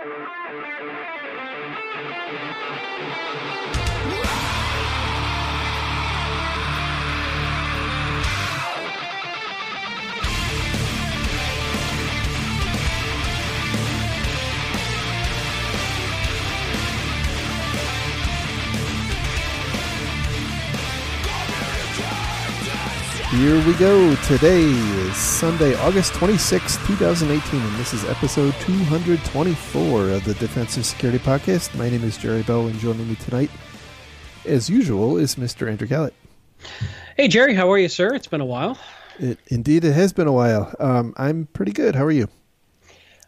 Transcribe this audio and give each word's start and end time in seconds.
Thank 0.00 0.08
you. 5.16 5.21
Here 23.32 23.66
we 23.66 23.72
go. 23.76 24.14
Today 24.26 24.60
is 24.60 25.16
Sunday, 25.16 25.74
August 25.76 26.12
26, 26.12 26.76
2018, 26.86 27.62
and 27.62 27.76
this 27.76 27.94
is 27.94 28.04
episode 28.04 28.52
224 28.60 30.10
of 30.10 30.24
the 30.26 30.34
Defensive 30.34 30.84
Security 30.84 31.18
Podcast. 31.18 31.74
My 31.78 31.88
name 31.88 32.04
is 32.04 32.18
Jerry 32.18 32.42
Bell, 32.42 32.66
and 32.66 32.78
joining 32.78 33.08
me 33.08 33.14
tonight, 33.14 33.50
as 34.44 34.68
usual, 34.68 35.16
is 35.16 35.36
Mr. 35.36 35.66
Andrew 35.66 35.88
Kalat. 35.88 36.12
Hey, 37.16 37.26
Jerry, 37.26 37.54
how 37.54 37.72
are 37.72 37.78
you, 37.78 37.88
sir? 37.88 38.14
It's 38.14 38.26
been 38.26 38.42
a 38.42 38.44
while. 38.44 38.78
It, 39.18 39.38
indeed, 39.46 39.86
it 39.86 39.94
has 39.94 40.12
been 40.12 40.26
a 40.26 40.32
while. 40.32 40.74
Um, 40.78 41.14
I'm 41.16 41.46
pretty 41.54 41.72
good. 41.72 41.96
How 41.96 42.04
are 42.04 42.12
you? 42.12 42.28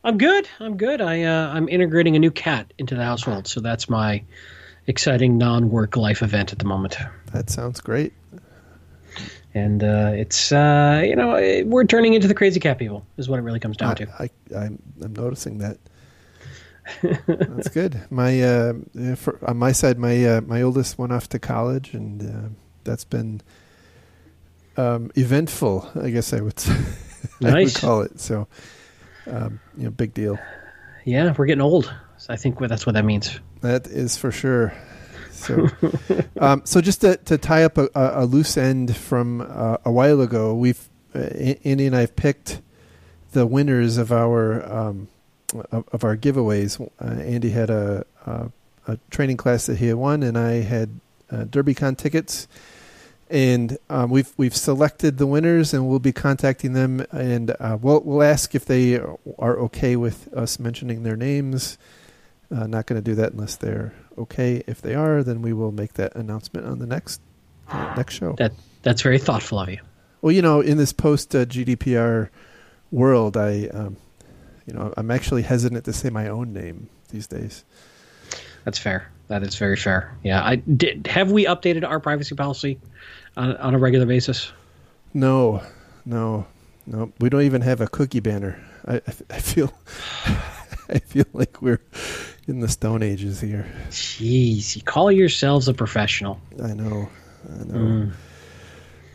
I'm 0.04 0.18
good. 0.18 0.46
I'm 0.60 0.76
good. 0.76 1.00
I, 1.00 1.22
uh, 1.22 1.48
I'm 1.48 1.66
integrating 1.66 2.14
a 2.14 2.18
new 2.18 2.30
cat 2.30 2.74
into 2.76 2.94
the 2.94 3.04
household, 3.04 3.46
so 3.46 3.60
that's 3.60 3.88
my 3.88 4.22
exciting 4.86 5.38
non-work 5.38 5.96
life 5.96 6.22
event 6.22 6.52
at 6.52 6.58
the 6.58 6.66
moment. 6.66 6.98
That 7.32 7.48
sounds 7.48 7.80
great 7.80 8.12
and 9.54 9.82
uh, 9.82 10.10
it's 10.14 10.52
uh, 10.52 11.02
you 11.04 11.16
know 11.16 11.62
we're 11.64 11.84
turning 11.84 12.14
into 12.14 12.28
the 12.28 12.34
crazy 12.34 12.60
cat 12.60 12.78
people 12.78 13.06
is 13.16 13.28
what 13.28 13.38
it 13.38 13.42
really 13.42 13.60
comes 13.60 13.76
down 13.76 13.92
I, 13.92 13.94
to. 13.94 14.08
I, 14.18 14.30
I'm 14.64 14.82
I'm 15.02 15.12
noticing 15.14 15.58
that. 15.58 15.78
That's 17.26 17.68
good. 17.68 18.00
My 18.10 18.42
uh, 18.42 18.74
for, 19.16 19.38
on 19.48 19.56
my 19.56 19.72
side, 19.72 19.98
my 19.98 20.22
uh, 20.24 20.40
my 20.42 20.60
oldest 20.60 20.98
went 20.98 21.12
off 21.12 21.28
to 21.30 21.38
college, 21.38 21.94
and 21.94 22.22
uh, 22.22 22.48
that's 22.82 23.04
been 23.04 23.40
um, 24.76 25.10
eventful. 25.16 25.90
I 25.94 26.10
guess 26.10 26.34
I 26.34 26.40
would 26.40 26.62
nice. 27.40 27.74
Would 27.74 27.80
call 27.80 28.02
it. 28.02 28.20
So, 28.20 28.48
um, 29.26 29.60
you 29.78 29.84
know, 29.84 29.90
big 29.90 30.12
deal. 30.12 30.38
Yeah, 31.04 31.34
we're 31.36 31.46
getting 31.46 31.62
old. 31.62 31.92
So 32.18 32.32
I 32.32 32.36
think 32.36 32.58
that's 32.58 32.86
what 32.86 32.94
that 32.94 33.04
means. 33.04 33.40
That 33.60 33.86
is 33.86 34.16
for 34.16 34.30
sure. 34.30 34.74
So, 35.44 35.68
um, 36.40 36.62
so 36.64 36.80
just 36.80 37.02
to, 37.02 37.16
to 37.16 37.38
tie 37.38 37.64
up 37.64 37.78
a, 37.78 37.88
a 37.94 38.24
loose 38.24 38.56
end 38.56 38.96
from 38.96 39.40
uh, 39.42 39.76
a 39.84 39.92
while 39.92 40.20
ago, 40.20 40.54
we've 40.54 40.88
uh, 41.14 41.18
Andy 41.64 41.86
and 41.86 41.94
I 41.94 42.00
have 42.00 42.16
picked 42.16 42.60
the 43.32 43.46
winners 43.46 43.98
of 43.98 44.12
our 44.12 44.64
um, 44.72 45.08
of, 45.70 45.88
of, 45.92 46.04
our 46.04 46.16
giveaways. 46.16 46.80
Uh, 47.00 47.20
Andy 47.20 47.50
had 47.50 47.70
a, 47.70 48.04
a, 48.26 48.50
a 48.88 48.98
training 49.10 49.36
class 49.36 49.66
that 49.66 49.78
he 49.78 49.86
had 49.86 49.96
won, 49.96 50.22
and 50.22 50.36
I 50.36 50.62
had 50.62 51.00
uh, 51.30 51.44
DerbyCon 51.44 51.96
tickets. 51.96 52.48
And 53.30 53.78
um, 53.88 54.10
we've 54.10 54.32
we've 54.36 54.54
selected 54.54 55.18
the 55.18 55.26
winners, 55.26 55.72
and 55.72 55.88
we'll 55.88 55.98
be 55.98 56.12
contacting 56.12 56.72
them, 56.74 57.04
and 57.10 57.54
uh, 57.58 57.78
we'll 57.80 58.00
we'll 58.00 58.22
ask 58.22 58.54
if 58.54 58.64
they 58.64 58.96
are 58.96 59.58
okay 59.60 59.96
with 59.96 60.32
us 60.34 60.58
mentioning 60.58 61.02
their 61.02 61.16
names. 61.16 61.78
Uh, 62.50 62.66
not 62.66 62.86
going 62.86 63.02
to 63.02 63.04
do 63.04 63.14
that 63.16 63.32
unless 63.32 63.56
they're 63.56 63.94
okay. 64.18 64.62
If 64.66 64.82
they 64.82 64.94
are, 64.94 65.22
then 65.22 65.42
we 65.42 65.52
will 65.52 65.72
make 65.72 65.94
that 65.94 66.14
announcement 66.14 66.66
on 66.66 66.78
the 66.78 66.86
next 66.86 67.20
uh, 67.68 67.94
next 67.96 68.14
show. 68.14 68.34
That 68.38 68.52
that's 68.82 69.02
very 69.02 69.18
thoughtful 69.18 69.58
of 69.58 69.70
you. 69.70 69.78
Well, 70.20 70.32
you 70.32 70.42
know, 70.42 70.60
in 70.60 70.78
this 70.78 70.92
post 70.92 71.34
uh, 71.34 71.44
GDPR 71.44 72.30
world, 72.90 73.36
I, 73.36 73.66
um, 73.68 73.96
you 74.66 74.72
know, 74.72 74.94
I'm 74.96 75.10
actually 75.10 75.42
hesitant 75.42 75.84
to 75.84 75.92
say 75.92 76.08
my 76.08 76.28
own 76.28 76.52
name 76.52 76.88
these 77.10 77.26
days. 77.26 77.64
That's 78.64 78.78
fair. 78.78 79.10
That 79.28 79.42
is 79.42 79.56
very 79.56 79.76
fair. 79.76 80.16
Yeah, 80.22 80.42
I 80.42 80.56
did. 80.56 81.06
Have 81.08 81.30
we 81.30 81.44
updated 81.44 81.86
our 81.86 82.00
privacy 82.00 82.34
policy 82.34 82.78
on, 83.36 83.56
on 83.56 83.74
a 83.74 83.78
regular 83.78 84.06
basis? 84.06 84.52
No, 85.12 85.62
no, 86.04 86.46
no. 86.86 87.12
We 87.20 87.28
don't 87.28 87.42
even 87.42 87.62
have 87.62 87.80
a 87.80 87.86
cookie 87.86 88.20
banner. 88.20 88.62
I, 88.86 88.96
I, 88.96 89.12
I 89.30 89.38
feel, 89.40 89.72
I 90.88 90.98
feel 91.00 91.26
like 91.32 91.60
we're 91.60 91.80
in 92.46 92.60
the 92.60 92.68
Stone 92.68 93.02
Ages 93.02 93.40
here. 93.40 93.66
Jeez, 93.90 94.76
you 94.76 94.82
call 94.82 95.10
yourselves 95.10 95.68
a 95.68 95.74
professional. 95.74 96.40
I 96.62 96.74
know. 96.74 97.08
I 97.48 97.64
know. 97.64 97.74
Mm. 97.74 98.12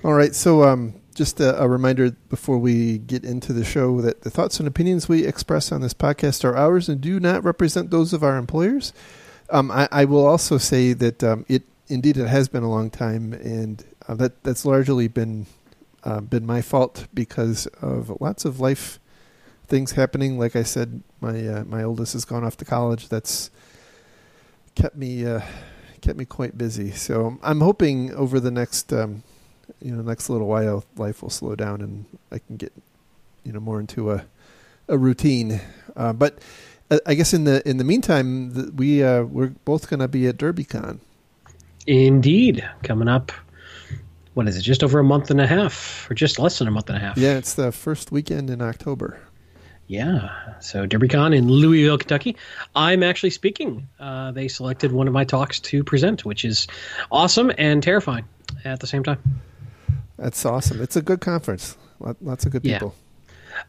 All 0.04 0.14
right, 0.14 0.34
so 0.34 0.64
um, 0.64 0.94
just 1.14 1.40
a, 1.40 1.62
a, 1.62 1.68
reminder 1.68 2.12
before 2.30 2.58
we 2.58 3.00
get 3.00 3.26
into 3.26 3.52
the 3.52 3.66
show 3.66 4.00
that 4.02 4.22
the 4.22 4.30
thoughts 4.30 4.60
and 4.60 4.68
opinions 4.68 5.10
we 5.10 5.26
express 5.26 5.72
on 5.72 5.82
this 5.82 5.94
podcast 5.94 6.46
are 6.46 6.56
ours 6.56 6.88
and 6.88 7.02
do 7.02 7.20
not 7.20 7.44
represent 7.44 7.92
those 7.92 8.14
of 8.14 8.24
our 8.24 8.38
employers. 8.38 8.94
Um, 9.50 9.70
I, 9.72 9.90
I, 9.92 10.06
will 10.06 10.26
also 10.26 10.58
say 10.58 10.94
that 10.94 11.24
um, 11.24 11.46
it 11.50 11.64
indeed 11.88 12.18
it 12.18 12.28
has 12.28 12.48
been 12.48 12.64
a 12.64 12.70
long 12.70 12.90
time, 12.90 13.34
and 13.34 13.84
uh, 14.08 14.16
that 14.16 14.42
that's 14.44 14.64
largely 14.64 15.08
been 15.08 15.48
uh, 16.04 16.22
been 16.22 16.46
my 16.46 16.62
fault 16.62 17.08
because 17.14 17.66
of 17.82 18.16
lots 18.22 18.46
of 18.46 18.60
life 18.60 19.00
things 19.70 19.94
happening. 19.94 20.38
Like 20.38 20.56
I 20.56 20.64
said, 20.64 21.02
my 21.22 21.48
uh, 21.48 21.64
my 21.64 21.84
oldest 21.84 22.14
has 22.14 22.26
gone 22.26 22.44
off 22.44 22.58
to 22.58 22.66
college. 22.66 23.10
That's 23.10 23.52
kept 24.76 24.96
me 24.96 25.26
uh, 25.26 25.42
kept 26.02 26.18
me 26.18 26.26
quite 26.26 26.58
busy. 26.58 26.92
So 26.92 27.38
I'm 27.42 27.62
hoping 27.62 28.14
over 28.14 28.40
the 28.40 28.52
next 28.52 28.92
um, 28.92 29.24
you 29.82 29.96
know 29.96 30.02
next 30.02 30.30
little 30.30 30.48
while, 30.48 30.84
life 30.98 31.22
will 31.22 31.30
slow 31.30 31.56
down 31.56 31.82
and 31.82 32.06
I 32.32 32.40
can 32.40 32.58
get 32.58 32.74
you 33.44 33.54
know 33.54 33.60
more 33.60 33.80
into 33.80 34.12
a 34.12 34.26
a 34.88 34.98
routine. 34.98 35.62
Uh, 35.96 36.14
but 36.14 36.40
uh, 36.92 37.00
I 37.06 37.14
guess 37.14 37.34
in 37.34 37.44
the 37.44 37.68
in 37.68 37.78
the 37.78 37.84
meantime, 37.84 38.54
the, 38.54 38.72
we 38.72 39.04
uh, 39.04 39.24
we're 39.24 39.54
both 39.66 39.90
going 39.90 40.00
to 40.00 40.08
be 40.08 40.28
at 40.28 40.38
DerbyCon. 40.38 41.00
Indeed, 41.88 42.68
coming 42.84 43.08
up. 43.08 43.32
What 44.36 44.48
is 44.48 44.56
it? 44.58 44.62
Just 44.62 44.84
over 44.84 45.00
a 45.00 45.04
month 45.04 45.32
and 45.32 45.42
a 45.42 45.48
half, 45.48 46.10
or 46.10 46.14
just 46.14 46.40
less 46.40 46.60
than 46.60 46.68
a 46.68 46.72
month 46.72 46.88
and 46.88 46.98
a 46.98 47.02
half? 47.02 47.18
Yeah, 47.18 47.38
it's 47.38 47.56
the 47.56 47.72
first 47.72 48.12
weekend 48.12 48.50
in 48.50 48.62
October. 48.62 49.20
Yeah. 49.90 50.30
So 50.60 50.86
DerbyCon 50.86 51.36
in 51.36 51.48
Louisville, 51.48 51.98
Kentucky. 51.98 52.38
I'm 52.76 53.02
actually 53.02 53.32
speaking. 53.32 53.90
Uh, 54.00 54.32
they 54.32 54.48
selected 54.48 54.92
one 54.92 55.08
of 55.08 55.16
my 55.16 55.24
talks 55.24 55.60
to 55.62 55.84
present, 55.84 56.24
which 56.24 56.46
is 56.46 56.68
awesome 57.12 57.52
and 57.58 57.82
terrifying 57.82 58.26
at 58.64 58.82
the 58.82 58.86
same 58.86 59.04
time. 59.04 59.18
That's 60.16 60.46
awesome. 60.46 60.80
It's 60.80 60.96
a 60.96 61.02
good 61.02 61.22
conference. 61.22 61.76
Lots 62.22 62.46
of 62.46 62.52
good 62.52 62.62
people. 62.62 62.94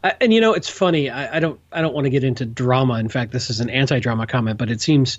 Yeah. 0.03 0.13
and 0.21 0.31
you 0.31 0.41
know, 0.41 0.53
it's 0.53 0.69
funny. 0.69 1.09
I, 1.09 1.37
I 1.37 1.39
don't. 1.39 1.59
I 1.71 1.81
don't 1.81 1.95
want 1.95 2.05
to 2.05 2.11
get 2.11 2.23
into 2.23 2.45
drama. 2.45 2.99
In 2.99 3.09
fact, 3.09 3.31
this 3.31 3.49
is 3.49 3.59
an 3.59 3.71
anti-drama 3.71 4.27
comment, 4.27 4.59
but 4.59 4.69
it 4.69 4.79
seems, 4.79 5.17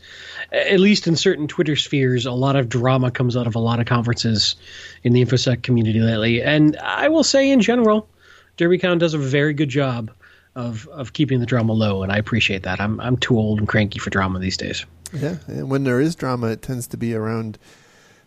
at 0.52 0.78
least 0.78 1.08
in 1.08 1.16
certain 1.16 1.48
Twitter 1.48 1.74
spheres, 1.74 2.26
a 2.26 2.32
lot 2.32 2.54
of 2.54 2.68
drama 2.68 3.10
comes 3.10 3.36
out 3.36 3.48
of 3.48 3.56
a 3.56 3.58
lot 3.58 3.80
of 3.80 3.86
conferences 3.86 4.54
in 5.02 5.14
the 5.14 5.24
infosec 5.24 5.64
community 5.64 5.98
lately. 5.98 6.42
And 6.42 6.76
I 6.76 7.08
will 7.08 7.24
say, 7.24 7.50
in 7.50 7.60
general, 7.60 8.08
DerbyCon 8.56 9.00
does 9.00 9.14
a 9.14 9.18
very 9.18 9.52
good 9.52 9.68
job 9.68 10.12
of 10.54 10.86
of 10.88 11.12
keeping 11.12 11.40
the 11.40 11.46
drama 11.46 11.72
low, 11.72 12.02
and 12.02 12.12
I 12.12 12.18
appreciate 12.18 12.62
that. 12.64 12.80
I'm 12.80 13.00
I'm 13.00 13.16
too 13.16 13.38
old 13.38 13.58
and 13.58 13.68
cranky 13.68 13.98
for 13.98 14.10
drama 14.10 14.38
these 14.38 14.56
days. 14.56 14.84
Yeah, 15.12 15.36
and 15.46 15.70
when 15.70 15.84
there 15.84 16.00
is 16.00 16.14
drama, 16.14 16.48
it 16.48 16.62
tends 16.62 16.86
to 16.88 16.96
be 16.96 17.14
around, 17.14 17.58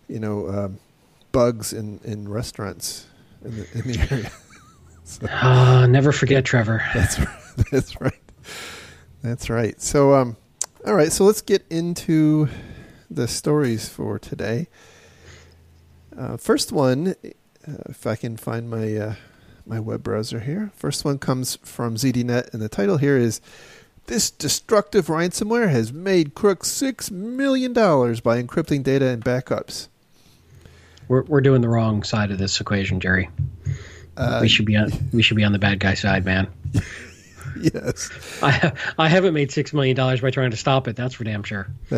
you 0.07 0.19
know, 0.19 0.49
um, 0.49 0.79
bugs 1.31 1.73
in 1.73 1.99
in 2.03 2.27
restaurants 2.29 3.07
in 3.43 3.55
the, 3.57 3.67
in 3.73 3.91
the 3.91 4.07
area. 4.11 4.31
so, 5.03 5.27
uh, 5.27 5.87
never 5.87 6.11
forget 6.11 6.45
Trevor. 6.45 6.83
That's 6.93 7.19
right. 7.19 7.39
That's 7.71 8.01
right. 8.01 8.21
That's 9.21 9.49
right. 9.49 9.81
So, 9.81 10.13
um, 10.13 10.37
all 10.85 10.93
right. 10.93 11.11
So 11.11 11.25
let's 11.25 11.41
get 11.41 11.65
into 11.69 12.47
the 13.09 13.27
stories 13.27 13.89
for 13.89 14.19
today. 14.19 14.67
Uh, 16.17 16.37
first 16.37 16.71
one, 16.71 17.15
uh, 17.67 17.73
if 17.89 18.07
I 18.07 18.15
can 18.15 18.37
find 18.37 18.69
my 18.69 18.95
uh, 18.95 19.15
my 19.65 19.79
web 19.79 20.03
browser 20.03 20.39
here. 20.39 20.71
First 20.75 21.05
one 21.05 21.17
comes 21.17 21.57
from 21.63 21.95
ZDNet, 21.95 22.53
and 22.53 22.61
the 22.61 22.69
title 22.69 22.97
here 22.97 23.17
is 23.17 23.41
This 24.07 24.29
Destructive 24.29 25.07
Ransomware 25.07 25.69
Has 25.69 25.91
Made 25.91 26.35
Crooks 26.35 26.69
$6 26.69 27.11
million 27.11 27.73
by 27.73 28.41
Encrypting 28.41 28.83
Data 28.83 29.07
and 29.07 29.23
Backups. 29.23 29.87
We're, 31.07 31.23
we're 31.23 31.41
doing 31.41 31.61
the 31.61 31.69
wrong 31.69 32.03
side 32.03 32.31
of 32.31 32.37
this 32.37 32.59
equation, 32.59 32.99
Jerry. 32.99 33.29
Uh, 34.17 34.39
we 34.41 34.47
should 34.47 34.65
be 34.65 34.77
on 34.77 34.89
we 35.11 35.21
should 35.21 35.35
be 35.35 35.43
on 35.43 35.51
the 35.51 35.59
bad 35.59 35.79
guy 35.79 35.93
side, 35.93 36.23
man. 36.23 36.47
yes. 37.59 38.09
I 38.41 38.71
I 38.97 39.09
haven't 39.09 39.33
made 39.33 39.51
six 39.51 39.73
million 39.73 39.95
dollars 39.95 40.21
by 40.21 40.31
trying 40.31 40.51
to 40.51 40.57
stop 40.57 40.87
it. 40.87 40.95
That's 40.95 41.15
for 41.15 41.25
damn 41.25 41.43
sure. 41.43 41.67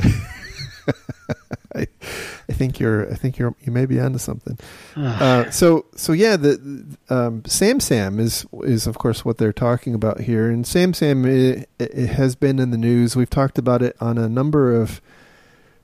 I, 2.50 2.54
think 2.54 2.80
you're 2.80 3.12
I 3.12 3.16
think 3.16 3.38
you're 3.38 3.56
you 3.62 3.72
may 3.72 3.86
be 3.86 4.00
onto 4.00 4.18
something. 4.18 4.58
uh, 4.96 5.50
so 5.50 5.86
so 5.96 6.14
yeah, 6.14 6.36
the 6.36 6.98
um, 7.10 7.44
Sam 7.46 8.20
is 8.20 8.46
is 8.64 8.88
of 8.88 8.98
course 8.98 9.24
what 9.24 9.38
they're 9.38 9.54
talking 9.54 9.94
about 9.94 10.22
here, 10.22 10.50
and 10.50 10.66
Sam 10.66 10.94
it, 11.26 11.70
it 11.80 12.08
has 12.08 12.36
been 12.36 12.60
in 12.60 12.72
the 12.72 12.78
news. 12.78 13.16
We've 13.16 13.30
talked 13.30 13.58
about 13.58 13.82
it 13.82 13.96
on 14.00 14.18
a 14.18 14.30
number 14.30 14.76
of 14.76 15.02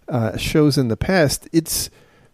uh, 0.07 0.37
shows 0.37 0.77
in 0.77 0.87
the 0.87 0.97
past. 0.97 1.47
It's 1.51 1.89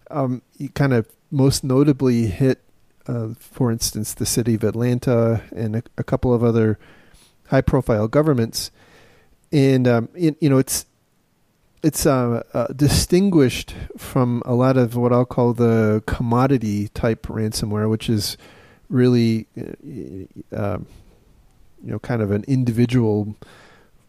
um, 0.10 0.42
kind 0.74 0.94
of 0.94 1.08
most 1.32 1.64
notably 1.64 2.28
hit, 2.28 2.62
uh, 3.08 3.30
for 3.38 3.72
instance, 3.72 4.14
the 4.14 4.26
city 4.26 4.56
of 4.56 4.64
Atlanta 4.64 5.44
and 5.56 5.76
a, 5.76 5.84
a 5.98 6.04
couple 6.04 6.34
of 6.34 6.44
other 6.44 6.80
high 7.48 7.62
profile 7.62 8.08
governments 8.08 8.72
and 9.52 9.88
um, 9.88 10.10
it, 10.16 10.38
you 10.40 10.50
know 10.50 10.58
it's 10.58 10.86
it's 11.82 12.06
uh, 12.06 12.44
uh, 12.54 12.68
distinguished 12.68 13.74
from 13.98 14.42
a 14.46 14.54
lot 14.54 14.78
of 14.78 14.96
what 14.96 15.14
I'll 15.14 15.26
call 15.26 15.54
the 15.54 16.04
commodity 16.06 16.90
type 16.90 17.28
ransomware, 17.28 17.90
which 17.90 18.10
is 18.10 18.38
really 18.90 19.48
uh, 19.58 20.56
um, 20.56 20.88
you 21.84 21.92
know 21.92 22.00
kind 22.00 22.22
of 22.22 22.32
an 22.32 22.44
individual 22.48 23.36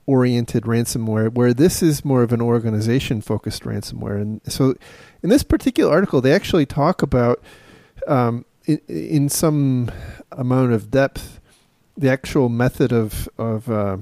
oriented 0.06 0.64
ransomware 0.64 1.32
where 1.32 1.54
this 1.54 1.82
is 1.82 2.04
more 2.04 2.22
of 2.22 2.32
an 2.32 2.40
organization 2.40 3.20
focused 3.20 3.62
ransomware. 3.62 4.20
And 4.20 4.40
so 4.48 4.74
in 5.22 5.30
this 5.30 5.44
particular 5.44 5.92
article 5.92 6.20
they 6.20 6.32
actually 6.32 6.66
talk 6.66 7.02
about 7.02 7.40
um, 8.08 8.44
in, 8.66 8.80
in, 8.88 9.28
some 9.28 9.92
amount 10.32 10.72
of 10.72 10.90
depth 10.90 11.38
the 11.96 12.08
actual 12.08 12.48
method 12.48 12.92
of 12.92 13.28
of 13.38 13.70
uh, 13.70 13.98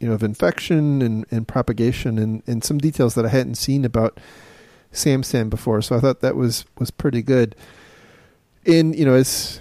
you 0.00 0.08
know 0.08 0.14
of 0.14 0.22
infection 0.22 1.02
and, 1.02 1.24
and 1.30 1.48
propagation 1.48 2.18
and, 2.18 2.42
and 2.46 2.62
some 2.62 2.78
details 2.78 3.14
that 3.14 3.24
I 3.24 3.28
hadn't 3.28 3.56
seen 3.56 3.84
about 3.84 4.18
SamSam 4.92 5.50
before 5.50 5.82
so 5.82 5.96
I 5.96 6.00
thought 6.00 6.20
that 6.20 6.36
was 6.36 6.64
was 6.78 6.90
pretty 6.90 7.22
good 7.22 7.54
and 8.66 8.96
you 8.96 9.04
know 9.04 9.14
as 9.14 9.60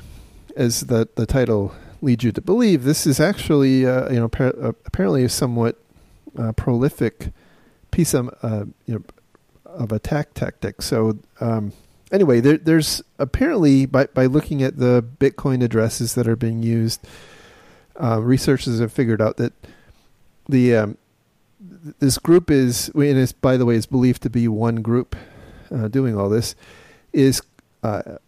as 0.56 0.82
the 0.82 1.08
the 1.16 1.26
title 1.26 1.74
leads 2.02 2.24
you 2.24 2.32
to 2.32 2.42
believe, 2.42 2.84
this 2.84 3.06
is 3.06 3.20
actually 3.20 3.86
uh, 3.86 4.10
you 4.10 4.20
know 4.20 4.30
par- 4.30 4.56
uh, 4.62 4.72
apparently 4.86 5.24
a 5.24 5.30
somewhat 5.30 5.78
uh, 6.38 6.52
prolific 6.54 7.32
piece 7.92 8.14
of 8.14 8.30
uh, 8.42 8.66
you 8.86 8.96
know 8.96 9.04
of 9.66 9.92
attack 9.92 10.34
tactic. 10.34 10.82
So 10.82 11.18
um, 11.42 11.74
anyway, 12.12 12.40
there, 12.40 12.58
there's 12.58 13.02
apparently 13.20 13.86
by 13.86 14.06
by 14.06 14.26
looking 14.28 14.64
at 14.64 14.78
the 14.78 15.04
Bitcoin 15.04 15.64
addresses 15.64 16.16
that 16.16 16.28
are 16.28 16.36
being 16.36 16.64
used, 16.64 17.06
uh, 18.02 18.22
researchers 18.22 18.80
have 18.80 18.94
figured 18.94 19.22
out 19.22 19.38
that 19.38 19.54
the 20.48 20.76
um, 20.76 20.98
this 22.00 22.18
group 22.18 22.52
is 22.52 22.90
and 22.90 23.04
is 23.04 23.32
by 23.34 23.58
the 23.58 23.66
way 23.66 23.76
is 23.76 23.86
believed 23.86 24.22
to 24.24 24.30
be 24.30 24.48
one 24.48 24.78
group 24.78 25.16
uh, 25.72 25.88
doing 25.88 26.18
all 26.18 26.30
this 26.30 26.56
is 27.14 27.42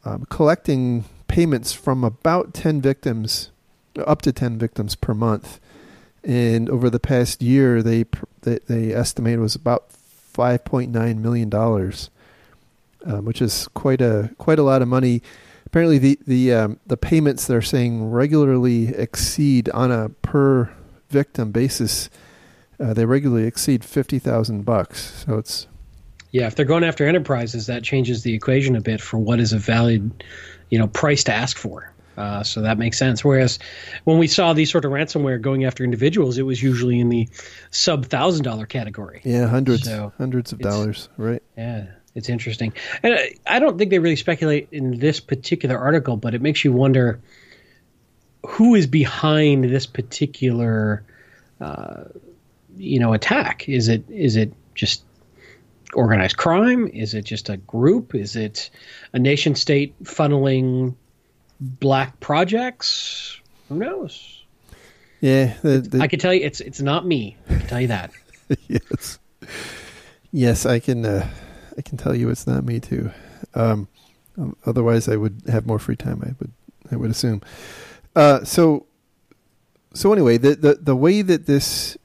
um, 0.05 0.25
collecting 0.29 1.05
payments 1.27 1.73
from 1.73 2.03
about 2.03 2.53
10 2.53 2.81
victims, 2.81 3.49
up 4.05 4.21
to 4.21 4.31
10 4.31 4.57
victims 4.57 4.95
per 4.95 5.13
month. 5.13 5.59
And 6.23 6.69
over 6.69 6.89
the 6.89 6.99
past 6.99 7.41
year, 7.41 7.81
they 7.81 8.05
they, 8.41 8.59
they 8.67 8.93
estimate 8.93 9.39
was 9.39 9.55
about 9.55 9.89
5.9 10.33 11.17
million 11.17 11.49
dollars, 11.49 12.09
um, 13.05 13.23
which 13.23 13.41
is 13.41 13.67
quite 13.69 14.01
a 14.01 14.31
quite 14.37 14.59
a 14.59 14.63
lot 14.63 14.81
of 14.81 14.87
money. 14.87 15.21
Apparently, 15.65 15.97
the 15.97 16.19
the 16.27 16.53
um, 16.53 16.79
the 16.85 16.97
payments 16.97 17.47
they're 17.47 17.61
saying 17.61 18.11
regularly 18.11 18.89
exceed 18.89 19.69
on 19.69 19.91
a 19.91 20.09
per 20.09 20.69
victim 21.09 21.51
basis. 21.51 22.09
Uh, 22.79 22.93
they 22.93 23.05
regularly 23.05 23.45
exceed 23.45 23.83
fifty 23.83 24.19
thousand 24.19 24.63
bucks. 24.63 25.25
So 25.25 25.37
it's 25.37 25.67
yeah. 26.31 26.47
If 26.47 26.55
they're 26.55 26.65
going 26.65 26.83
after 26.83 27.07
enterprises, 27.07 27.67
that 27.67 27.83
changes 27.83 28.23
the 28.23 28.33
equation 28.33 28.75
a 28.75 28.81
bit 28.81 29.01
for 29.01 29.17
what 29.17 29.39
is 29.39 29.53
a 29.53 29.57
valid 29.57 30.23
you 30.69 30.77
know 30.77 30.87
price 30.87 31.23
to 31.25 31.33
ask 31.33 31.57
for. 31.57 31.93
Uh, 32.17 32.43
so 32.43 32.61
that 32.61 32.79
makes 32.79 32.97
sense. 32.97 33.23
Whereas 33.23 33.59
when 34.03 34.17
we 34.17 34.27
saw 34.27 34.53
these 34.53 34.71
sort 34.71 34.85
of 34.85 34.91
ransomware 34.91 35.39
going 35.39 35.65
after 35.65 35.83
individuals, 35.83 36.37
it 36.39 36.43
was 36.43 36.63
usually 36.63 36.99
in 36.99 37.09
the 37.09 37.29
sub 37.69 38.07
thousand 38.07 38.43
dollar 38.43 38.65
category. 38.65 39.21
Yeah, 39.23 39.47
hundreds, 39.47 39.83
so 39.83 40.11
hundreds 40.17 40.51
of 40.51 40.59
dollars, 40.59 41.09
right? 41.17 41.43
Yeah, 41.57 41.85
it's 42.15 42.29
interesting, 42.29 42.73
and 43.03 43.13
I, 43.13 43.35
I 43.45 43.59
don't 43.59 43.77
think 43.77 43.91
they 43.91 43.99
really 43.99 44.15
speculate 44.15 44.67
in 44.71 44.97
this 44.99 45.19
particular 45.19 45.77
article, 45.77 46.17
but 46.17 46.33
it 46.33 46.41
makes 46.41 46.65
you 46.65 46.73
wonder 46.73 47.19
who 48.47 48.75
is 48.75 48.87
behind 48.87 49.65
this 49.65 49.85
particular, 49.85 51.03
uh, 51.59 52.05
you 52.77 52.97
know, 52.97 53.11
attack. 53.11 53.67
Is 53.67 53.89
it 53.89 54.09
is 54.09 54.37
it 54.37 54.53
just 54.73 55.03
organized 55.93 56.37
crime? 56.37 56.87
Is 56.87 57.13
it 57.13 57.23
just 57.23 57.49
a 57.49 57.57
group? 57.57 58.15
Is 58.15 58.37
it 58.37 58.69
a 59.11 59.19
nation 59.19 59.53
state 59.53 60.01
funneling 60.01 60.95
black 61.59 62.21
projects? 62.21 63.37
Who 63.67 63.75
knows? 63.75 64.45
Yeah, 65.19 65.53
the, 65.61 65.79
the, 65.79 65.99
I 65.99 66.07
can 66.07 66.19
tell 66.19 66.33
you, 66.33 66.45
it's 66.45 66.61
it's 66.61 66.79
not 66.79 67.05
me. 67.05 67.35
I 67.49 67.53
can 67.55 67.67
tell 67.67 67.81
you 67.81 67.87
that. 67.87 68.11
yes, 68.69 69.19
yes, 70.31 70.65
I 70.65 70.79
can. 70.79 71.05
Uh, 71.05 71.27
I 71.77 71.81
can 71.81 71.97
tell 71.97 72.15
you, 72.15 72.29
it's 72.29 72.47
not 72.47 72.63
me 72.63 72.79
too. 72.79 73.11
Um, 73.55 73.89
otherwise, 74.65 75.09
I 75.09 75.17
would 75.17 75.41
have 75.47 75.67
more 75.67 75.79
free 75.79 75.97
time. 75.97 76.21
I 76.23 76.33
would. 76.39 76.51
I 76.91 76.95
would 76.95 77.11
assume. 77.11 77.41
Uh, 78.17 78.43
so, 78.43 78.87
so 79.93 80.11
anyway, 80.11 80.39
the, 80.39 80.55
the 80.55 80.73
the 80.81 80.95
way 80.95 81.21
that 81.21 81.45
this 81.45 81.95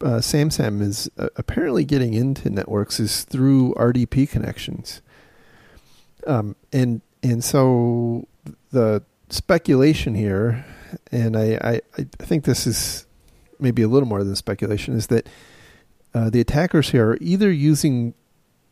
uh, 0.00 0.16
SamSam 0.16 0.80
is 0.80 1.10
uh, 1.18 1.28
apparently 1.36 1.84
getting 1.84 2.14
into 2.14 2.48
networks 2.48 2.98
is 2.98 3.24
through 3.24 3.74
RDP 3.74 4.26
connections. 4.30 5.02
Um, 6.26 6.56
and 6.72 7.02
and 7.22 7.44
so 7.44 8.26
the 8.72 9.02
speculation 9.28 10.14
here, 10.14 10.64
and 11.12 11.36
I, 11.36 11.58
I, 11.62 11.80
I 11.98 12.04
think 12.24 12.44
this 12.44 12.66
is 12.66 13.06
maybe 13.58 13.82
a 13.82 13.88
little 13.88 14.08
more 14.08 14.24
than 14.24 14.34
speculation, 14.36 14.96
is 14.96 15.08
that 15.08 15.28
uh, 16.14 16.30
the 16.30 16.40
attackers 16.40 16.88
here 16.88 17.10
are 17.10 17.18
either 17.20 17.52
using 17.52 18.14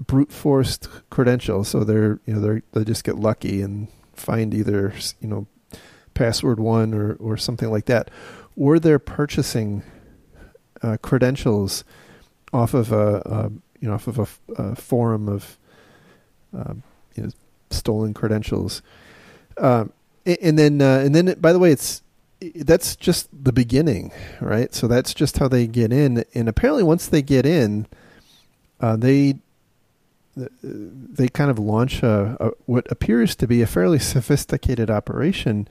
brute 0.01 0.33
forced 0.33 0.89
credentials, 1.11 1.69
so 1.69 1.85
they're 1.85 2.19
you 2.25 2.33
know 2.33 2.41
they 2.41 2.63
they 2.73 2.83
just 2.83 3.05
get 3.05 3.17
lucky 3.17 3.61
and 3.61 3.89
find 4.15 4.55
either 4.55 4.95
you 5.21 5.29
know 5.29 5.47
password 6.19 6.59
one 6.59 6.93
or 6.93 7.15
or 7.15 7.37
something 7.37 7.71
like 7.71 7.87
that, 7.87 8.11
or 8.57 8.81
they're 8.81 8.99
purchasing 8.99 9.85
uh, 10.83 10.97
credentials 11.01 11.85
off 12.53 12.75
of 12.75 12.91
a, 12.91 13.23
a, 13.25 13.51
you 13.81 13.89
know 13.89 13.95
off 13.95 14.09
of 14.09 14.19
a, 14.19 14.27
a 14.55 14.75
forum 14.75 15.29
of 15.29 15.57
um, 16.53 16.83
you 17.15 17.23
know 17.23 17.31
stolen 17.71 18.13
credentials, 18.13 18.83
um, 19.59 19.93
and, 20.27 20.59
then 20.59 20.83
uh, 20.83 20.99
and 21.05 21.15
then 21.15 21.37
by 21.41 21.53
the 21.53 21.59
way, 21.61 21.71
it's 21.71 22.03
that's 22.57 22.97
just 22.97 23.29
the 23.33 23.53
beginning, 23.53 24.13
right? 24.41 24.75
So 24.75 24.89
that's 24.89 25.15
just 25.15 25.39
how 25.39 25.47
they 25.47 25.69
get 25.69 25.93
in, 25.93 26.25
and 26.35 26.49
apparently 26.49 26.83
once 26.83 27.07
they 27.07 27.23
get 27.23 27.47
in, 27.47 27.87
uh, 28.81 28.97
they 28.97 29.39
they 30.63 31.29
kind 31.29 31.51
of 31.51 31.59
launch 31.59 32.03
a, 32.03 32.37
a, 32.39 32.51
what 32.67 32.91
appears 32.93 33.35
to 33.37 33.47
be 33.47 33.63
a 33.63 33.67
fairly 33.67 33.99
sophisticated 33.99 34.91
operation, 34.91 35.69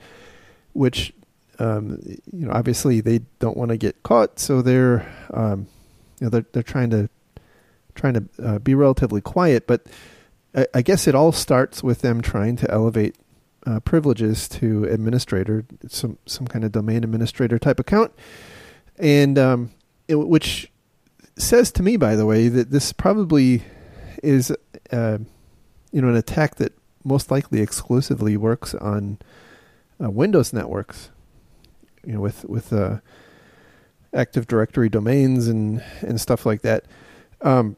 which 0.78 1.12
um, 1.58 1.98
you 2.32 2.46
know, 2.46 2.52
obviously 2.52 3.00
they 3.00 3.20
don't 3.40 3.56
want 3.56 3.70
to 3.70 3.76
get 3.76 4.02
caught, 4.02 4.38
so 4.38 4.62
they're, 4.62 5.10
um, 5.34 5.66
you 6.20 6.26
know, 6.26 6.30
they're 6.30 6.46
they're 6.52 6.62
trying 6.62 6.90
to 6.90 7.08
trying 7.94 8.14
to 8.14 8.24
uh, 8.42 8.58
be 8.60 8.74
relatively 8.74 9.20
quiet. 9.20 9.66
But 9.66 9.86
I, 10.54 10.66
I, 10.72 10.82
guess 10.82 11.08
it 11.08 11.16
all 11.16 11.32
starts 11.32 11.82
with 11.82 12.00
them 12.00 12.20
trying 12.20 12.54
to 12.56 12.70
elevate 12.70 13.16
uh, 13.66 13.80
privileges 13.80 14.48
to 14.50 14.84
administrator, 14.84 15.64
some 15.88 16.18
some 16.26 16.46
kind 16.46 16.64
of 16.64 16.70
domain 16.70 17.02
administrator 17.02 17.58
type 17.58 17.80
account, 17.80 18.12
and 18.96 19.36
um, 19.36 19.70
it, 20.06 20.14
which 20.14 20.70
says 21.36 21.72
to 21.72 21.82
me, 21.82 21.96
by 21.96 22.14
the 22.14 22.26
way, 22.26 22.46
that 22.46 22.70
this 22.70 22.92
probably 22.92 23.64
is, 24.22 24.52
uh, 24.92 25.18
you 25.90 26.00
know, 26.00 26.08
an 26.08 26.16
attack 26.16 26.54
that 26.56 26.72
most 27.02 27.32
likely 27.32 27.60
exclusively 27.60 28.36
works 28.36 28.76
on 28.76 29.18
uh, 30.02 30.10
Windows 30.10 30.52
networks 30.52 31.10
you 32.04 32.14
know 32.14 32.20
with 32.20 32.44
with 32.46 32.72
uh, 32.72 32.98
Active 34.14 34.46
Directory 34.46 34.88
domains 34.88 35.46
and 35.46 35.82
and 36.00 36.20
stuff 36.20 36.46
like 36.46 36.62
that, 36.62 36.84
um, 37.42 37.76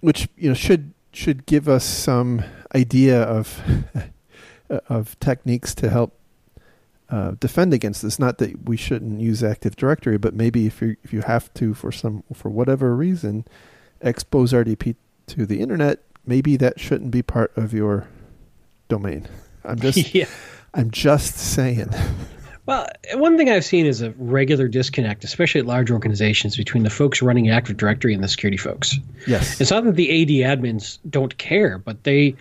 which 0.00 0.28
you 0.36 0.48
know 0.48 0.54
should 0.54 0.92
should 1.12 1.46
give 1.46 1.68
us 1.68 1.84
some 1.84 2.44
idea 2.74 3.22
of 3.22 3.60
of 4.68 5.18
techniques 5.20 5.74
to 5.76 5.88
help 5.88 6.18
uh, 7.08 7.32
defend 7.40 7.72
against 7.72 8.02
this. 8.02 8.18
Not 8.18 8.38
that 8.38 8.68
we 8.68 8.76
shouldn't 8.76 9.20
use 9.20 9.42
Active 9.42 9.76
Directory, 9.76 10.18
but 10.18 10.34
maybe 10.34 10.66
if 10.66 10.82
you 10.82 10.96
if 11.02 11.12
you 11.12 11.22
have 11.22 11.52
to 11.54 11.74
for 11.74 11.90
some 11.90 12.22
for 12.32 12.50
whatever 12.50 12.94
reason 12.94 13.46
expose 14.00 14.52
RDP 14.52 14.96
to 15.28 15.46
the 15.46 15.60
internet, 15.60 16.00
maybe 16.26 16.56
that 16.58 16.78
shouldn't 16.78 17.10
be 17.10 17.22
part 17.22 17.56
of 17.56 17.72
your 17.72 18.08
domain. 18.88 19.26
I'm 19.64 19.78
just 19.78 20.14
yeah. 20.14 20.26
I'm 20.74 20.90
just 20.90 21.36
saying. 21.36 21.90
Well, 22.66 22.86
one 23.14 23.36
thing 23.36 23.50
I've 23.50 23.64
seen 23.64 23.84
is 23.84 24.00
a 24.00 24.10
regular 24.12 24.68
disconnect, 24.68 25.22
especially 25.22 25.60
at 25.60 25.66
large 25.66 25.90
organizations, 25.90 26.56
between 26.56 26.82
the 26.82 26.90
folks 26.90 27.20
running 27.20 27.50
Active 27.50 27.76
Directory 27.76 28.14
and 28.14 28.24
the 28.24 28.28
security 28.28 28.56
folks. 28.56 28.98
Yes, 29.26 29.60
it's 29.60 29.70
not 29.70 29.84
that 29.84 29.96
the 29.96 30.22
AD 30.22 30.58
admins 30.58 30.98
don't 31.08 31.36
care, 31.36 31.78
but 31.78 32.04
they 32.04 32.34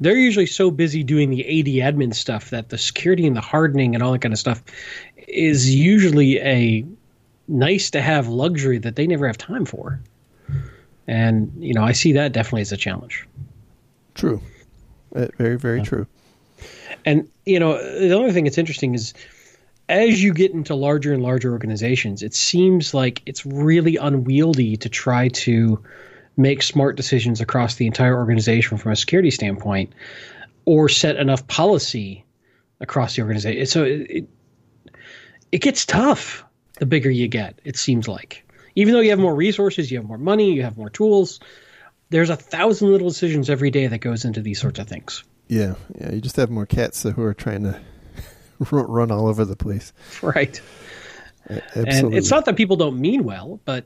they're 0.00 0.16
usually 0.16 0.46
so 0.46 0.70
busy 0.70 1.02
doing 1.02 1.30
the 1.30 1.42
AD 1.42 1.94
admin 1.94 2.14
stuff 2.14 2.50
that 2.50 2.68
the 2.68 2.78
security 2.78 3.26
and 3.26 3.36
the 3.36 3.40
hardening 3.40 3.94
and 3.94 4.02
all 4.02 4.12
that 4.12 4.20
kind 4.20 4.32
of 4.32 4.38
stuff 4.38 4.62
is 5.28 5.74
usually 5.74 6.38
a 6.40 6.84
nice 7.48 7.90
to 7.90 8.00
have 8.00 8.28
luxury 8.28 8.78
that 8.78 8.96
they 8.96 9.06
never 9.06 9.26
have 9.26 9.38
time 9.38 9.64
for. 9.64 10.00
And 11.06 11.52
you 11.58 11.74
know, 11.74 11.82
I 11.82 11.92
see 11.92 12.12
that 12.12 12.32
definitely 12.32 12.62
as 12.62 12.72
a 12.72 12.76
challenge. 12.76 13.26
True, 14.14 14.40
uh, 15.16 15.26
very 15.36 15.58
very 15.58 15.78
yeah. 15.78 15.84
true. 15.84 16.06
And 17.04 17.30
you 17.44 17.58
know, 17.58 17.76
the 17.76 18.18
other 18.18 18.32
thing 18.32 18.44
that's 18.44 18.58
interesting 18.58 18.94
is 18.94 19.14
as 19.88 20.22
you 20.22 20.32
get 20.32 20.52
into 20.52 20.74
larger 20.74 21.12
and 21.12 21.22
larger 21.22 21.52
organizations, 21.52 22.22
it 22.22 22.34
seems 22.34 22.94
like 22.94 23.22
it's 23.26 23.44
really 23.44 23.96
unwieldy 23.96 24.76
to 24.78 24.88
try 24.88 25.28
to 25.28 25.82
make 26.36 26.62
smart 26.62 26.96
decisions 26.96 27.40
across 27.40 27.76
the 27.76 27.86
entire 27.86 28.16
organization 28.16 28.78
from 28.78 28.92
a 28.92 28.96
security 28.96 29.30
standpoint 29.30 29.92
or 30.64 30.88
set 30.88 31.16
enough 31.16 31.46
policy 31.46 32.24
across 32.80 33.14
the 33.14 33.22
organization. 33.22 33.66
So 33.66 33.84
it, 33.84 34.10
it, 34.10 34.28
it 35.52 35.58
gets 35.58 35.84
tough 35.84 36.44
the 36.78 36.86
bigger 36.86 37.10
you 37.10 37.28
get, 37.28 37.60
it 37.64 37.76
seems 37.76 38.08
like. 38.08 38.44
Even 38.74 38.94
though 38.94 39.00
you 39.00 39.10
have 39.10 39.20
more 39.20 39.34
resources, 39.34 39.90
you 39.90 39.98
have 39.98 40.06
more 40.06 40.18
money, 40.18 40.54
you 40.54 40.62
have 40.62 40.76
more 40.76 40.90
tools, 40.90 41.38
there's 42.10 42.30
a 42.30 42.36
thousand 42.36 42.90
little 42.90 43.08
decisions 43.08 43.48
every 43.48 43.70
day 43.70 43.86
that 43.86 43.98
goes 43.98 44.24
into 44.24 44.40
these 44.40 44.60
sorts 44.60 44.80
of 44.80 44.88
things. 44.88 45.22
Yeah, 45.54 45.74
yeah. 46.00 46.12
You 46.12 46.20
just 46.20 46.34
have 46.36 46.50
more 46.50 46.66
cats 46.66 47.04
who 47.04 47.22
are 47.22 47.32
trying 47.32 47.62
to 47.62 47.80
run 48.70 49.12
all 49.12 49.28
over 49.28 49.44
the 49.44 49.54
place. 49.54 49.92
Right. 50.20 50.60
Absolutely. 51.48 51.90
And 51.90 52.14
it's 52.14 52.30
not 52.30 52.46
that 52.46 52.56
people 52.56 52.76
don't 52.76 52.98
mean 52.98 53.22
well, 53.22 53.60
but 53.64 53.84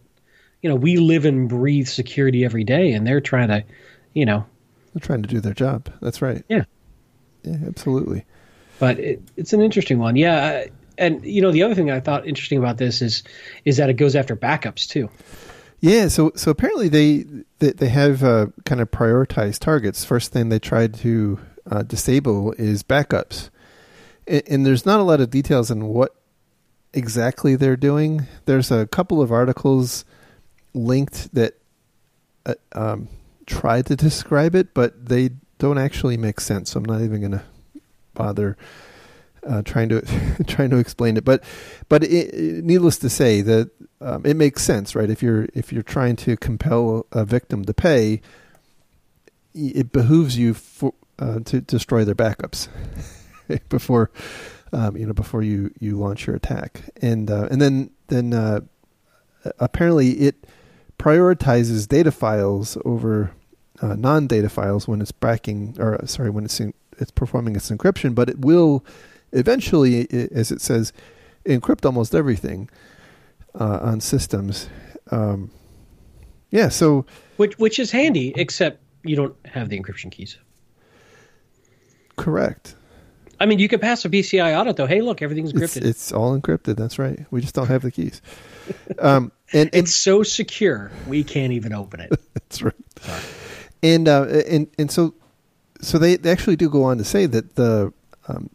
you 0.63 0.71
know, 0.71 0.77
we 0.77 0.97
live 0.97 1.25
and 1.27 1.49
breathe 1.49 1.87
security 1.87 2.45
every 2.45 2.65
day, 2.65 2.93
and 2.93 3.07
they're 3.07 3.21
trying 3.21 3.49
to, 3.49 3.65
you 4.15 4.25
know, 4.25 4.47
they're 4.95 5.07
trying 5.07 5.23
to 5.23 5.29
do 5.29 5.41
their 5.41 5.55
job. 5.55 5.93
That's 6.01 6.23
right. 6.23 6.43
Yeah. 6.49 6.65
Yeah, 7.43 7.59
absolutely. 7.67 8.25
But 8.79 8.99
it, 8.99 9.23
it's 9.37 9.53
an 9.53 9.61
interesting 9.61 9.99
one. 9.99 10.17
Yeah, 10.17 10.67
and 10.97 11.25
you 11.25 11.43
know, 11.43 11.51
the 11.51 11.65
other 11.65 11.75
thing 11.75 11.91
I 11.91 12.01
thought 12.01 12.27
interesting 12.27 12.59
about 12.59 12.79
this 12.79 13.03
is 13.03 13.23
is 13.65 13.77
that 13.77 13.91
it 13.91 13.95
goes 13.95 14.17
after 14.17 14.35
backups 14.35 14.89
too. 14.89 15.11
Yeah, 15.81 16.09
so 16.09 16.33
so 16.35 16.51
apparently 16.51 16.89
they 16.89 17.27
they, 17.59 17.73
they 17.73 17.89
have 17.89 18.25
uh, 18.25 18.47
kind 18.65 18.81
of 18.81 18.91
prioritized 18.91 19.59
targets. 19.59 20.05
First 20.05 20.33
thing 20.33 20.49
they 20.49 20.59
tried 20.59 20.95
to 20.95 21.39
uh, 21.71 21.83
disable 21.83 22.53
is 22.53 22.83
backups, 22.83 23.51
and, 24.27 24.43
and, 24.49 24.67
there's 24.67 24.87
not 24.87 25.01
a 25.01 25.03
lot 25.03 25.21
of 25.21 25.31
details 25.31 25.71
on 25.71 25.87
what 25.87 26.15
exactly 26.93 27.57
they're 27.57 27.77
doing. 27.77 28.27
There's 28.47 28.71
a 28.71 28.87
couple 28.87 29.21
of 29.21 29.31
articles 29.31 30.05
linked 30.75 31.35
that 31.35 31.55
uh, 32.47 32.55
um, 32.73 33.09
try 33.47 33.83
to 33.83 33.97
describe 33.97 34.55
it, 34.55 34.75
but 34.75 35.07
they 35.07 35.31
don't 35.59 35.79
actually 35.79 36.17
make 36.17 36.41
sense. 36.41 36.71
So 36.71 36.79
I'm 36.79 36.85
not 36.85 37.03
even 37.03 37.21
going 37.21 37.33
to 37.33 37.43
bother 38.15 38.57
uh, 39.47 39.63
trying 39.63 39.89
to 39.89 40.03
trying 40.47 40.71
to 40.71 40.77
explain 40.77 41.17
it. 41.17 41.25
But 41.25 41.43
but 41.89 42.05
it, 42.05 42.65
needless 42.65 42.99
to 42.99 43.11
say 43.11 43.41
that 43.43 43.71
um, 44.01 44.25
it 44.25 44.35
makes 44.35 44.63
sense, 44.63 44.95
right? 44.95 45.11
If 45.11 45.23
you're 45.23 45.49
if 45.55 45.73
you're 45.73 45.83
trying 45.83 46.17
to 46.17 46.37
compel 46.37 47.07
a 47.13 47.25
victim 47.25 47.65
to 47.65 47.75
pay, 47.75 48.21
it 49.55 49.93
behooves 49.93 50.39
you 50.39 50.55
for, 50.55 50.95
uh, 51.19 51.41
to 51.41 51.61
destroy 51.61 52.05
their 52.05 52.15
backups 52.15 52.69
before 53.69 54.11
um, 54.73 54.97
you 54.97 55.07
know 55.07 55.13
before 55.13 55.43
you, 55.43 55.73
you 55.79 55.97
launch 55.97 56.27
your 56.27 56.37
attack. 56.37 56.83
And 57.01 57.31
uh, 57.31 57.49
and 57.51 57.61
then 57.61 57.91
then 58.09 58.33
uh, 58.33 58.61
apparently 59.59 60.11
it 60.13 60.47
prioritizes 60.99 61.87
data 61.87 62.11
files 62.11 62.77
over 62.85 63.33
uh, 63.81 63.95
non-data 63.95 64.49
files 64.49 64.89
when 64.89 65.01
it's 65.01 65.13
backing 65.13 65.77
or 65.79 65.99
sorry 66.07 66.31
when 66.31 66.45
it's 66.45 66.61
in, 66.61 66.75
it's 66.99 67.11
performing 67.11 67.55
its 67.55 67.71
encryption, 67.71 68.15
but 68.15 68.29
it 68.29 68.41
will 68.41 68.85
eventually, 69.33 70.09
as 70.33 70.51
it 70.51 70.61
says, 70.61 70.93
encrypt 71.45 71.85
almost 71.85 72.15
everything 72.15 72.69
uh, 73.55 73.79
on 73.81 74.01
systems. 74.01 74.69
Um, 75.11 75.51
yeah, 76.51 76.69
so 76.69 77.07
which 77.37 77.59
which 77.59 77.79
is 77.79 77.91
handy, 77.91 78.33
except 78.37 78.83
you 79.05 79.17
don't 79.17 79.37
have 79.47 79.69
the 79.69 79.79
encryption 79.79 80.11
keys. 80.11 80.39
Correct. 82.19 82.75
I 83.41 83.47
mean, 83.47 83.59
you 83.59 83.69
could 83.69 83.81
pass 83.81 84.05
a 84.05 84.09
PCI 84.09 84.59
audit 84.59 84.77
though. 84.77 84.87
Hey, 84.87 85.01
look, 85.01 85.23
everything's 85.23 85.53
encrypted. 85.53 85.79
It's, 85.79 85.87
it's 85.87 86.13
all 86.13 86.39
encrypted. 86.39 86.77
That's 86.77 86.99
right. 86.99 87.25
We 87.31 87.41
just 87.41 87.55
don't 87.55 87.69
have 87.69 87.83
the 87.83 87.91
keys. 87.91 88.21
Um, 88.99 89.33
and, 89.53 89.71
and, 89.73 89.85
it's 89.85 89.95
so 89.95 90.23
secure 90.23 90.91
we 91.07 91.25
can't 91.25 91.53
even 91.53 91.73
open 91.73 92.01
it. 92.01 92.11
that's 92.35 92.61
right. 92.61 92.75
Sorry. 93.01 93.23
And 93.83 94.09
uh, 94.09 94.25
and 94.25 94.67
and 94.79 94.91
so 94.91 95.15
so 95.81 95.99
they, 95.99 96.17
they 96.17 96.31
actually 96.31 96.57
do 96.57 96.69
go 96.69 96.83
on 96.83 96.99
to 96.99 97.05
say 97.05 97.27
that 97.27 97.55
the 97.55 97.93
um, 98.27 98.51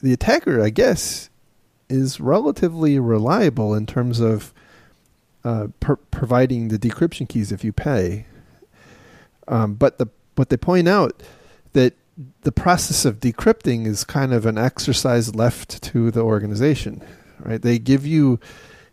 the 0.00 0.12
attacker, 0.12 0.62
I 0.62 0.70
guess, 0.70 1.30
is 1.88 2.20
relatively 2.20 2.98
reliable 2.98 3.74
in 3.74 3.86
terms 3.86 4.20
of 4.20 4.52
uh, 5.44 5.68
per- 5.80 5.96
providing 5.96 6.68
the 6.68 6.78
decryption 6.78 7.28
keys 7.28 7.52
if 7.52 7.64
you 7.64 7.72
pay. 7.72 8.26
Um, 9.48 9.74
but 9.74 9.98
the 9.98 10.08
but 10.34 10.48
they 10.48 10.56
point 10.56 10.88
out 10.88 11.22
that 11.72 11.94
the 12.42 12.52
process 12.52 13.04
of 13.04 13.20
decrypting 13.20 13.86
is 13.86 14.04
kind 14.04 14.32
of 14.32 14.46
an 14.46 14.58
exercise 14.58 15.34
left 15.34 15.82
to 15.82 16.10
the 16.10 16.20
organization. 16.20 17.02
Right? 17.40 17.60
They 17.60 17.78
give 17.78 18.06
you 18.06 18.38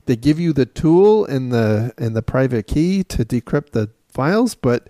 they 0.05 0.15
give 0.15 0.39
you 0.39 0.53
the 0.53 0.65
tool 0.65 1.25
and 1.25 1.51
the 1.51 1.93
and 1.97 2.15
the 2.15 2.21
private 2.21 2.67
key 2.67 3.03
to 3.05 3.25
decrypt 3.25 3.71
the 3.71 3.89
files, 4.07 4.55
but 4.55 4.87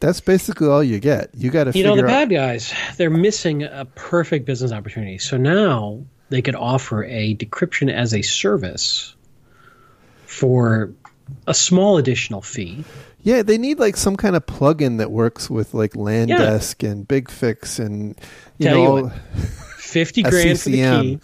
that's 0.00 0.20
basically 0.20 0.68
all 0.68 0.82
you 0.82 0.98
get. 0.98 1.30
You 1.34 1.50
got 1.50 1.64
to. 1.64 1.78
You 1.78 1.84
know, 1.84 1.96
the 1.96 2.02
bad 2.02 2.30
guys, 2.30 2.74
they're 2.96 3.10
missing 3.10 3.62
a 3.62 3.86
perfect 3.94 4.46
business 4.46 4.72
opportunity. 4.72 5.18
So 5.18 5.36
now 5.36 6.04
they 6.30 6.42
could 6.42 6.54
offer 6.54 7.04
a 7.04 7.34
decryption 7.34 7.92
as 7.92 8.14
a 8.14 8.22
service 8.22 9.14
for 10.26 10.92
a 11.46 11.54
small 11.54 11.98
additional 11.98 12.42
fee. 12.42 12.84
Yeah, 13.22 13.42
they 13.42 13.58
need 13.58 13.78
like 13.78 13.96
some 13.96 14.16
kind 14.16 14.34
of 14.34 14.46
plugin 14.46 14.98
that 14.98 15.10
works 15.10 15.50
with 15.50 15.74
like 15.74 15.92
LANDesk 15.92 16.82
yeah. 16.82 16.90
and 16.90 17.06
BigFix 17.06 17.84
and 17.84 18.18
you 18.58 18.68
Tell 18.68 18.74
know 18.74 18.96
you 18.96 19.02
what, 19.04 19.12
fifty 19.78 20.22
grand 20.24 20.60
for 20.60 20.70
the 20.70 20.76
key, 20.76 21.20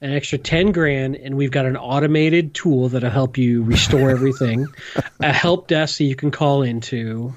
an 0.00 0.12
extra 0.12 0.38
ten 0.38 0.72
grand, 0.72 1.16
and 1.16 1.36
we've 1.36 1.50
got 1.50 1.66
an 1.66 1.76
automated 1.76 2.54
tool 2.54 2.88
that'll 2.88 3.10
help 3.10 3.38
you 3.38 3.62
restore 3.64 4.10
everything, 4.10 4.66
a 5.20 5.32
help 5.32 5.68
desk 5.68 5.98
that 5.98 6.04
you 6.04 6.14
can 6.14 6.30
call 6.30 6.62
into, 6.62 7.34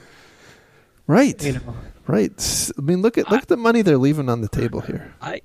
Right. 1.09 1.43
You 1.43 1.53
know. 1.53 1.75
Right. 2.05 2.71
I 2.77 2.81
mean, 2.81 3.01
look 3.01 3.17
at 3.17 3.31
look 3.31 3.39
I, 3.39 3.41
at 3.41 3.47
the 3.47 3.57
money 3.57 3.81
they're 3.81 3.97
leaving 3.97 4.29
on 4.29 4.41
the 4.41 4.47
table 4.47 4.79
here. 4.79 5.11
I. 5.19 5.41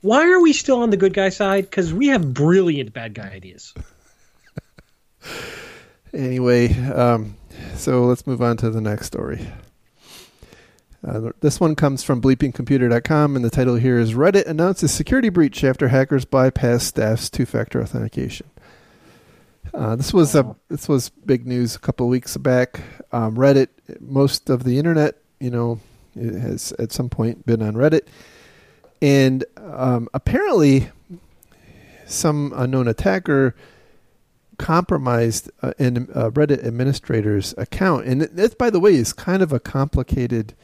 Why 0.00 0.26
are 0.30 0.40
we 0.40 0.54
still 0.54 0.80
on 0.80 0.88
the 0.88 0.96
good 0.96 1.12
guy 1.12 1.28
side? 1.28 1.64
Because 1.64 1.92
we 1.92 2.06
have 2.08 2.32
brilliant 2.32 2.94
bad 2.94 3.12
guy 3.12 3.28
ideas. 3.28 3.74
anyway, 6.16 6.72
um, 6.90 7.36
so 7.74 8.04
let's 8.04 8.26
move 8.26 8.42
on 8.42 8.56
to 8.58 8.70
the 8.70 8.80
next 8.80 9.06
story. 9.06 9.46
Uh, 11.06 11.30
this 11.40 11.60
one 11.60 11.76
comes 11.76 12.02
from 12.02 12.20
bleepingcomputer.com, 12.20 13.36
and 13.36 13.44
the 13.44 13.50
title 13.50 13.76
here 13.76 13.98
is 13.98 14.14
Reddit 14.14 14.46
announces 14.46 14.92
security 14.92 15.28
breach 15.28 15.62
after 15.62 15.88
hackers 15.88 16.24
bypass 16.24 16.84
staff's 16.84 17.30
two 17.30 17.46
factor 17.46 17.80
authentication. 17.80 18.48
Uh, 19.72 19.94
this 19.94 20.12
was 20.12 20.34
a 20.34 20.56
this 20.68 20.88
was 20.88 21.10
big 21.10 21.46
news 21.46 21.76
a 21.76 21.78
couple 21.78 22.06
of 22.06 22.10
weeks 22.10 22.36
back. 22.36 22.80
Um, 23.12 23.36
Reddit, 23.36 23.68
most 24.00 24.48
of 24.48 24.64
the 24.64 24.78
internet, 24.78 25.16
you 25.38 25.50
know, 25.50 25.80
has 26.14 26.72
at 26.72 26.92
some 26.92 27.08
point 27.08 27.46
been 27.46 27.62
on 27.62 27.74
Reddit, 27.74 28.06
and 29.00 29.44
um, 29.58 30.08
apparently, 30.14 30.90
some 32.06 32.52
unknown 32.56 32.88
attacker 32.88 33.54
compromised 34.58 35.50
uh, 35.62 35.72
an 35.78 36.08
uh, 36.14 36.30
Reddit 36.30 36.64
administrator's 36.64 37.54
account, 37.56 38.06
and 38.06 38.22
that, 38.22 38.58
by 38.58 38.70
the 38.70 38.80
way, 38.80 38.94
is 38.94 39.12
kind 39.12 39.42
of 39.42 39.52
a 39.52 39.60
complicated 39.60 40.54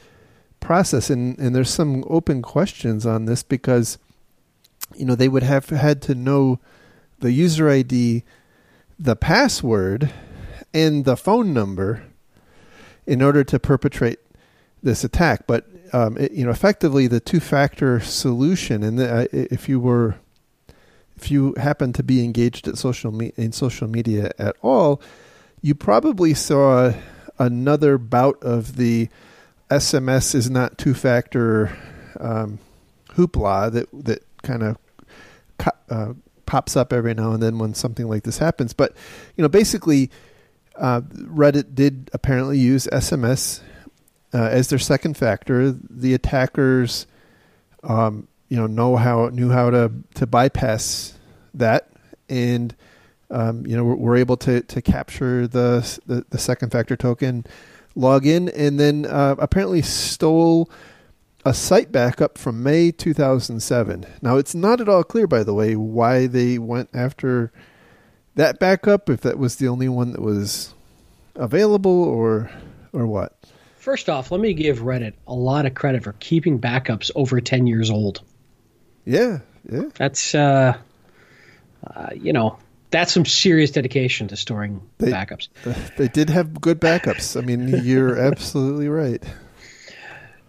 process, 0.59 1.09
and 1.09 1.37
and 1.39 1.55
there's 1.55 1.69
some 1.69 2.03
open 2.07 2.41
questions 2.41 3.05
on 3.05 3.25
this 3.25 3.43
because, 3.43 3.97
you 4.95 5.05
know, 5.05 5.15
they 5.15 5.29
would 5.29 5.43
have 5.43 5.69
had 5.69 6.01
to 6.03 6.15
know 6.15 6.59
the 7.19 7.31
user 7.31 7.69
ID 7.69 8.23
the 8.99 9.15
password 9.15 10.11
and 10.73 11.05
the 11.05 11.17
phone 11.17 11.53
number 11.53 12.03
in 13.05 13.21
order 13.21 13.43
to 13.43 13.59
perpetrate 13.59 14.19
this 14.81 15.03
attack. 15.03 15.45
But 15.47 15.67
um, 15.91 16.17
it, 16.17 16.31
you 16.31 16.45
know, 16.45 16.51
effectively, 16.51 17.07
the 17.07 17.19
two-factor 17.19 17.99
solution, 17.99 18.81
and 18.83 18.97
the, 18.97 19.13
uh, 19.13 19.27
if 19.31 19.67
you 19.67 19.79
were, 19.79 20.15
if 21.15 21.31
you 21.31 21.53
happen 21.57 21.93
to 21.93 22.03
be 22.03 22.23
engaged 22.23 22.67
at 22.67 22.77
social 22.77 23.11
me- 23.11 23.33
in 23.35 23.51
social 23.51 23.87
media 23.87 24.31
at 24.37 24.55
all, 24.61 25.01
you 25.61 25.75
probably 25.75 26.33
saw 26.33 26.93
another 27.39 27.97
bout 27.97 28.41
of 28.43 28.75
the 28.75 29.09
SMS 29.69 30.35
is 30.35 30.49
not 30.49 30.77
two-factor 30.77 31.75
um, 32.19 32.59
hoopla 33.09 33.71
that 33.71 33.87
that 33.93 34.23
kind 34.43 34.63
of 34.63 34.77
uh, 35.89 36.13
pops 36.45 36.75
up 36.75 36.93
every 36.93 37.13
now 37.13 37.31
and 37.31 37.41
then 37.41 37.57
when 37.57 37.73
something 37.73 38.07
like 38.07 38.23
this 38.23 38.37
happens. 38.37 38.73
But 38.73 38.95
you 39.35 39.41
know, 39.41 39.47
basically, 39.49 40.11
uh, 40.75 41.01
Reddit 41.01 41.75
did 41.75 42.09
apparently 42.13 42.57
use 42.59 42.87
SMS 42.91 43.61
uh, 44.33 44.37
as 44.37 44.69
their 44.69 44.79
second 44.79 45.17
factor. 45.17 45.71
The 45.71 46.13
attackers, 46.13 47.07
um, 47.83 48.27
you 48.53 48.59
know, 48.59 48.67
know 48.67 48.95
how 48.97 49.29
knew 49.29 49.49
how 49.49 49.71
to 49.71 49.91
to 50.13 50.27
bypass 50.27 51.17
that, 51.55 51.89
and 52.29 52.75
um, 53.31 53.65
you 53.65 53.75
know, 53.75 53.83
we're, 53.83 53.95
we're, 53.95 54.15
able 54.17 54.37
to 54.37 54.61
to 54.61 54.79
capture 54.79 55.47
the, 55.47 55.99
the, 56.05 56.23
the 56.29 56.37
second 56.37 56.71
factor 56.71 56.95
token, 56.95 57.47
log 57.95 58.27
in, 58.27 58.49
and 58.49 58.79
then 58.79 59.07
uh, 59.07 59.33
apparently 59.39 59.81
stole 59.81 60.69
a 61.43 61.51
site 61.51 61.91
backup 61.91 62.37
from 62.37 62.61
May 62.61 62.91
2007. 62.91 64.05
Now, 64.21 64.37
it's 64.37 64.53
not 64.53 64.79
at 64.79 64.87
all 64.87 65.03
clear, 65.03 65.25
by 65.25 65.41
the 65.41 65.55
way, 65.55 65.75
why 65.75 66.27
they 66.27 66.59
went 66.59 66.89
after 66.93 67.51
that 68.35 68.59
backup, 68.59 69.09
if 69.09 69.21
that 69.21 69.39
was 69.39 69.55
the 69.55 69.67
only 69.67 69.89
one 69.89 70.11
that 70.11 70.21
was 70.21 70.75
available 71.35 72.03
or 72.03 72.51
or 72.93 73.07
what. 73.07 73.35
First 73.77 74.09
off, 74.09 74.29
let 74.29 74.39
me 74.39 74.53
give 74.53 74.81
Reddit 74.81 75.13
a 75.25 75.33
lot 75.33 75.65
of 75.65 75.73
credit 75.73 76.03
for 76.03 76.13
keeping 76.19 76.59
backups 76.59 77.09
over 77.15 77.41
10 77.41 77.65
years 77.65 77.89
old. 77.89 78.21
Yeah, 79.05 79.39
yeah. 79.69 79.83
That's, 79.95 80.33
uh, 80.35 80.77
uh, 81.85 82.09
you 82.15 82.33
know, 82.33 82.57
that's 82.91 83.11
some 83.11 83.25
serious 83.25 83.71
dedication 83.71 84.27
to 84.29 84.37
storing 84.37 84.81
they, 84.99 85.11
backups. 85.11 85.47
They 85.97 86.07
did 86.07 86.29
have 86.29 86.61
good 86.61 86.79
backups. 86.79 87.35
I 87.35 87.43
mean, 87.43 87.83
you're 87.83 88.17
absolutely 88.27 88.87
right. 88.87 89.23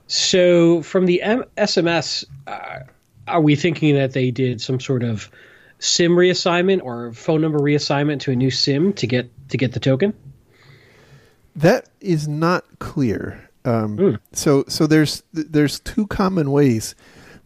So, 0.06 0.82
from 0.82 1.06
the 1.06 1.22
M- 1.22 1.44
SMS, 1.56 2.24
uh, 2.46 2.80
are 3.26 3.40
we 3.40 3.56
thinking 3.56 3.94
that 3.94 4.12
they 4.12 4.30
did 4.30 4.60
some 4.60 4.78
sort 4.78 5.02
of 5.02 5.30
SIM 5.78 6.12
reassignment 6.12 6.82
or 6.82 7.12
phone 7.14 7.40
number 7.40 7.58
reassignment 7.58 8.20
to 8.20 8.32
a 8.32 8.36
new 8.36 8.50
SIM 8.50 8.92
to 8.94 9.06
get 9.06 9.30
to 9.48 9.56
get 9.56 9.72
the 9.72 9.80
token? 9.80 10.14
That 11.56 11.88
is 12.00 12.28
not 12.28 12.64
clear. 12.78 13.48
Um, 13.64 13.96
mm. 13.96 14.18
So, 14.32 14.64
so 14.68 14.86
there's 14.86 15.22
there's 15.32 15.80
two 15.80 16.06
common 16.08 16.50
ways 16.50 16.94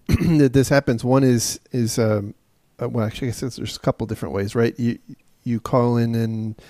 that 0.39 0.53
this 0.53 0.69
happens. 0.69 1.05
One 1.05 1.25
is 1.25 1.61
is 1.73 1.99
um, 1.99 2.35
uh, 2.81 2.89
well, 2.89 3.07
actually, 3.07 3.29
I 3.29 3.31
guess 3.33 3.57
there's 3.57 3.77
a 3.77 3.81
couple 3.81 4.07
different 4.07 4.35
ways, 4.35 4.55
right? 4.55 4.79
You 4.79 4.99
you 5.45 5.61
call 5.61 5.97
in 5.97 6.15
and 6.15 6.61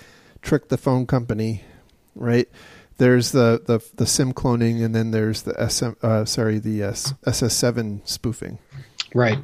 trick 0.41 0.69
the 0.69 0.77
phone 0.77 1.05
company, 1.05 1.63
right? 2.15 2.47
there's 2.99 3.31
the, 3.31 3.61
the, 3.65 3.79
the 3.95 4.05
sim 4.05 4.33
cloning, 4.33 4.83
and 4.83 4.93
then 4.93 5.11
there's 5.11 5.41
the 5.41 5.69
SM, 5.69 5.91
uh, 6.03 6.25
sorry, 6.25 6.59
the 6.59 6.83
uh, 6.83 6.91
SS7 6.91 8.07
spoofing. 8.07 8.59
Right. 9.15 9.39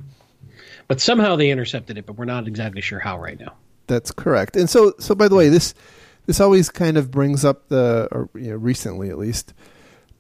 But 0.88 1.02
somehow 1.02 1.38
they 1.38 1.50
intercepted 1.50 1.98
it, 1.98 2.06
but 2.06 2.18
we're 2.18 2.26
not 2.26 2.48
exactly 2.48 2.82
sure 2.82 3.00
how 3.00 3.18
right 3.18 3.40
now. 3.40 3.54
That's 3.88 4.12
correct. 4.12 4.56
And 4.56 4.70
so, 4.70 4.94
so 5.00 5.16
by 5.16 5.28
the 5.28 5.36
way, 5.36 5.50
this 5.50 5.74
this 6.26 6.40
always 6.40 6.70
kind 6.70 6.98
of 6.98 7.12
brings 7.12 7.46
up 7.46 7.70
the, 7.70 8.08
or 8.12 8.30
you 8.34 8.50
know, 8.50 8.56
recently 8.58 9.10
at 9.10 9.18
least, 9.18 9.54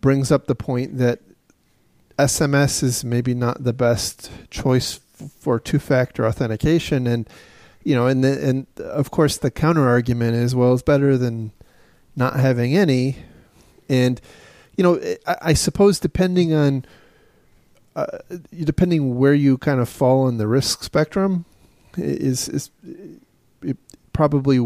brings 0.01 0.32
up 0.32 0.48
the 0.48 0.55
point 0.55 0.98
that 1.00 1.20
SMS 2.17 2.84
is 2.84 3.03
maybe 3.03 3.34
not 3.34 3.63
the 3.63 3.74
best 3.74 4.31
choice 4.50 5.00
for 5.39 5.60
two-factor 5.60 6.25
authentication, 6.25 7.07
and 7.07 7.29
you 7.84 7.95
know, 7.95 8.07
and 8.07 8.24
the, 8.24 8.48
and 8.48 8.67
of 8.79 9.12
course 9.12 9.38
the 9.38 9.51
counter 9.51 9.88
argument 9.88 10.36
is, 10.36 10.55
well, 10.55 10.74
it's 10.74 10.81
better 10.81 11.17
than 11.17 11.51
not 12.15 12.39
having 12.39 12.75
any, 12.75 13.17
and 13.89 14.19
you 14.75 14.84
know, 14.84 15.00
I, 15.27 15.38
I 15.41 15.53
suppose 15.53 16.00
depending 16.00 16.53
on 16.53 16.86
uh, 17.95 18.19
depending 18.53 19.17
where 19.17 19.34
you 19.34 19.57
kind 19.57 19.79
of 19.79 19.88
fall 19.88 20.27
in 20.27 20.38
the 20.38 20.48
risk 20.48 20.84
spectrum, 20.84 21.45
is 21.98 22.50
is 22.50 22.72
probably 24.13 24.60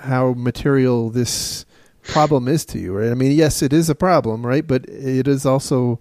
how 0.00 0.32
material 0.32 1.10
this 1.10 1.64
problem 2.02 2.48
is 2.48 2.64
to 2.66 2.78
you, 2.78 2.92
right? 2.92 3.10
I 3.10 3.14
mean, 3.14 3.32
yes, 3.32 3.62
it 3.62 3.72
is 3.72 3.88
a 3.88 3.94
problem, 3.94 4.46
right? 4.46 4.66
But 4.66 4.86
it 4.88 5.26
is 5.26 5.46
also 5.46 6.00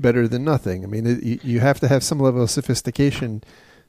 better 0.00 0.28
than 0.28 0.44
nothing. 0.44 0.84
I 0.84 0.86
mean, 0.86 1.06
it, 1.06 1.44
you 1.44 1.60
have 1.60 1.80
to 1.80 1.88
have 1.88 2.02
some 2.02 2.20
level 2.20 2.42
of 2.42 2.50
sophistication 2.50 3.42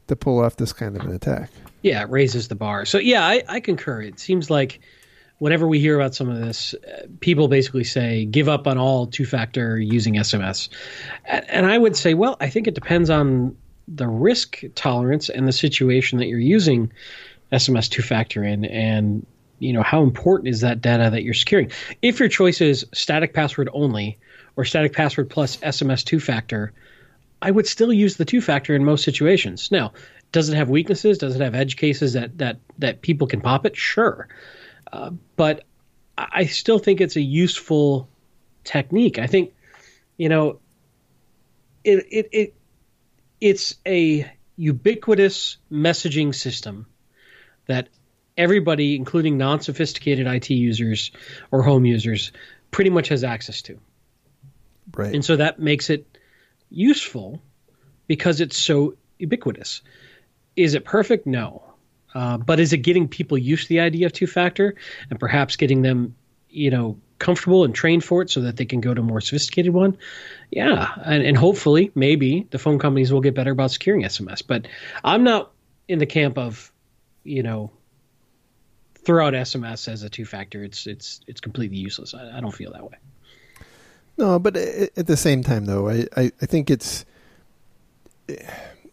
to 0.08 0.16
pull 0.16 0.44
off 0.44 0.58
this 0.58 0.74
kind 0.74 0.96
of 0.96 1.06
an 1.06 1.14
attack. 1.14 1.52
Yeah, 1.82 2.04
it 2.04 2.10
raises 2.10 2.48
the 2.48 2.56
bar. 2.56 2.86
So 2.86 2.98
yeah, 2.98 3.26
I, 3.26 3.44
I 3.48 3.60
concur. 3.60 4.02
It 4.02 4.20
seems 4.20 4.50
like 4.50 4.80
whenever 5.38 5.68
we 5.68 5.80
hear 5.80 5.96
about 5.96 6.16
some 6.16 6.30
of 6.30 6.40
this, 6.40 6.74
uh, 6.74 7.08
people 7.22 7.48
basically 7.48 7.84
say 7.84 8.26
give 8.26 8.50
up 8.50 8.68
on 8.68 8.78
all 8.78 9.08
two 9.08 9.26
factor 9.26 9.80
using 9.80 10.16
SMS. 10.16 10.70
And 11.26 11.66
I 11.66 11.78
would 11.78 11.96
say, 11.96 12.14
well, 12.14 12.38
I 12.40 12.50
think 12.50 12.68
it 12.68 12.76
depends 12.76 13.10
on 13.10 13.56
the 13.88 14.08
risk 14.08 14.62
tolerance 14.76 15.30
and 15.30 15.48
the 15.48 15.52
situation 15.52 16.20
that 16.20 16.28
you're 16.28 16.40
using 16.40 16.92
SMS 17.52 17.90
two 17.90 18.04
factor 18.04 18.44
in 18.44 18.66
and 18.66 19.26
you 19.58 19.74
know 19.74 19.82
how 19.82 20.04
important 20.04 20.48
is 20.48 20.62
that 20.62 20.80
data 20.80 21.10
that 21.10 21.24
you're 21.24 21.34
securing 21.34 21.72
if 22.04 22.20
your 22.20 22.30
choice 22.30 22.62
is 22.62 22.86
static 22.94 23.34
password 23.34 23.68
only 23.74 24.18
or 24.60 24.66
static 24.66 24.94
password 24.94 25.30
plus 25.30 25.58
sms 25.58 26.04
two 26.04 26.20
factor 26.20 26.74
i 27.42 27.50
would 27.50 27.68
still 27.68 27.94
use 27.94 28.18
the 28.18 28.26
two 28.26 28.42
factor 28.42 28.76
in 28.76 28.84
most 28.84 29.04
situations 29.04 29.72
now 29.72 29.94
does 30.32 30.50
it 30.50 30.56
have 30.56 30.70
weaknesses 30.70 31.18
does 31.18 31.36
it 31.36 31.42
have 31.42 31.56
edge 31.56 31.78
cases 31.78 32.14
that 32.14 32.38
that 32.38 32.58
that 32.78 33.02
people 33.02 33.28
can 33.28 33.42
pop 33.42 33.66
it 33.66 33.76
sure 33.76 34.28
uh, 34.92 35.12
but 35.36 35.66
I 36.18 36.46
still 36.48 36.80
think 36.80 37.00
it's 37.00 37.16
a 37.16 37.22
useful 37.22 38.10
technique. 38.64 39.20
I 39.20 39.28
think, 39.28 39.54
you 40.18 40.30
know, 40.30 40.60
it 41.84 42.06
it, 42.12 42.30
it 42.32 42.56
it's 43.40 43.76
a 43.86 44.30
ubiquitous 44.58 45.58
messaging 45.72 46.36
system 46.36 46.88
that 47.68 47.88
everybody, 48.38 48.96
including 48.96 49.38
non-sophisticated 49.38 50.28
IT 50.28 50.50
users 50.50 51.12
or 51.52 51.64
home 51.64 51.86
users, 51.86 52.34
pretty 52.72 52.90
much 52.90 53.08
has 53.10 53.24
access 53.24 53.62
to. 53.64 53.80
Right. 54.96 55.14
And 55.14 55.24
so 55.24 55.36
that 55.36 55.60
makes 55.60 55.90
it 55.90 56.18
useful 56.70 57.42
because 58.08 58.42
it's 58.42 58.58
so 58.58 58.96
ubiquitous. 59.18 59.82
Is 60.56 60.74
it 60.74 60.86
perfect? 60.86 61.26
No. 61.26 61.64
Uh, 62.14 62.38
but 62.38 62.60
is 62.60 62.74
it 62.74 62.78
getting 62.78 63.08
people 63.08 63.38
used 63.38 63.64
to 63.64 63.70
the 63.70 63.80
idea 63.82 64.08
of 64.08 64.14
two 64.14 64.28
factor 64.28 64.76
and 65.10 65.20
perhaps 65.20 65.56
getting 65.56 65.82
them, 65.82 66.16
you 66.50 66.72
know, 66.72 66.98
comfortable 67.20 67.66
and 67.66 67.76
trained 67.76 68.04
for 68.04 68.22
it 68.22 68.30
so 68.30 68.42
that 68.42 68.56
they 68.58 68.66
can 68.66 68.82
go 68.82 68.94
to 68.94 69.02
a 69.02 69.04
more 69.04 69.22
sophisticated 69.22 69.74
one? 69.74 69.98
Yeah. 70.50 70.92
And, 71.04 71.24
and 71.24 71.38
hopefully, 71.38 71.92
maybe 71.94 72.48
the 72.50 72.58
phone 72.58 72.80
companies 72.80 73.14
will 73.14 73.22
get 73.22 73.36
better 73.36 73.52
about 73.52 73.72
securing 73.72 74.04
SMS. 74.04 74.42
But 74.46 74.68
I'm 75.04 75.24
not 75.24 75.52
in 75.88 76.00
the 76.00 76.06
camp 76.06 76.38
of, 76.38 76.72
you 77.24 77.44
know, 77.44 77.72
throw 79.06 79.28
out 79.28 79.34
SMS 79.34 79.88
as 79.88 80.04
a 80.04 80.10
two 80.10 80.26
factor. 80.26 80.64
It's 80.64 80.88
it's 80.88 81.22
it's 81.28 81.42
completely 81.42 81.78
useless. 81.78 82.14
I, 82.14 82.38
I, 82.38 82.42
don't 82.42 82.54
feel 82.54 82.74
that 82.74 82.84
way. 82.84 82.98
No, 84.20 84.38
but 84.38 84.58
at 84.58 85.08
the 85.08 85.16
same 85.16 85.44
time, 85.44 85.64
though, 85.64 85.88
I, 85.88 86.06
I, 86.18 86.32
I 86.42 86.46
think 86.46 86.70
it's 86.70 87.06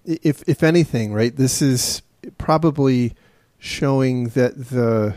if 0.05 0.49
if 0.49 0.63
anything, 0.63 1.13
right? 1.13 1.35
This 1.35 1.61
is 1.61 2.01
probably 2.39 3.13
showing 3.59 4.29
that 4.31 4.57
the 4.57 5.17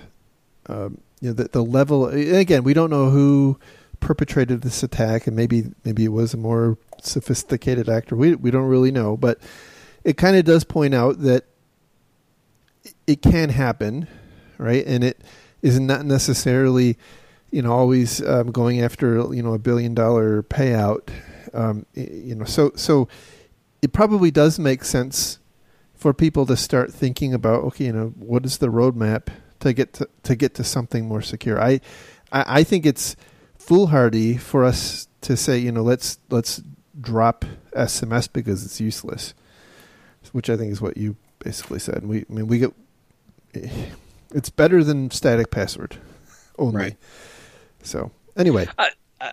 uh, 0.67 0.89
you 1.21 1.29
know 1.29 1.33
the, 1.33 1.49
the 1.49 1.63
level. 1.63 2.07
again, 2.07 2.63
we 2.63 2.73
don't 2.73 2.89
know 2.89 3.11
who 3.11 3.59
perpetrated 3.99 4.63
this 4.63 4.81
attack, 4.81 5.27
and 5.27 5.35
maybe 5.35 5.65
maybe 5.85 6.05
it 6.05 6.11
was 6.11 6.33
a 6.33 6.37
more 6.37 6.79
sophisticated 7.03 7.87
actor. 7.87 8.15
We 8.15 8.33
we 8.33 8.49
don't 8.49 8.67
really 8.67 8.91
know, 8.91 9.15
but 9.15 9.39
it 10.03 10.17
kind 10.17 10.35
of 10.35 10.43
does 10.43 10.63
point 10.63 10.95
out 10.95 11.19
that 11.19 11.45
it 13.05 13.21
can 13.21 13.49
happen, 13.49 14.07
right? 14.57 14.83
And 14.87 15.03
it 15.03 15.21
is 15.61 15.79
not 15.79 16.03
necessarily 16.03 16.97
you 17.51 17.61
know 17.61 17.71
always 17.71 18.25
um, 18.25 18.51
going 18.51 18.81
after 18.81 19.15
you 19.33 19.43
know 19.43 19.53
a 19.53 19.59
billion 19.59 19.93
dollar 19.93 20.43
payout. 20.43 21.09
Um, 21.53 21.85
you 21.93 22.35
know, 22.35 22.45
so 22.45 22.71
so 22.75 23.07
it 23.81 23.93
probably 23.93 24.31
does 24.31 24.59
make 24.59 24.83
sense 24.83 25.39
for 25.95 26.13
people 26.13 26.45
to 26.45 26.55
start 26.55 26.93
thinking 26.93 27.33
about 27.33 27.63
okay, 27.63 27.85
you 27.85 27.93
know, 27.93 28.13
what 28.17 28.45
is 28.45 28.57
the 28.59 28.67
roadmap 28.67 29.27
to 29.59 29.73
get 29.73 29.93
to, 29.93 30.09
to 30.23 30.35
get 30.35 30.53
to 30.55 30.63
something 30.63 31.05
more 31.05 31.21
secure. 31.21 31.61
I, 31.61 31.81
I 32.31 32.59
I 32.59 32.63
think 32.63 32.85
it's 32.85 33.15
foolhardy 33.57 34.37
for 34.37 34.63
us 34.63 35.07
to 35.21 35.35
say, 35.35 35.57
you 35.57 35.71
know, 35.71 35.83
let's 35.83 36.19
let's 36.29 36.61
drop 36.99 37.45
SMS 37.75 38.31
because 38.31 38.65
it's 38.65 38.79
useless, 38.79 39.33
which 40.31 40.49
I 40.49 40.57
think 40.57 40.71
is 40.71 40.81
what 40.81 40.97
you 40.97 41.15
basically 41.39 41.79
said. 41.79 42.05
We 42.05 42.19
I 42.29 42.33
mean 42.33 42.47
we 42.47 42.59
get 42.59 42.73
it's 44.33 44.49
better 44.49 44.83
than 44.83 45.11
static 45.11 45.51
password 45.51 45.97
only. 46.57 46.75
Right. 46.75 46.97
So 47.83 48.11
anyway. 48.37 48.67
I, 48.77 48.89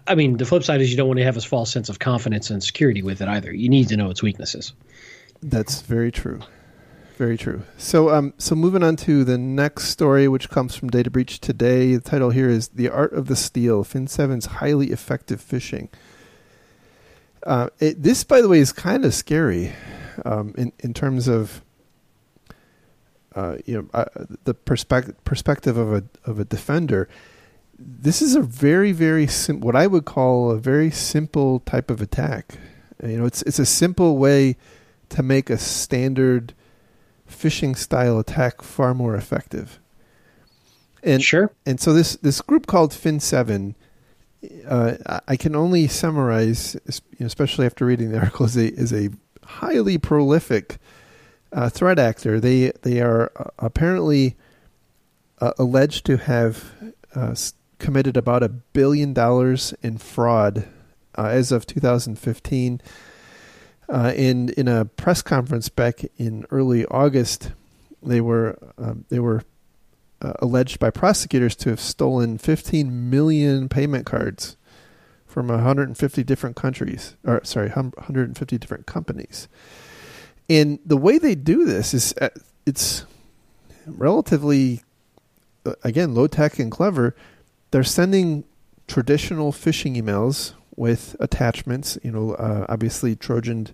I 0.06 0.14
mean, 0.14 0.36
the 0.36 0.44
flip 0.44 0.64
side 0.64 0.80
is 0.80 0.90
you 0.90 0.96
don't 0.96 1.06
want 1.08 1.18
to 1.18 1.24
have 1.24 1.36
a 1.36 1.40
false 1.40 1.70
sense 1.70 1.88
of 1.88 1.98
confidence 1.98 2.50
and 2.50 2.62
security 2.62 3.02
with 3.02 3.20
it 3.20 3.28
either. 3.28 3.54
You 3.54 3.68
need 3.68 3.88
to 3.88 3.96
know 3.96 4.10
its 4.10 4.22
weaknesses. 4.22 4.72
That's 5.42 5.82
very 5.82 6.10
true. 6.10 6.40
Very 7.16 7.38
true. 7.38 7.62
So, 7.78 8.10
um, 8.10 8.34
so 8.36 8.54
moving 8.54 8.82
on 8.82 8.96
to 8.96 9.24
the 9.24 9.38
next 9.38 9.84
story, 9.84 10.28
which 10.28 10.50
comes 10.50 10.74
from 10.74 10.90
Data 10.90 11.10
Breach 11.10 11.40
Today. 11.40 11.94
The 11.94 12.02
title 12.02 12.30
here 12.30 12.50
is 12.50 12.68
"The 12.68 12.90
Art 12.90 13.14
of 13.14 13.26
the 13.26 13.36
Steal: 13.36 13.84
Fin7's 13.84 14.46
Highly 14.46 14.88
Effective 14.88 15.40
Phishing." 15.40 15.88
Uh, 17.42 17.68
it, 17.78 18.02
this, 18.02 18.22
by 18.22 18.42
the 18.42 18.48
way, 18.48 18.58
is 18.58 18.70
kind 18.70 19.04
of 19.04 19.14
scary 19.14 19.72
um, 20.26 20.52
in 20.58 20.72
in 20.80 20.92
terms 20.92 21.26
of 21.26 21.62
uh, 23.34 23.56
you 23.64 23.80
know 23.80 23.88
uh, 23.94 24.04
the 24.44 24.52
perspective 24.52 25.22
perspective 25.24 25.78
of 25.78 25.94
a 25.94 26.04
of 26.26 26.38
a 26.38 26.44
defender. 26.44 27.08
This 27.78 28.22
is 28.22 28.34
a 28.34 28.40
very 28.40 28.92
very 28.92 29.26
sim- 29.26 29.60
what 29.60 29.76
I 29.76 29.86
would 29.86 30.04
call 30.04 30.50
a 30.50 30.58
very 30.58 30.90
simple 30.90 31.60
type 31.60 31.90
of 31.90 32.00
attack. 32.00 32.58
You 33.02 33.18
know, 33.18 33.26
it's 33.26 33.42
it's 33.42 33.58
a 33.58 33.66
simple 33.66 34.16
way 34.16 34.56
to 35.10 35.22
make 35.22 35.50
a 35.50 35.58
standard 35.58 36.54
phishing 37.30 37.76
style 37.76 38.18
attack 38.18 38.62
far 38.62 38.94
more 38.94 39.14
effective. 39.14 39.78
And 41.02 41.22
sure. 41.22 41.52
And 41.64 41.78
so 41.80 41.92
this 41.92 42.16
this 42.16 42.40
group 42.40 42.66
called 42.66 42.92
Fin7 42.92 43.74
uh, 44.66 45.20
I 45.26 45.36
can 45.36 45.56
only 45.56 45.88
summarize, 45.88 46.76
especially 47.20 47.66
after 47.66 47.86
reading 47.86 48.10
the 48.10 48.18
article, 48.20 48.46
is 48.46 48.56
a, 48.56 48.72
as 48.74 48.92
a 48.92 49.10
highly 49.44 49.98
prolific 49.98 50.78
uh, 51.52 51.68
threat 51.68 51.98
actor. 51.98 52.40
They 52.40 52.72
they 52.82 53.00
are 53.00 53.32
uh, 53.36 53.44
apparently 53.58 54.36
uh, 55.40 55.52
alleged 55.58 56.04
to 56.06 56.16
have 56.18 56.72
uh, 57.14 57.34
committed 57.78 58.16
about 58.16 58.42
a 58.42 58.48
billion 58.48 59.12
dollars 59.12 59.74
in 59.82 59.98
fraud 59.98 60.66
uh, 61.16 61.26
as 61.26 61.52
of 61.52 61.66
2015. 61.66 62.80
Uh, 63.88 64.12
in 64.16 64.48
in 64.50 64.66
a 64.66 64.84
press 64.84 65.22
conference 65.22 65.68
back 65.68 66.04
in 66.16 66.44
early 66.50 66.84
August, 66.86 67.52
they 68.02 68.20
were 68.20 68.58
um, 68.78 69.04
they 69.10 69.20
were 69.20 69.42
uh, 70.20 70.32
alleged 70.40 70.78
by 70.78 70.90
prosecutors 70.90 71.54
to 71.56 71.70
have 71.70 71.80
stolen 71.80 72.38
15 72.38 73.10
million 73.10 73.68
payment 73.68 74.06
cards 74.06 74.56
from 75.26 75.48
150 75.48 76.24
different 76.24 76.56
countries, 76.56 77.14
or 77.24 77.40
sorry, 77.44 77.68
150 77.68 78.58
different 78.58 78.86
companies. 78.86 79.48
And 80.48 80.78
the 80.84 80.96
way 80.96 81.18
they 81.18 81.34
do 81.34 81.64
this 81.64 81.92
is 81.92 82.14
uh, 82.20 82.30
it's 82.64 83.04
relatively, 83.86 84.82
uh, 85.64 85.74
again, 85.84 86.14
low 86.14 86.26
tech 86.26 86.58
and 86.58 86.70
clever. 86.70 87.14
They're 87.70 87.84
sending 87.84 88.44
traditional 88.86 89.52
phishing 89.52 89.96
emails 90.00 90.52
with 90.76 91.16
attachments, 91.20 91.98
you 92.02 92.10
know, 92.10 92.32
uh, 92.32 92.66
obviously 92.68 93.16
Trojan 93.16 93.68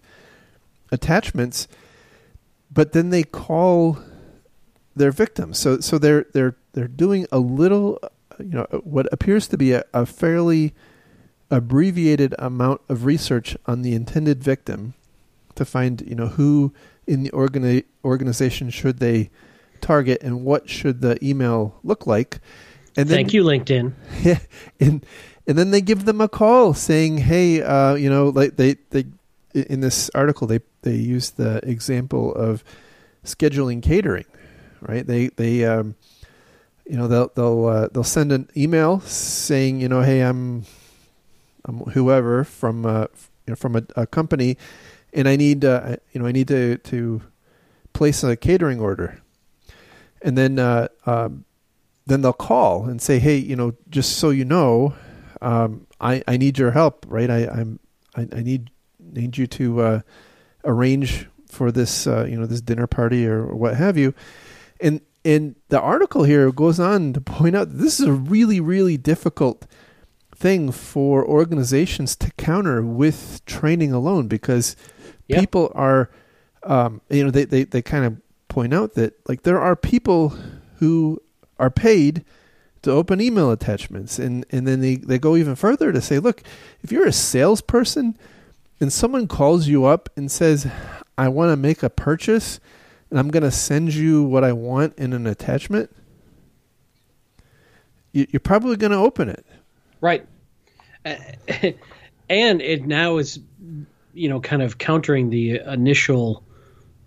attachments, 0.91 1.69
but 2.71 2.93
then 2.93 3.11
they 3.11 3.23
call 3.23 3.99
their 4.95 5.11
victims. 5.11 5.59
So 5.59 5.81
so 5.81 5.99
they're 5.99 6.27
they're 6.33 6.57
they're 6.73 6.89
doing 6.89 7.27
a 7.33 7.39
little, 7.39 7.99
you 8.39 8.51
know, 8.51 8.67
what 8.85 9.13
appears 9.13 9.49
to 9.49 9.59
be 9.59 9.73
a, 9.73 9.85
a 9.93 10.07
fairly 10.07 10.75
abbreviated 11.51 12.35
amount 12.39 12.81
of 12.89 13.05
research 13.05 13.57
on 13.67 13.83
the 13.83 13.95
intended 13.95 14.43
victim 14.43 14.95
to 15.55 15.65
find, 15.65 16.03
you 16.07 16.15
know, 16.15 16.29
who 16.29 16.73
in 17.07 17.23
the 17.23 17.31
organi- 17.31 17.85
organization 18.05 18.71
should 18.71 18.99
they 18.99 19.31
target 19.81 20.23
and 20.23 20.45
what 20.45 20.71
should 20.71 21.01
the 21.01 21.23
email 21.23 21.79
look 21.83 22.07
like. 22.07 22.39
And 22.97 23.09
then, 23.09 23.17
thank 23.17 23.33
you, 23.33 23.45
LinkedIn. 23.45 23.93
Yeah, 24.23 24.39
and 24.81 25.05
and 25.47 25.59
then 25.59 25.71
they 25.71 25.81
give 25.81 26.05
them 26.05 26.21
a 26.21 26.29
call 26.29 26.75
saying, 26.75 27.19
"Hey, 27.19 27.63
uh, 27.63 27.95
you 27.95 28.11
know, 28.11 28.29
like 28.29 28.57
they 28.57 28.77
they 28.91 29.07
in 29.55 29.81
this 29.81 30.11
article 30.15 30.47
they 30.47 30.61
they 30.83 30.95
use 30.95 31.31
the 31.31 31.61
example 31.69 32.35
of 32.35 32.63
scheduling 33.25 33.83
catering, 33.83 34.27
right? 34.81 35.07
They 35.07 35.29
they 35.29 35.65
um, 35.65 35.97
you 36.87 36.97
know 36.97 37.09
they'll 37.09 37.33
they'll 37.35 37.67
uh, 37.67 37.89
they'll 37.93 38.05
send 38.05 38.31
an 38.33 38.49
email 38.57 39.01
saying, 39.01 39.81
you 39.81 39.89
know, 39.89 40.03
hey, 40.03 40.21
I'm 40.21 40.65
I'm 41.65 41.81
whoever 41.81 42.45
from 42.45 42.87
uh, 42.87 43.07
you 43.47 43.53
know, 43.53 43.57
from 43.57 43.77
a, 43.77 43.83
a 43.97 44.07
company 44.07 44.59
and 45.13 45.29
I 45.29 45.37
need 45.37 45.65
uh, 45.65 45.97
you 46.13 46.21
know 46.21 46.27
I 46.27 46.33
need 46.33 46.49
to 46.49 46.79
to 46.79 47.23
place 47.93 48.25
a 48.25 48.37
catering 48.37 48.81
order, 48.81 49.21
and 50.23 50.37
then 50.37 50.59
uh, 50.59 50.89
um, 51.07 51.45
then 52.07 52.23
they'll 52.23 52.33
call 52.33 52.85
and 52.85 53.01
say, 53.01 53.19
hey, 53.19 53.37
you 53.37 53.57
know, 53.57 53.75
just 53.89 54.19
so 54.19 54.31
you 54.31 54.45
know, 54.45 54.95
um, 55.41 55.87
I 56.01 56.23
I 56.27 56.37
need 56.37 56.59
your 56.59 56.73
help, 56.73 57.07
right? 57.09 57.31
I 57.31 57.47
I'm 57.47 57.81
I, 58.15 58.29
I 58.33 58.43
need 58.43 58.71
need 59.01 59.37
you 59.37 59.47
to 59.47 59.81
uh, 59.81 60.01
arrange 60.65 61.29
for 61.49 61.71
this 61.71 62.07
uh, 62.07 62.25
you 62.29 62.39
know 62.39 62.47
this 62.47 62.61
dinner 62.61 62.87
party 62.87 63.27
or, 63.27 63.47
or 63.47 63.57
what 63.57 63.77
have 63.77 63.97
you, 63.97 64.15
and 64.81 65.01
and 65.25 65.57
the 65.69 65.81
article 65.81 66.25
here 66.25 66.51
goes 66.51 66.81
on 66.81 67.13
to 67.13 67.21
point 67.21 67.57
out 67.57 67.69
this 67.71 68.01
is 68.01 68.07
a 68.07 68.13
really 68.13 68.61
really 68.61 68.97
difficult 68.97 69.67
thing 70.35 70.73
for 70.73 71.25
organizations 71.25 72.17
to 72.17 72.33
counter 72.33 72.83
with 72.83 73.45
training 73.47 73.93
alone 73.93 74.27
because 74.27 74.75
Yep. 75.33 75.41
People 75.41 75.73
are, 75.75 76.11
um, 76.63 77.01
you 77.09 77.25
know, 77.25 77.31
they, 77.31 77.45
they, 77.45 77.65
they 77.65 77.83
kind 77.83 78.05
of 78.05 78.21
point 78.49 78.75
out 78.75 78.95
that 78.95 79.15
like 79.29 79.43
there 79.43 79.61
are 79.61 79.75
people 79.75 80.31
who 80.77 81.21
are 81.59 81.71
paid 81.71 82.25
to 82.83 82.91
open 82.91 83.21
email 83.21 83.51
attachments 83.51 84.19
and, 84.19 84.45
and 84.51 84.67
then 84.67 84.81
they, 84.81 84.97
they 84.97 85.19
go 85.19 85.37
even 85.37 85.55
further 85.55 85.93
to 85.93 86.01
say, 86.01 86.19
look, 86.19 86.43
if 86.83 86.91
you're 86.91 87.07
a 87.07 87.13
salesperson 87.13 88.17
and 88.81 88.93
someone 88.93 89.29
calls 89.29 89.69
you 89.69 89.85
up 89.85 90.09
and 90.17 90.31
says, 90.31 90.71
I 91.17 91.29
want 91.29 91.51
to 91.51 91.57
make 91.57 91.83
a 91.83 91.91
purchase 91.91 92.59
and 93.11 93.19
I'm 93.19 93.31
going 93.31 93.45
to 93.45 93.51
send 93.51 93.95
you 93.95 94.25
what 94.25 94.43
I 94.43 94.53
want 94.53 94.99
in 94.99 95.13
an 95.13 95.27
attachment, 95.27 95.95
you, 98.11 98.27
you're 98.31 98.41
probably 98.41 98.77
going 98.77 98.93
to 98.93 98.99
open 98.99 99.29
it. 99.29 99.47
Right. 100.01 100.27
and 101.05 101.77
it 102.29 102.87
now 102.87 103.19
is 103.19 103.39
you 104.15 104.29
know, 104.29 104.41
kind 104.41 104.63
of 104.63 104.79
countering 104.79 105.31
the 105.31 105.61
initial 105.67 106.45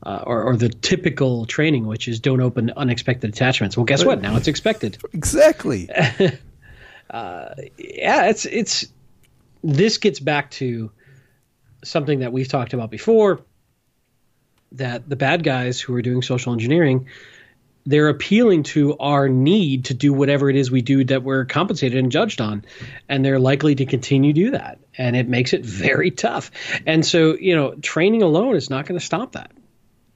uh, 0.05 0.23
or, 0.25 0.43
or, 0.43 0.55
the 0.55 0.69
typical 0.69 1.45
training, 1.45 1.87
which 1.87 2.07
is 2.07 2.19
don't 2.19 2.41
open 2.41 2.71
unexpected 2.77 3.31
attachments. 3.31 3.75
Well, 3.75 3.85
guess 3.85 4.05
what? 4.05 4.21
Now 4.21 4.35
it's 4.37 4.47
expected. 4.47 4.97
exactly. 5.13 5.89
uh, 7.09 7.49
yeah, 7.77 8.29
it's 8.29 8.45
it's. 8.45 8.85
This 9.63 9.97
gets 9.97 10.19
back 10.19 10.51
to 10.51 10.91
something 11.83 12.19
that 12.19 12.31
we've 12.31 12.47
talked 12.47 12.73
about 12.73 12.91
before. 12.91 13.41
That 14.73 15.09
the 15.09 15.15
bad 15.15 15.43
guys 15.43 15.81
who 15.81 15.95
are 15.95 16.01
doing 16.01 16.21
social 16.21 16.53
engineering 16.53 17.07
they're 17.85 18.09
appealing 18.09 18.63
to 18.63 18.97
our 18.97 19.29
need 19.29 19.85
to 19.85 19.93
do 19.93 20.11
whatever 20.11 20.49
it 20.49 20.55
is 20.55 20.71
we 20.71 20.81
do 20.81 21.03
that 21.03 21.23
we're 21.23 21.45
compensated 21.45 21.99
and 21.99 22.11
judged 22.11 22.41
on 22.41 22.65
and 23.07 23.23
they're 23.23 23.39
likely 23.39 23.75
to 23.75 23.85
continue 23.85 24.33
to 24.33 24.41
do 24.45 24.51
that 24.51 24.79
and 24.97 25.15
it 25.15 25.27
makes 25.27 25.53
it 25.53 25.63
very 25.63 26.09
tough 26.11 26.51
and 26.85 27.05
so 27.05 27.35
you 27.35 27.55
know 27.55 27.75
training 27.75 28.23
alone 28.23 28.55
is 28.55 28.69
not 28.69 28.85
going 28.85 28.99
to 28.99 29.05
stop 29.05 29.33
that 29.33 29.51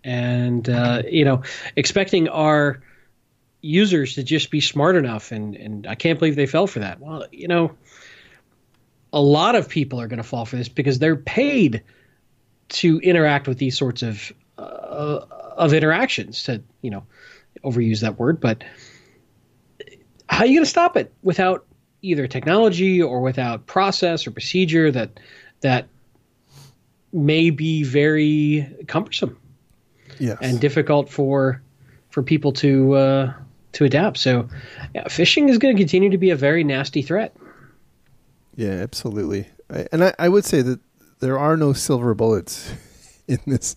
and 0.04 0.70
uh, 0.70 1.04
you 1.10 1.26
know 1.26 1.44
expecting 1.76 2.28
our 2.30 2.82
users 3.62 4.16
to 4.16 4.24
just 4.24 4.52
be 4.52 4.62
smart 4.62 4.96
enough 4.96 5.34
and 5.34 5.56
and 5.56 5.86
i 5.86 5.94
can't 5.94 6.18
believe 6.18 6.36
they 6.36 6.46
fell 6.46 6.68
for 6.68 6.80
that. 6.80 7.00
Well 7.00 7.26
you 7.32 7.48
know 7.48 7.76
a 9.12 9.22
lot 9.22 9.56
of 9.56 9.68
people 9.70 10.00
are 10.00 10.08
going 10.08 10.18
to 10.18 10.24
fall 10.24 10.46
for 10.46 10.56
this 10.56 10.70
because 10.70 11.00
they're 11.00 11.16
paid 11.16 11.84
to 12.70 13.00
interact 13.00 13.48
with 13.48 13.58
these 13.58 13.78
sorts 13.78 14.04
of 14.04 14.32
uh, 14.58 15.26
of 15.58 15.74
interactions 15.74 16.44
to 16.44 16.62
you 16.82 16.92
know 16.92 17.04
overuse 17.64 18.02
that 18.02 18.18
word, 18.20 18.40
but 18.40 18.64
how 20.30 20.44
are 20.44 20.46
you 20.46 20.56
going 20.56 20.64
to 20.64 20.70
stop 20.70 20.96
it 20.96 21.12
without 21.22 21.66
either 22.02 22.28
technology 22.28 23.02
or 23.02 23.22
without 23.22 23.66
process 23.66 24.26
or 24.26 24.32
procedure 24.32 24.92
that 24.92 25.20
that 25.62 25.88
may 27.12 27.50
be 27.50 27.84
very 27.84 28.74
cumbersome 28.88 29.38
yes. 30.20 30.38
and 30.42 30.60
difficult 30.60 31.10
for 31.10 31.62
for 32.10 32.24
people 32.24 32.52
to 32.54 32.94
uh, 32.94 33.34
to 33.74 33.86
adapt. 33.86 34.18
So, 34.18 34.50
yeah, 34.94 35.06
phishing 35.06 35.50
is 35.50 35.58
going 35.58 35.76
to 35.76 35.80
continue 35.80 36.10
to 36.10 36.18
be 36.18 36.30
a 36.32 36.36
very 36.36 36.64
nasty 36.64 37.02
threat. 37.02 37.36
Yeah, 38.56 38.72
absolutely. 38.72 39.48
I, 39.70 39.88
and 39.92 40.04
I, 40.04 40.14
I 40.20 40.30
would 40.30 40.46
say 40.46 40.62
that 40.62 40.80
there 41.20 41.38
are 41.38 41.56
no 41.56 41.74
silver 41.74 42.14
bullets 42.14 42.74
in 43.28 43.40
this 43.46 43.76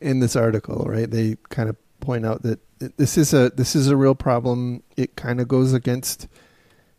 in 0.00 0.20
this 0.20 0.36
article, 0.36 0.84
right? 0.88 1.10
They 1.10 1.36
kind 1.48 1.68
of 1.68 1.76
point 2.00 2.24
out 2.24 2.42
that 2.42 2.60
this 2.78 3.16
is 3.16 3.32
a 3.32 3.50
this 3.50 3.74
is 3.74 3.88
a 3.88 3.96
real 3.96 4.14
problem. 4.14 4.82
It 4.96 5.16
kind 5.16 5.40
of 5.40 5.48
goes 5.48 5.72
against 5.72 6.28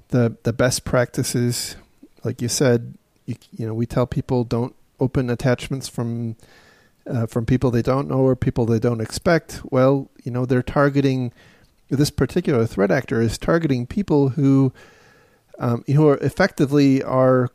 the 0.10 0.36
the 0.44 0.54
best 0.54 0.84
practices. 0.84 1.76
Like 2.24 2.42
you 2.42 2.50
said, 2.50 2.98
you, 3.26 3.36
you 3.52 3.66
know, 3.66 3.74
we 3.74 3.86
tell 3.86 4.08
people 4.08 4.44
don't 4.44 4.76
open 5.00 5.30
attachments 5.30 5.88
from 5.88 6.36
uh, 7.10 7.26
from 7.26 7.46
people 7.46 7.72
they 7.72 7.82
don't 7.82 8.08
know 8.08 8.20
or 8.20 8.36
people 8.36 8.66
they 8.66 8.80
don't 8.80 9.02
expect. 9.02 9.62
Well, 9.66 10.10
you 10.24 10.32
know, 10.32 10.46
they're 10.46 10.64
targeting 10.64 11.32
this 11.90 12.10
particular 12.10 12.66
threat 12.66 12.92
actor 12.92 13.22
is 13.22 13.38
targeting 13.38 13.86
people 13.86 14.30
who 14.30 14.74
um, 15.60 15.84
who 15.88 16.08
are 16.08 16.18
effectively 16.18 17.02
are 17.02 17.50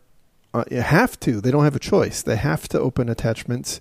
uh, 0.54 0.64
have 0.70 1.18
to. 1.20 1.40
They 1.40 1.50
don't 1.50 1.64
have 1.64 1.76
a 1.76 1.80
choice. 1.80 2.22
They 2.22 2.36
have 2.36 2.68
to 2.68 2.80
open 2.80 3.08
attachments. 3.08 3.80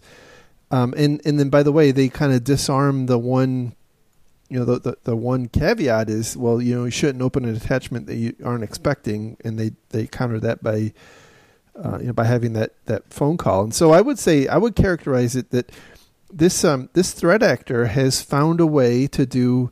Um, 0.69 0.93
and 0.97 1.21
and 1.25 1.39
then 1.39 1.49
by 1.49 1.63
the 1.63 1.71
way, 1.71 1.91
they 1.91 2.09
kind 2.09 2.33
of 2.33 2.43
disarm 2.43 3.07
the 3.07 3.17
one 3.17 3.75
you 4.49 4.59
know 4.59 4.65
the, 4.65 4.79
the, 4.79 4.97
the 5.05 5.15
one 5.15 5.47
caveat 5.47 6.09
is 6.09 6.35
well 6.35 6.61
you 6.61 6.75
know 6.75 6.83
you 6.83 6.91
shouldn't 6.91 7.21
open 7.21 7.45
an 7.45 7.55
attachment 7.55 8.05
that 8.07 8.17
you 8.17 8.35
aren't 8.43 8.65
expecting 8.65 9.37
and 9.45 9.57
they 9.57 9.71
they 9.91 10.05
counter 10.05 10.41
that 10.41 10.61
by 10.61 10.91
uh, 11.75 11.97
you 11.99 12.07
know 12.07 12.13
by 12.13 12.25
having 12.25 12.53
that 12.53 12.73
that 12.85 13.11
phone 13.11 13.37
call 13.37 13.63
and 13.63 13.73
so 13.73 13.91
I 13.91 14.01
would 14.01 14.19
say 14.19 14.47
I 14.47 14.57
would 14.57 14.75
characterize 14.75 15.35
it 15.35 15.51
that 15.51 15.71
this 16.31 16.63
um 16.63 16.89
this 16.93 17.11
threat 17.11 17.43
actor 17.43 17.85
has 17.87 18.21
found 18.21 18.59
a 18.59 18.65
way 18.65 19.07
to 19.07 19.25
do 19.25 19.71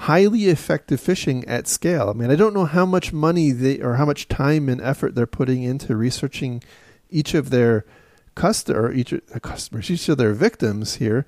highly 0.00 0.44
effective 0.44 1.00
phishing 1.00 1.42
at 1.48 1.66
scale. 1.66 2.10
I 2.10 2.12
mean, 2.12 2.30
I 2.30 2.36
don't 2.36 2.52
know 2.52 2.66
how 2.66 2.84
much 2.84 3.14
money 3.14 3.50
they 3.50 3.80
or 3.80 3.94
how 3.94 4.04
much 4.04 4.28
time 4.28 4.68
and 4.68 4.78
effort 4.82 5.14
they're 5.14 5.26
putting 5.26 5.62
into 5.62 5.96
researching 5.96 6.62
each 7.08 7.32
of 7.32 7.48
their 7.48 7.86
customer 8.34 8.92
each 8.92 9.14
uh, 9.14 9.18
customers 9.40 9.90
each 9.90 10.10
of 10.10 10.18
their 10.18 10.34
victims 10.34 10.96
here 10.96 11.24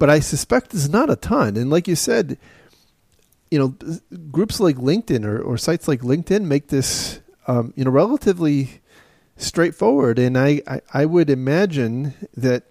but 0.00 0.08
I 0.08 0.18
suspect 0.20 0.72
it's 0.74 0.88
not 0.88 1.10
a 1.10 1.14
ton. 1.14 1.56
And 1.56 1.70
like 1.70 1.86
you 1.86 1.94
said, 1.94 2.38
you 3.50 3.58
know, 3.58 3.74
groups 4.30 4.58
like 4.58 4.76
LinkedIn 4.76 5.26
or, 5.26 5.38
or 5.38 5.58
sites 5.58 5.86
like 5.86 6.00
LinkedIn 6.00 6.44
make 6.44 6.68
this 6.68 7.20
um, 7.46 7.74
you 7.76 7.84
know, 7.84 7.90
relatively 7.90 8.80
straightforward. 9.40 10.18
And 10.18 10.38
I, 10.38 10.62
I, 10.66 10.80
I 10.92 11.04
would 11.06 11.30
imagine 11.30 12.14
that, 12.36 12.64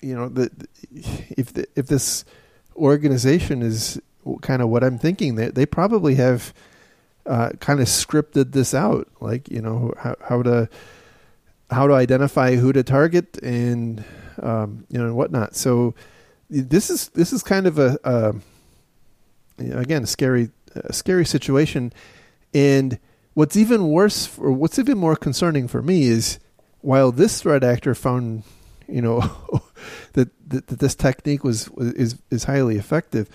you 0.00 0.14
know, 0.14 0.28
that 0.28 0.52
if 0.92 1.52
the, 1.52 1.66
if 1.74 1.86
this 1.86 2.24
organization 2.76 3.62
is 3.62 4.00
kind 4.42 4.62
of 4.62 4.68
what 4.68 4.84
I'm 4.84 4.98
thinking, 4.98 5.34
they 5.36 5.48
they 5.48 5.66
probably 5.66 6.14
have 6.16 6.52
uh, 7.26 7.50
kind 7.60 7.80
of 7.80 7.86
scripted 7.86 8.52
this 8.52 8.74
out, 8.74 9.08
like 9.20 9.50
you 9.50 9.60
know 9.60 9.92
how, 9.98 10.16
how 10.28 10.42
to 10.42 10.68
how 11.70 11.86
to 11.86 11.94
identify 11.94 12.56
who 12.56 12.72
to 12.72 12.82
target 12.82 13.38
and 13.42 14.04
um, 14.42 14.86
you 14.90 14.98
know 14.98 15.06
and 15.06 15.16
whatnot. 15.16 15.54
So 15.56 15.94
this 16.50 16.90
is 16.90 17.08
this 17.10 17.32
is 17.32 17.42
kind 17.42 17.66
of 17.66 17.78
a, 17.78 17.98
a 18.04 18.34
again 19.58 20.02
a 20.02 20.06
scary 20.06 20.50
a 20.74 20.92
scary 20.92 21.24
situation, 21.24 21.92
and 22.52 22.98
what's 23.34 23.56
even 23.56 23.88
worse 23.90 24.38
or 24.38 24.52
what's 24.52 24.78
even 24.78 24.96
more 24.96 25.16
concerning 25.16 25.68
for 25.68 25.82
me 25.82 26.04
is 26.04 26.38
while 26.80 27.12
this 27.12 27.42
threat 27.42 27.62
actor 27.62 27.94
found 27.94 28.42
you 28.88 29.02
know 29.02 29.20
that, 30.14 30.30
that, 30.48 30.68
that 30.68 30.78
this 30.78 30.94
technique 30.94 31.44
was 31.44 31.68
is 31.76 32.20
is 32.30 32.44
highly 32.44 32.76
effective 32.76 33.28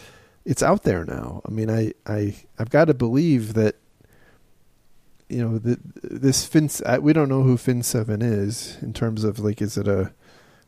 it's 0.46 0.64
out 0.64 0.84
there 0.84 1.06
now. 1.06 1.42
I 1.46 1.52
mean 1.52 1.70
i 1.70 1.94
i 2.08 2.36
i've 2.58 2.70
got 2.70 2.86
to 2.86 2.94
believe 2.94 3.54
that 3.54 3.76
you 5.28 5.48
know 5.48 5.60
this 5.60 6.46
fin 6.46 6.70
we 7.02 7.14
don't 7.14 7.30
know 7.30 7.44
who 7.44 7.56
fin 7.56 7.84
7 7.84 8.22
is 8.22 8.78
in 8.82 8.94
terms 8.94 9.24
of 9.24 9.40
like 9.40 9.62
is 9.62 9.78
it 9.78 9.88
a 9.88 10.12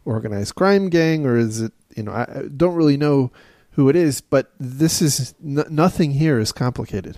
organized 0.06 0.56
crime 0.56 0.89
gang 0.89 1.26
or 1.26 1.36
is 1.36 1.62
it 1.62 1.74
you 1.96 2.04
know 2.04 2.12
i 2.12 2.44
don't 2.56 2.76
really 2.76 2.98
know 2.98 3.32
who 3.72 3.89
it 3.89 3.96
is 3.96 4.22
but 4.22 4.52
this 4.60 5.02
is 5.02 5.34
n- 5.44 5.65
nothing 5.70 6.12
here 6.12 6.39
is 6.39 6.52
complicated 6.52 7.17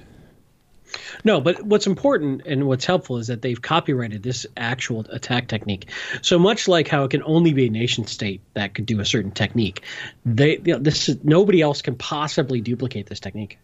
no, 1.23 1.41
but 1.41 1.63
what's 1.63 1.87
important 1.87 2.43
and 2.45 2.67
what's 2.67 2.85
helpful 2.85 3.17
is 3.17 3.27
that 3.27 3.41
they've 3.41 3.61
copyrighted 3.61 4.23
this 4.23 4.45
actual 4.57 5.05
attack 5.09 5.47
technique. 5.47 5.89
So 6.21 6.37
much 6.37 6.67
like 6.67 6.87
how 6.87 7.03
it 7.03 7.11
can 7.11 7.23
only 7.23 7.53
be 7.53 7.67
a 7.67 7.69
nation 7.69 8.05
state 8.07 8.41
that 8.53 8.73
could 8.73 8.85
do 8.85 8.99
a 8.99 9.05
certain 9.05 9.31
technique, 9.31 9.83
they 10.25 10.57
you 10.57 10.73
know, 10.73 10.79
this 10.79 11.09
is, 11.09 11.23
nobody 11.23 11.61
else 11.61 11.81
can 11.81 11.95
possibly 11.95 12.61
duplicate 12.61 13.07
this 13.07 13.19
technique. 13.19 13.57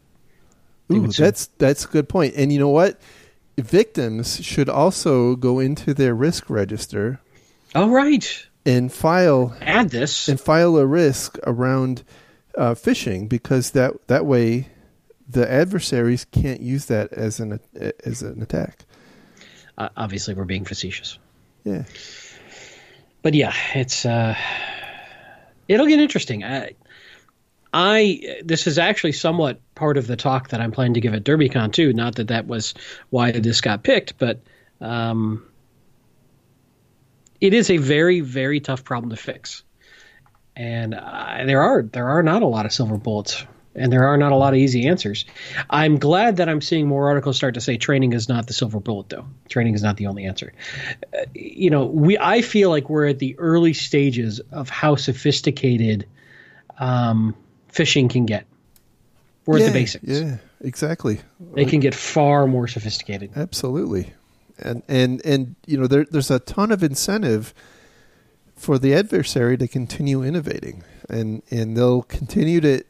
Ooh, 0.92 1.08
that's 1.08 1.48
that's 1.58 1.86
a 1.86 1.88
good 1.88 2.10
point. 2.10 2.34
And 2.36 2.52
you 2.52 2.60
know 2.60 2.70
what? 2.70 3.00
Victims 3.58 4.44
should 4.44 4.70
also 4.70 5.36
go 5.36 5.60
into 5.60 5.94
their 5.94 6.16
risk 6.16 6.50
register. 6.50 7.20
All 7.76 7.90
right. 7.90 8.46
And 8.66 8.92
file 8.92 9.56
add 9.62 9.90
this 9.90 10.28
and 10.28 10.40
file 10.40 10.78
a 10.78 10.86
risk 10.86 11.38
around 11.46 12.04
uh, 12.58 12.74
phishing 12.74 13.30
because 13.30 13.72
that 13.72 14.08
that 14.08 14.26
way 14.26 14.70
the 15.30 15.50
adversaries 15.50 16.26
can't 16.26 16.62
use 16.62 16.86
that 16.86 17.14
as 17.14 17.40
an 17.40 17.60
as 18.04 18.22
an 18.22 18.42
attack. 18.42 18.86
Uh, 19.78 19.90
obviously, 19.96 20.34
we're 20.34 20.46
being 20.46 20.66
facetious. 20.66 21.20
Yeah, 21.64 21.84
but 23.22 23.34
yeah, 23.34 23.54
it's 23.76 24.06
uh, 24.06 24.36
it'll 25.68 25.86
get 25.86 26.00
interesting. 26.00 26.44
I, 26.44 26.72
I 27.72 28.40
this 28.44 28.66
is 28.66 28.80
actually 28.80 29.12
somewhat 29.12 29.60
part 29.76 29.98
of 29.98 30.08
the 30.08 30.16
talk 30.16 30.50
that 30.50 30.62
I'm 30.62 30.72
planning 30.72 30.96
to 30.96 31.02
give 31.02 31.14
at 31.14 31.24
DerbyCon 31.24 31.72
too. 31.72 31.94
Not 31.94 32.16
that 32.16 32.30
that 32.30 32.48
was 32.48 32.74
why 33.10 33.32
this 33.32 33.62
got 33.62 33.84
picked, 33.84 34.18
but 34.18 34.42
um, 34.82 35.46
it 37.40 37.54
is 37.54 37.70
a 37.70 37.78
very 37.78 38.22
very 38.22 38.60
tough 38.60 38.84
problem 38.84 39.12
to 39.12 39.16
fix, 39.16 39.64
and 40.56 40.96
uh, 40.96 41.44
there 41.46 41.62
are 41.62 41.84
there 41.84 42.10
are 42.10 42.24
not 42.24 42.42
a 42.42 42.48
lot 42.48 42.66
of 42.66 42.74
silver 42.74 42.98
bullets 42.98 43.46
and 43.80 43.92
there 43.92 44.08
are 44.08 44.18
not 44.18 44.32
a 44.32 44.36
lot 44.36 44.54
of 44.54 44.60
easy 44.60 44.88
answers. 44.88 45.26
I'm 45.70 45.98
glad 45.98 46.38
that 46.38 46.50
I'm 46.50 46.62
seeing 46.62 46.88
more 46.88 47.08
articles 47.08 47.38
start 47.38 47.54
to 47.56 47.62
say 47.62 47.78
training 47.78 48.14
is 48.14 48.30
not 48.30 48.48
the 48.48 48.54
silver 48.54 48.80
bullet, 48.80 49.10
though. 49.10 49.26
Training 49.48 49.74
is 49.74 49.82
not 49.82 49.98
the 49.98 50.08
only 50.08 50.26
answer. 50.26 50.54
Uh, 51.14 51.26
you 51.34 51.70
know, 51.70 51.86
we 51.86 52.18
I 52.18 52.42
feel 52.42 52.70
like 52.70 52.90
we're 52.90 53.08
at 53.08 53.20
the 53.20 53.38
early 53.40 53.74
stages 53.74 54.40
of 54.52 54.70
how 54.70 54.96
sophisticated 54.96 56.08
um, 56.78 57.36
phishing 57.72 58.10
can 58.10 58.26
get. 58.26 58.46
We're 59.46 59.60
yeah, 59.60 59.66
at 59.66 59.74
the 59.74 59.80
basics. 59.80 60.04
Yeah, 60.08 60.38
exactly. 60.62 61.22
They 61.56 61.66
can 61.66 61.80
get 61.80 61.96
far 61.96 62.46
more 62.46 62.68
sophisticated. 62.68 63.32
Absolutely, 63.36 64.14
and 64.60 64.84
and 64.88 65.26
and 65.26 65.56
you 65.66 65.78
know, 65.78 65.88
there, 65.88 66.06
there's 66.06 66.30
a 66.30 66.40
ton 66.40 66.72
of 66.72 66.84
incentive 66.84 67.54
for 68.56 68.78
the 68.78 68.94
adversary 68.94 69.58
to 69.58 69.68
continue 69.68 70.22
innovating, 70.22 70.84
and 71.10 71.42
and 71.50 71.76
they'll 71.78 72.04
continue 72.04 72.62
to 72.62 72.84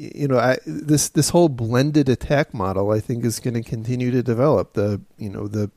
you 0.00 0.28
know, 0.28 0.38
I, 0.38 0.58
this 0.64 1.10
this 1.10 1.28
whole 1.28 1.50
blended 1.50 2.08
attack 2.08 2.54
model, 2.54 2.90
I 2.90 3.00
think, 3.00 3.24
is 3.24 3.38
going 3.38 3.54
to 3.54 3.62
continue 3.62 4.10
to 4.10 4.22
develop. 4.22 4.72
The 4.72 5.00
you 5.18 5.28
know 5.28 5.46
the 5.46 5.70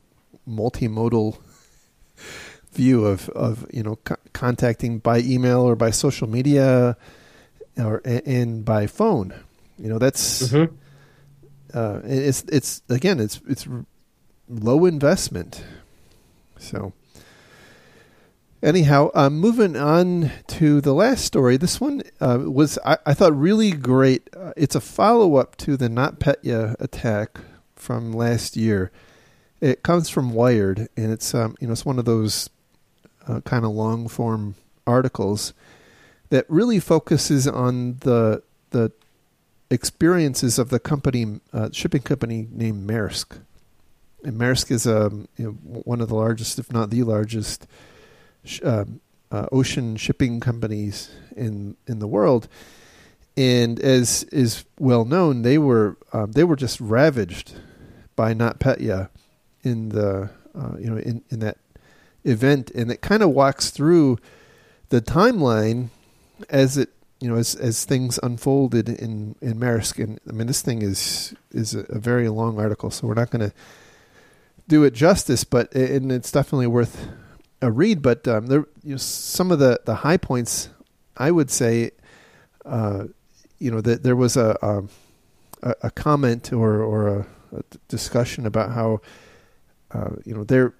multimodal 0.47 1.37
view 2.71 3.05
of 3.05 3.27
of 3.29 3.65
you 3.73 3.83
know 3.83 3.97
co- 4.05 4.15
contacting 4.31 4.99
by 4.99 5.19
email 5.19 5.61
or 5.61 5.75
by 5.75 5.89
social 5.89 6.29
media 6.29 6.95
or 7.77 8.01
and 8.05 8.63
by 8.63 8.87
phone. 8.87 9.33
You 9.77 9.89
know, 9.89 9.99
that's 9.99 10.43
mm-hmm. 10.43 10.73
uh, 11.73 11.99
it's 12.05 12.43
it's 12.43 12.81
again 12.87 13.19
it's 13.19 13.41
it's 13.47 13.67
low 14.47 14.85
investment. 14.85 15.65
So 16.59 16.93
Anyhow, 18.63 19.11
uh, 19.13 19.29
moving 19.29 19.75
on 19.75 20.31
to 20.47 20.79
the 20.79 20.93
last 20.93 21.25
story. 21.25 21.57
This 21.57 21.81
one 21.81 22.01
uh, 22.21 22.39
was, 22.45 22.79
I, 22.85 22.97
I, 23.05 23.13
thought, 23.13 23.37
really 23.37 23.71
great. 23.71 24.29
Uh, 24.33 24.53
it's 24.55 24.73
a 24.73 24.79
follow 24.79 25.35
up 25.35 25.57
to 25.57 25.75
the 25.75 25.89
NotPetya 25.89 26.79
attack 26.79 27.41
from 27.75 28.13
last 28.13 28.55
year. 28.55 28.89
It 29.59 29.83
comes 29.83 30.07
from 30.07 30.31
Wired, 30.31 30.87
and 30.95 31.11
it's 31.11 31.35
um, 31.35 31.57
you 31.59 31.67
know 31.67 31.73
it's 31.73 31.85
one 31.85 31.99
of 31.99 32.05
those 32.05 32.49
uh, 33.27 33.41
kind 33.41 33.65
of 33.65 33.71
long 33.71 34.07
form 34.07 34.55
articles 34.87 35.53
that 36.29 36.45
really 36.49 36.79
focuses 36.79 37.45
on 37.47 37.97
the 37.99 38.43
the 38.69 38.93
experiences 39.69 40.57
of 40.57 40.69
the 40.69 40.79
company 40.79 41.41
uh, 41.51 41.69
shipping 41.73 42.01
company 42.01 42.47
named 42.49 42.89
Maersk. 42.89 43.39
And 44.23 44.39
Maersk 44.39 44.71
is 44.71 44.87
um, 44.87 45.27
you 45.35 45.45
know, 45.45 45.51
one 45.51 45.99
of 45.99 46.07
the 46.07 46.15
largest, 46.15 46.59
if 46.59 46.71
not 46.71 46.91
the 46.91 47.03
largest 47.03 47.67
uh, 48.63 48.85
uh, 49.31 49.47
ocean 49.51 49.95
shipping 49.95 50.39
companies 50.39 51.11
in 51.35 51.75
in 51.87 51.99
the 51.99 52.07
world, 52.07 52.47
and 53.35 53.79
as 53.79 54.23
is 54.25 54.65
well 54.79 55.05
known, 55.05 55.41
they 55.41 55.57
were 55.57 55.97
um, 56.13 56.31
they 56.33 56.43
were 56.43 56.55
just 56.55 56.79
ravaged 56.79 57.53
by 58.15 58.33
NotPetya 58.33 59.09
in 59.63 59.89
the 59.89 60.29
uh, 60.55 60.77
you 60.77 60.89
know 60.89 60.97
in, 60.97 61.23
in 61.29 61.39
that 61.39 61.57
event, 62.23 62.71
and 62.71 62.91
it 62.91 63.01
kind 63.01 63.23
of 63.23 63.29
walks 63.31 63.69
through 63.69 64.19
the 64.89 65.01
timeline 65.01 65.89
as 66.49 66.77
it 66.77 66.89
you 67.19 67.29
know 67.29 67.35
as 67.35 67.55
as 67.55 67.85
things 67.85 68.19
unfolded 68.21 68.87
in 68.87 69.35
in 69.41 69.55
Maersk. 69.55 70.03
And 70.03 70.19
I 70.29 70.33
mean, 70.33 70.47
this 70.47 70.61
thing 70.61 70.81
is 70.81 71.33
is 71.51 71.73
a, 71.73 71.85
a 71.89 71.97
very 71.97 72.29
long 72.29 72.59
article, 72.59 72.91
so 72.91 73.07
we're 73.07 73.13
not 73.15 73.31
going 73.31 73.49
to 73.49 73.55
do 74.67 74.83
it 74.83 74.93
justice, 74.93 75.43
but 75.43 75.73
and 75.73 76.11
it's 76.11 76.31
definitely 76.31 76.67
worth 76.67 77.07
a 77.63 77.71
read, 77.71 78.01
but 78.01 78.27
um, 78.27 78.47
there 78.47 78.65
you 78.83 78.91
know, 78.91 78.97
some 78.97 79.51
of 79.51 79.59
the, 79.59 79.79
the 79.85 79.95
high 79.95 80.17
points 80.17 80.69
I 81.15 81.31
would 81.31 81.49
say, 81.49 81.91
uh, 82.65 83.05
you 83.59 83.71
know, 83.71 83.81
that 83.81 84.03
there 84.03 84.15
was 84.15 84.35
a, 84.35 84.63
um, 84.65 84.89
a, 85.61 85.75
a 85.83 85.91
comment 85.91 86.51
or 86.51 86.81
or 86.81 87.07
a, 87.07 87.27
a 87.55 87.63
discussion 87.87 88.45
about 88.45 88.71
how 88.71 89.01
uh, 89.91 90.11
you 90.25 90.33
know 90.33 90.43
their 90.43 90.73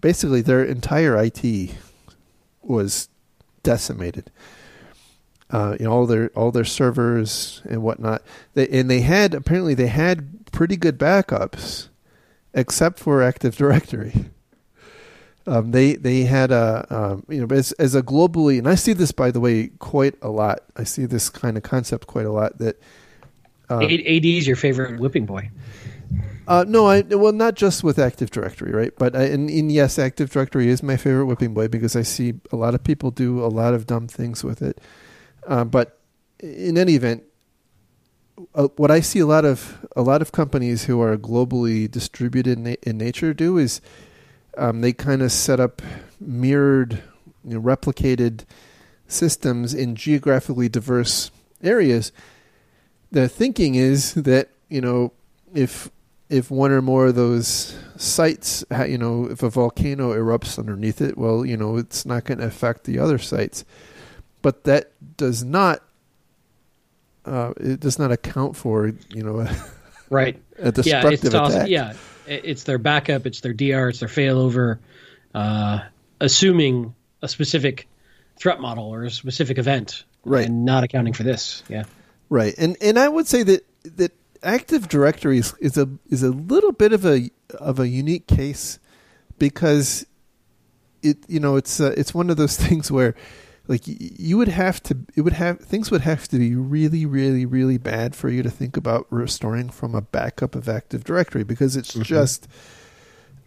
basically 0.00 0.42
their 0.42 0.64
entire 0.64 1.16
IT 1.16 1.74
was 2.62 3.08
decimated. 3.62 4.30
Uh, 5.48 5.76
you 5.78 5.84
know 5.84 5.92
all 5.92 6.06
their 6.06 6.30
all 6.34 6.50
their 6.50 6.64
servers 6.64 7.62
and 7.68 7.82
whatnot. 7.82 8.22
They, 8.54 8.66
and 8.68 8.90
they 8.90 9.00
had 9.00 9.34
apparently 9.34 9.74
they 9.74 9.86
had 9.86 10.50
pretty 10.50 10.76
good 10.76 10.98
backups, 10.98 11.88
except 12.52 12.98
for 12.98 13.22
Active 13.22 13.56
Directory. 13.56 14.30
Um, 15.48 15.70
they 15.70 15.94
they 15.94 16.22
had 16.22 16.50
a 16.50 16.86
um, 16.90 17.24
you 17.28 17.46
know 17.46 17.54
as 17.54 17.72
as 17.72 17.94
a 17.94 18.02
globally 18.02 18.58
and 18.58 18.68
I 18.68 18.74
see 18.74 18.92
this 18.92 19.12
by 19.12 19.30
the 19.30 19.40
way 19.40 19.68
quite 19.78 20.14
a 20.20 20.28
lot. 20.28 20.60
I 20.76 20.84
see 20.84 21.06
this 21.06 21.28
kind 21.28 21.56
of 21.56 21.62
concept 21.62 22.06
quite 22.06 22.26
a 22.26 22.32
lot 22.32 22.58
that 22.58 22.80
um, 23.68 23.82
AD 23.82 24.24
is 24.24 24.46
your 24.46 24.56
favorite 24.56 24.98
whipping 24.98 25.26
boy. 25.26 25.50
Uh, 26.48 26.64
no, 26.66 26.86
I 26.86 27.02
well 27.02 27.32
not 27.32 27.54
just 27.54 27.82
with 27.82 27.98
Active 27.98 28.30
Directory, 28.30 28.72
right? 28.72 28.92
But 28.96 29.16
I, 29.16 29.24
and, 29.24 29.50
and 29.50 29.70
yes, 29.70 29.98
Active 29.98 30.30
Directory 30.30 30.68
is 30.68 30.82
my 30.82 30.96
favorite 30.96 31.26
whipping 31.26 31.54
boy 31.54 31.68
because 31.68 31.96
I 31.96 32.02
see 32.02 32.34
a 32.52 32.56
lot 32.56 32.74
of 32.74 32.84
people 32.84 33.10
do 33.10 33.44
a 33.44 33.48
lot 33.48 33.74
of 33.74 33.86
dumb 33.86 34.06
things 34.06 34.44
with 34.44 34.62
it. 34.62 34.80
Uh, 35.46 35.64
but 35.64 35.98
in 36.38 36.78
any 36.78 36.94
event, 36.94 37.24
uh, 38.54 38.68
what 38.76 38.90
I 38.90 39.00
see 39.00 39.18
a 39.18 39.26
lot 39.26 39.44
of 39.44 39.84
a 39.96 40.02
lot 40.02 40.22
of 40.22 40.30
companies 40.30 40.84
who 40.84 41.00
are 41.00 41.16
globally 41.16 41.90
distributed 41.90 42.58
in, 42.58 42.64
na- 42.64 42.76
in 42.82 42.98
nature 42.98 43.34
do 43.34 43.58
is 43.58 43.80
um, 44.56 44.80
they 44.80 44.92
kind 44.92 45.22
of 45.22 45.32
set 45.32 45.60
up 45.60 45.82
mirrored, 46.20 47.02
you 47.44 47.54
know, 47.54 47.60
replicated 47.60 48.44
systems 49.08 49.74
in 49.74 49.94
geographically 49.94 50.68
diverse 50.68 51.30
areas. 51.62 52.12
The 53.12 53.28
thinking 53.28 53.74
is 53.74 54.14
that 54.14 54.50
you 54.68 54.80
know 54.80 55.12
if 55.54 55.90
if 56.28 56.50
one 56.50 56.72
or 56.72 56.82
more 56.82 57.06
of 57.06 57.14
those 57.14 57.78
sites, 57.96 58.64
you 58.86 58.98
know, 58.98 59.26
if 59.26 59.42
a 59.42 59.50
volcano 59.50 60.12
erupts 60.12 60.58
underneath 60.58 61.00
it, 61.00 61.16
well, 61.16 61.46
you 61.46 61.56
know, 61.56 61.76
it's 61.76 62.04
not 62.04 62.24
going 62.24 62.38
to 62.38 62.46
affect 62.46 62.82
the 62.84 62.98
other 62.98 63.18
sites. 63.18 63.64
But 64.42 64.64
that 64.64 64.92
does 65.16 65.44
not 65.44 65.82
uh, 67.26 67.52
it 67.58 67.80
does 67.80 67.98
not 67.98 68.12
account 68.12 68.56
for 68.56 68.92
you 69.10 69.22
know 69.22 69.40
a, 69.40 69.56
right 70.10 70.40
a 70.58 70.72
destructive 70.72 71.24
yeah, 71.24 71.26
it's 71.26 71.34
also, 71.34 71.56
attack. 71.56 71.68
yeah, 71.68 71.94
it's 72.26 72.64
their 72.64 72.78
backup, 72.78 73.26
it's 73.26 73.40
their 73.40 73.52
DR, 73.54 73.88
it's 73.88 74.00
their 74.00 74.08
failover, 74.08 74.78
uh, 75.34 75.80
assuming 76.20 76.94
a 77.22 77.28
specific 77.28 77.88
threat 78.38 78.60
model 78.60 78.84
or 78.92 79.04
a 79.04 79.10
specific 79.10 79.58
event, 79.58 80.04
Right. 80.24 80.46
and 80.46 80.64
not 80.64 80.84
accounting 80.84 81.12
for 81.14 81.22
this. 81.22 81.62
Yeah, 81.68 81.84
Right, 82.28 82.54
and 82.58 82.76
and 82.80 82.98
I 82.98 83.08
would 83.08 83.26
say 83.26 83.42
that 83.44 83.64
that 83.96 84.12
Active 84.42 84.88
Directory 84.88 85.38
is, 85.38 85.54
is 85.60 85.76
a 85.78 85.88
is 86.10 86.22
a 86.22 86.30
little 86.30 86.72
bit 86.72 86.92
of 86.92 87.04
a 87.06 87.30
of 87.54 87.78
a 87.80 87.88
unique 87.88 88.26
case 88.26 88.78
because 89.38 90.04
it 91.02 91.18
you 91.28 91.40
know 91.40 91.56
it's 91.56 91.80
uh, 91.80 91.94
it's 91.96 92.12
one 92.14 92.30
of 92.30 92.36
those 92.36 92.56
things 92.68 92.90
where 92.90 93.14
like 93.68 93.82
you 93.86 94.36
would 94.38 94.48
have 94.48 94.82
to 94.84 94.96
it 95.14 95.22
would 95.22 95.32
have 95.32 95.60
things 95.60 95.90
would 95.90 96.02
have 96.02 96.28
to 96.28 96.38
be 96.38 96.54
really 96.54 97.04
really 97.04 97.44
really 97.44 97.78
bad 97.78 98.14
for 98.14 98.28
you 98.28 98.42
to 98.42 98.50
think 98.50 98.76
about 98.76 99.06
restoring 99.10 99.70
from 99.70 99.94
a 99.94 100.00
backup 100.00 100.54
of 100.54 100.68
Active 100.68 101.04
Directory 101.04 101.44
because 101.44 101.76
it's 101.76 101.92
mm-hmm. 101.92 102.02
just 102.02 102.48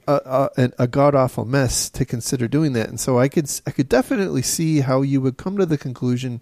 a, 0.10 0.50
a, 0.58 0.72
a 0.80 0.88
god 0.88 1.16
awful 1.16 1.46
mess 1.46 1.90
to 1.92 2.06
consider 2.06 2.48
doing 2.48 2.74
that. 2.74 2.90
And 2.90 3.00
so 3.00 3.20
I 3.20 3.28
could 3.28 3.50
I 3.68 3.72
could 3.72 3.90
definitely 3.90 4.42
see 4.42 4.80
how 4.80 5.02
you 5.02 5.22
would 5.22 5.38
come 5.38 5.58
to 5.58 5.66
the 5.66 5.78
conclusion 5.78 6.42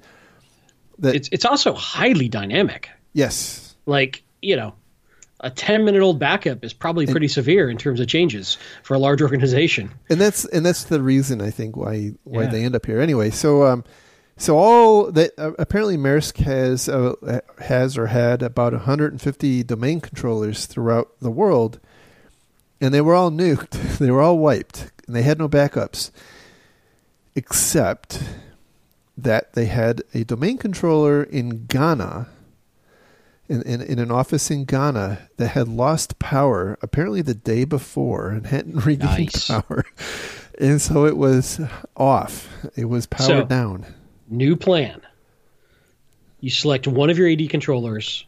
that 1.00 1.16
it's 1.16 1.30
it's 1.32 1.46
also 1.46 1.74
highly 1.74 2.30
dynamic. 2.30 2.90
yes. 3.13 3.76
Like 3.86 4.24
you 4.42 4.56
know, 4.56 4.74
a 5.41 5.50
ten 5.52 5.86
minute 5.86 6.02
old 6.02 6.17
backup 6.19 6.63
is 6.63 6.73
probably 6.73 7.06
pretty 7.08 7.28
severe 7.28 7.69
in 7.69 7.78
terms 7.78 8.00
of 8.00 8.08
changes 8.08 8.58
for 8.84 8.93
a 8.95 9.00
large 9.00 9.21
organization. 9.21 9.91
and 10.10 10.19
that's 10.19 10.45
and 10.45 10.65
that's 10.65 10.86
the 10.86 11.02
reason 11.02 11.41
I 11.41 11.52
think 11.52 11.76
why 11.78 12.13
why 12.23 12.43
Yeah. 12.43 12.50
they 12.50 12.63
end 12.65 12.76
up 12.76 12.86
here 12.86 13.00
anyway. 13.00 13.30
So 13.30 13.65
um, 13.65 13.84
so 14.38 14.58
all 14.58 15.12
that 15.12 15.32
uh, 15.38 15.52
apparently 15.60 15.97
Maersk 15.97 16.38
has 16.38 16.88
uh, 16.89 17.39
has 17.60 17.97
or 17.97 18.08
had 18.08 18.41
about 18.41 18.73
150 18.73 19.63
domain 19.63 20.00
controllers 20.02 20.65
throughout 20.65 21.10
the 21.21 21.32
world, 21.32 21.80
and 22.82 22.93
they 22.93 23.02
were 23.02 23.15
all 23.15 23.32
nuked. 23.32 23.97
They 24.00 24.12
were 24.12 24.21
all 24.21 24.38
wiped, 24.38 24.91
and 25.08 25.15
they 25.15 25.23
had 25.23 25.39
no 25.39 25.50
backups, 25.50 26.12
except 27.36 28.23
that 29.17 29.54
they 29.54 29.65
had 29.65 30.04
a 30.13 30.23
domain 30.23 30.58
controller 30.58 31.23
in 31.23 31.65
Ghana. 31.65 32.28
In, 33.49 33.62
in, 33.62 33.81
in 33.81 33.97
an 33.99 34.12
office 34.12 34.51
in 34.51 34.65
Ghana 34.65 35.29
that 35.38 35.47
had 35.49 35.69
lost 35.69 36.19
power 36.19 36.77
apparently 36.81 37.21
the 37.21 37.33
day 37.33 37.63
before 37.63 38.29
and 38.29 38.45
hadn't 38.47 38.75
regained 38.86 39.33
Nice. 39.33 39.47
power. 39.47 39.86
And 40.60 40.81
so 40.81 41.05
it 41.05 41.15
was 41.15 41.62
off. 41.95 42.49
It 42.75 42.86
was 42.86 43.05
powered 43.05 43.27
So- 43.27 43.45
down. 43.45 43.86
New 44.29 44.57
plan. 44.57 45.01
You 46.41 46.49
select 46.49 46.88
one 46.88 47.10
of 47.10 47.17
your 47.17 47.29
AD 47.29 47.49
controllers 47.49 48.25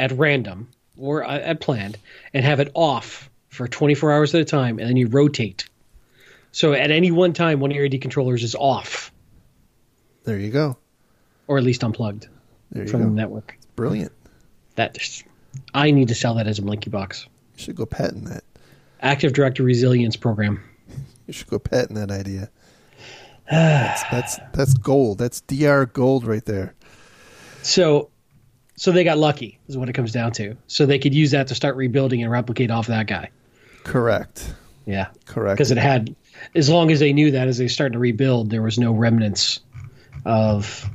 at 0.00 0.10
random 0.12 0.68
or 0.98 1.22
uh, 1.24 1.38
at 1.38 1.60
planned 1.60 1.96
and 2.32 2.44
have 2.44 2.58
it 2.58 2.70
off 2.74 3.30
for 3.50 3.68
24 3.68 4.12
hours 4.12 4.34
at 4.34 4.40
a 4.40 4.44
time, 4.44 4.80
and 4.80 4.88
then 4.88 4.96
you 4.96 5.06
rotate. 5.06 5.68
So 6.50 6.72
at 6.72 6.90
any 6.90 7.12
one 7.12 7.32
time, 7.32 7.60
one 7.60 7.70
of 7.70 7.76
your 7.76 7.86
AD 7.86 8.00
controllers 8.00 8.42
is 8.42 8.56
off 8.56 9.12
There 10.24 10.38
you 10.40 10.50
go. 10.50 10.76
or 11.46 11.56
at 11.58 11.62
least 11.64 11.84
unplugged 11.84 12.26
There 12.72 12.82
you 12.84 12.88
from 12.90 13.02
go. 13.02 13.06
the 13.06 13.12
network. 13.14 13.56
Brilliant. 13.76 14.12
That 14.76 14.94
just, 14.94 15.24
I 15.72 15.90
need 15.90 16.08
to 16.08 16.14
sell 16.14 16.34
that 16.34 16.46
as 16.46 16.58
a 16.58 16.62
Blinky 16.62 16.90
box. 16.90 17.26
You 17.56 17.64
should 17.64 17.76
go 17.76 17.86
patent 17.86 18.24
that. 18.26 18.44
Active 19.00 19.32
Directory 19.32 19.66
Resilience 19.66 20.16
Program. 20.16 20.62
You 21.26 21.32
should 21.32 21.48
go 21.48 21.58
patent 21.58 21.94
that 21.94 22.10
idea. 22.10 22.50
that's, 23.50 24.02
that's 24.10 24.38
that's 24.52 24.74
gold. 24.74 25.18
That's 25.18 25.42
DR 25.42 25.86
gold 25.86 26.26
right 26.26 26.44
there. 26.44 26.74
So, 27.62 28.10
so 28.76 28.90
they 28.90 29.04
got 29.04 29.18
lucky 29.18 29.58
is 29.68 29.76
what 29.76 29.88
it 29.88 29.92
comes 29.92 30.12
down 30.12 30.32
to. 30.32 30.56
So 30.66 30.86
they 30.86 30.98
could 30.98 31.14
use 31.14 31.32
that 31.32 31.48
to 31.48 31.54
start 31.54 31.76
rebuilding 31.76 32.22
and 32.22 32.30
replicate 32.30 32.70
off 32.70 32.88
that 32.88 33.06
guy. 33.06 33.30
Correct. 33.84 34.54
Yeah. 34.86 35.08
Correct. 35.26 35.56
because 35.56 35.70
it 35.70 35.78
had 35.78 36.14
as 36.54 36.68
long 36.68 36.90
as 36.90 37.00
they 37.00 37.12
knew 37.12 37.32
that 37.32 37.48
as 37.48 37.58
they 37.58 37.68
started 37.68 37.92
to 37.94 37.98
rebuild 37.98 38.50
there 38.50 38.62
was 38.62 38.78
no 38.78 38.92
remnants 38.92 39.60
of 40.24 40.88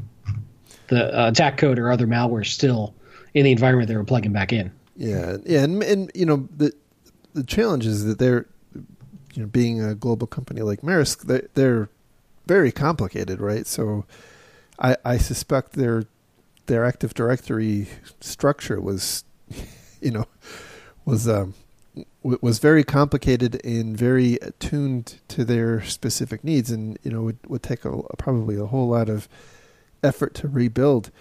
the 0.88 1.20
uh, 1.20 1.30
attack 1.30 1.58
code 1.58 1.80
or 1.80 1.92
other 1.92 2.08
malware 2.08 2.46
still 2.46 2.94
in 3.34 3.46
the 3.46 3.52
environment 3.52 3.88
they 3.88 3.96
were 3.96 4.04
plugging 4.04 4.34
back 4.34 4.52
in 4.54 4.72
Yeah, 4.96 5.38
yeah, 5.46 5.64
and, 5.64 5.82
and 5.84 6.12
you 6.16 6.26
know 6.26 6.48
the 6.56 6.74
the 7.34 7.44
challenge 7.44 7.86
is 7.86 8.06
that 8.06 8.20
they're 8.20 8.48
you 9.34 9.44
know 9.44 9.48
being 9.48 9.82
a 9.82 9.96
global 9.96 10.28
company 10.28 10.62
like 10.62 10.82
Maersk, 10.82 11.24
they 11.24 11.48
they're 11.54 11.90
very 12.46 12.72
complicated, 12.72 13.40
right? 13.40 13.68
So 13.68 14.06
I 14.80 14.98
I 15.06 15.18
suspect 15.18 15.74
their 15.74 16.06
their 16.66 16.86
Active 16.86 17.14
Directory 17.14 17.88
structure 18.20 18.80
was 18.82 19.24
you 20.02 20.12
know 20.12 20.26
was 21.06 21.28
um 21.28 21.54
was 22.22 22.60
very 22.60 22.84
complicated 22.84 23.60
and 23.66 23.98
very 23.98 24.36
attuned 24.42 25.20
to 25.30 25.46
their 25.46 25.84
specific 25.84 26.44
needs, 26.44 26.72
and 26.72 26.98
you 27.04 27.12
know 27.12 27.22
would 27.24 27.40
would 27.48 27.64
take 27.64 27.86
a, 27.86 28.02
probably 28.18 28.58
a 28.58 28.66
whole 28.66 28.90
lot 28.90 29.10
of 29.10 29.28
effort 30.04 30.34
to 30.36 30.48
rebuild. 30.48 31.12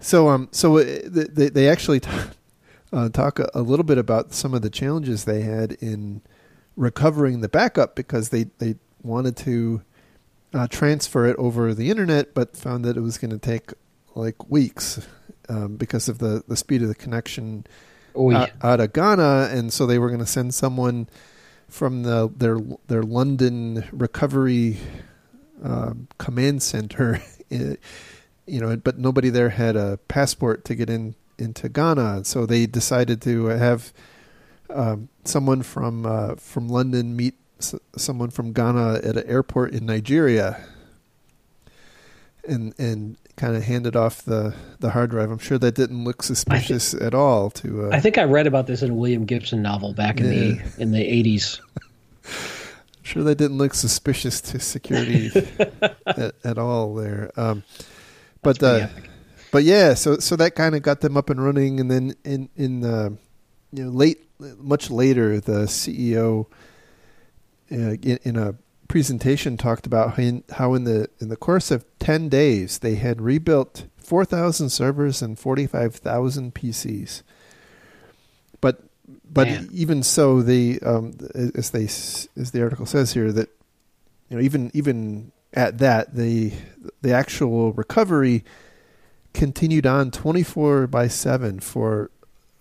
So 0.00 0.28
um 0.28 0.48
so 0.50 0.78
uh, 0.78 0.84
they 1.04 1.48
they 1.48 1.68
actually 1.68 2.00
t- 2.00 2.10
uh, 2.92 3.08
talk 3.10 3.38
a, 3.38 3.50
a 3.54 3.62
little 3.62 3.84
bit 3.84 3.98
about 3.98 4.32
some 4.32 4.54
of 4.54 4.62
the 4.62 4.70
challenges 4.70 5.24
they 5.24 5.42
had 5.42 5.72
in 5.72 6.22
recovering 6.76 7.40
the 7.40 7.48
backup 7.48 7.94
because 7.94 8.30
they 8.30 8.44
they 8.58 8.76
wanted 9.02 9.36
to 9.36 9.82
uh, 10.52 10.66
transfer 10.66 11.26
it 11.26 11.36
over 11.36 11.74
the 11.74 11.90
internet, 11.90 12.34
but 12.34 12.56
found 12.56 12.84
that 12.84 12.96
it 12.96 13.00
was 13.00 13.18
going 13.18 13.30
to 13.30 13.38
take 13.38 13.72
like 14.14 14.50
weeks 14.50 15.06
um, 15.48 15.76
because 15.76 16.08
of 16.08 16.18
the 16.18 16.42
the 16.48 16.56
speed 16.56 16.82
of 16.82 16.88
the 16.88 16.94
connection 16.94 17.66
out, 18.36 18.50
out 18.62 18.80
of 18.80 18.92
Ghana, 18.92 19.50
and 19.52 19.72
so 19.72 19.86
they 19.86 19.98
were 19.98 20.08
going 20.08 20.20
to 20.20 20.26
send 20.26 20.54
someone 20.54 21.08
from 21.68 22.02
the 22.02 22.30
their 22.36 22.58
their 22.88 23.02
London 23.02 23.84
recovery 23.92 24.78
um, 25.62 26.08
command 26.18 26.62
center, 26.62 27.22
you 28.50 28.60
know, 28.60 28.76
but 28.76 28.98
nobody 28.98 29.30
there 29.30 29.50
had 29.50 29.76
a 29.76 29.98
passport 30.08 30.64
to 30.66 30.74
get 30.74 30.90
in 30.90 31.14
into 31.38 31.68
Ghana, 31.68 32.24
so 32.24 32.44
they 32.46 32.66
decided 32.66 33.22
to 33.22 33.46
have 33.46 33.92
um, 34.68 35.08
someone 35.24 35.62
from 35.62 36.04
uh, 36.04 36.34
from 36.36 36.68
London 36.68 37.16
meet 37.16 37.34
s- 37.58 37.74
someone 37.96 38.30
from 38.30 38.52
Ghana 38.52 39.00
at 39.04 39.16
an 39.16 39.26
airport 39.26 39.72
in 39.72 39.86
Nigeria, 39.86 40.60
and 42.46 42.74
and 42.78 43.16
kind 43.36 43.56
of 43.56 43.62
handed 43.62 43.96
off 43.96 44.22
the 44.22 44.54
the 44.80 44.90
hard 44.90 45.10
drive. 45.10 45.30
I'm 45.30 45.38
sure 45.38 45.58
that 45.58 45.74
didn't 45.74 46.04
look 46.04 46.22
suspicious 46.22 46.92
at 46.94 47.14
all 47.14 47.50
to. 47.50 47.86
Uh, 47.86 47.90
i 47.96 48.00
think 48.00 48.18
i 48.18 48.24
read 48.24 48.46
about 48.46 48.66
this 48.66 48.82
in 48.82 48.90
a 48.90 48.94
william 48.94 49.24
gibson 49.24 49.62
novel 49.62 49.94
back 49.94 50.20
in 50.20 50.26
Yeah. 50.26 50.32
the 50.76 50.82
in 50.82 50.90
the 50.92 50.98
80s 50.98 51.60
I'm 52.26 53.04
sure 53.04 53.22
that 53.24 53.36
didn't 53.38 53.56
look 53.58 53.72
suspicious 53.74 54.40
to 54.42 54.60
security 54.60 55.30
at, 56.06 56.34
at 56.44 56.58
all 56.58 56.94
there. 56.94 57.30
Um, 57.36 57.64
but 58.42 58.62
uh, 58.62 58.88
but 59.50 59.64
yeah, 59.64 59.94
so 59.94 60.18
so 60.18 60.36
that 60.36 60.54
kind 60.54 60.74
of 60.74 60.82
got 60.82 61.00
them 61.00 61.16
up 61.16 61.30
and 61.30 61.42
running, 61.44 61.80
and 61.80 61.90
then 61.90 62.14
in 62.24 62.48
in 62.56 62.84
uh, 62.84 63.10
you 63.72 63.84
know 63.84 63.90
late 63.90 64.26
much 64.58 64.90
later, 64.90 65.40
the 65.40 65.64
CEO 65.64 66.46
uh, 67.70 67.74
in, 67.74 68.18
in 68.22 68.36
a 68.36 68.54
presentation 68.88 69.56
talked 69.56 69.86
about 69.86 70.16
how 70.16 70.22
in, 70.22 70.44
how 70.50 70.74
in 70.74 70.84
the 70.84 71.08
in 71.20 71.28
the 71.28 71.36
course 71.36 71.70
of 71.70 71.84
ten 71.98 72.28
days 72.28 72.78
they 72.78 72.96
had 72.96 73.20
rebuilt 73.20 73.86
four 73.96 74.24
thousand 74.24 74.70
servers 74.70 75.22
and 75.22 75.38
forty 75.38 75.66
five 75.66 75.94
thousand 75.96 76.54
PCs. 76.54 77.22
But 78.60 78.82
but 79.32 79.48
Man. 79.48 79.68
even 79.72 80.02
so, 80.02 80.42
they 80.42 80.78
um, 80.80 81.12
as 81.34 81.70
they 81.70 81.84
as 81.84 82.50
the 82.52 82.62
article 82.62 82.86
says 82.86 83.12
here 83.12 83.32
that 83.32 83.48
you 84.28 84.36
know 84.36 84.42
even 84.42 84.70
even 84.74 85.32
at 85.52 85.78
that 85.78 86.14
the 86.14 86.52
the 87.02 87.12
actual 87.12 87.72
recovery 87.72 88.44
continued 89.32 89.86
on 89.86 90.10
24 90.10 90.86
by 90.86 91.06
7 91.06 91.60
for 91.60 92.10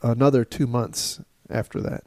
another 0.02 0.46
2 0.46 0.68
months 0.68 1.20
after 1.50 1.82
that. 1.82 2.04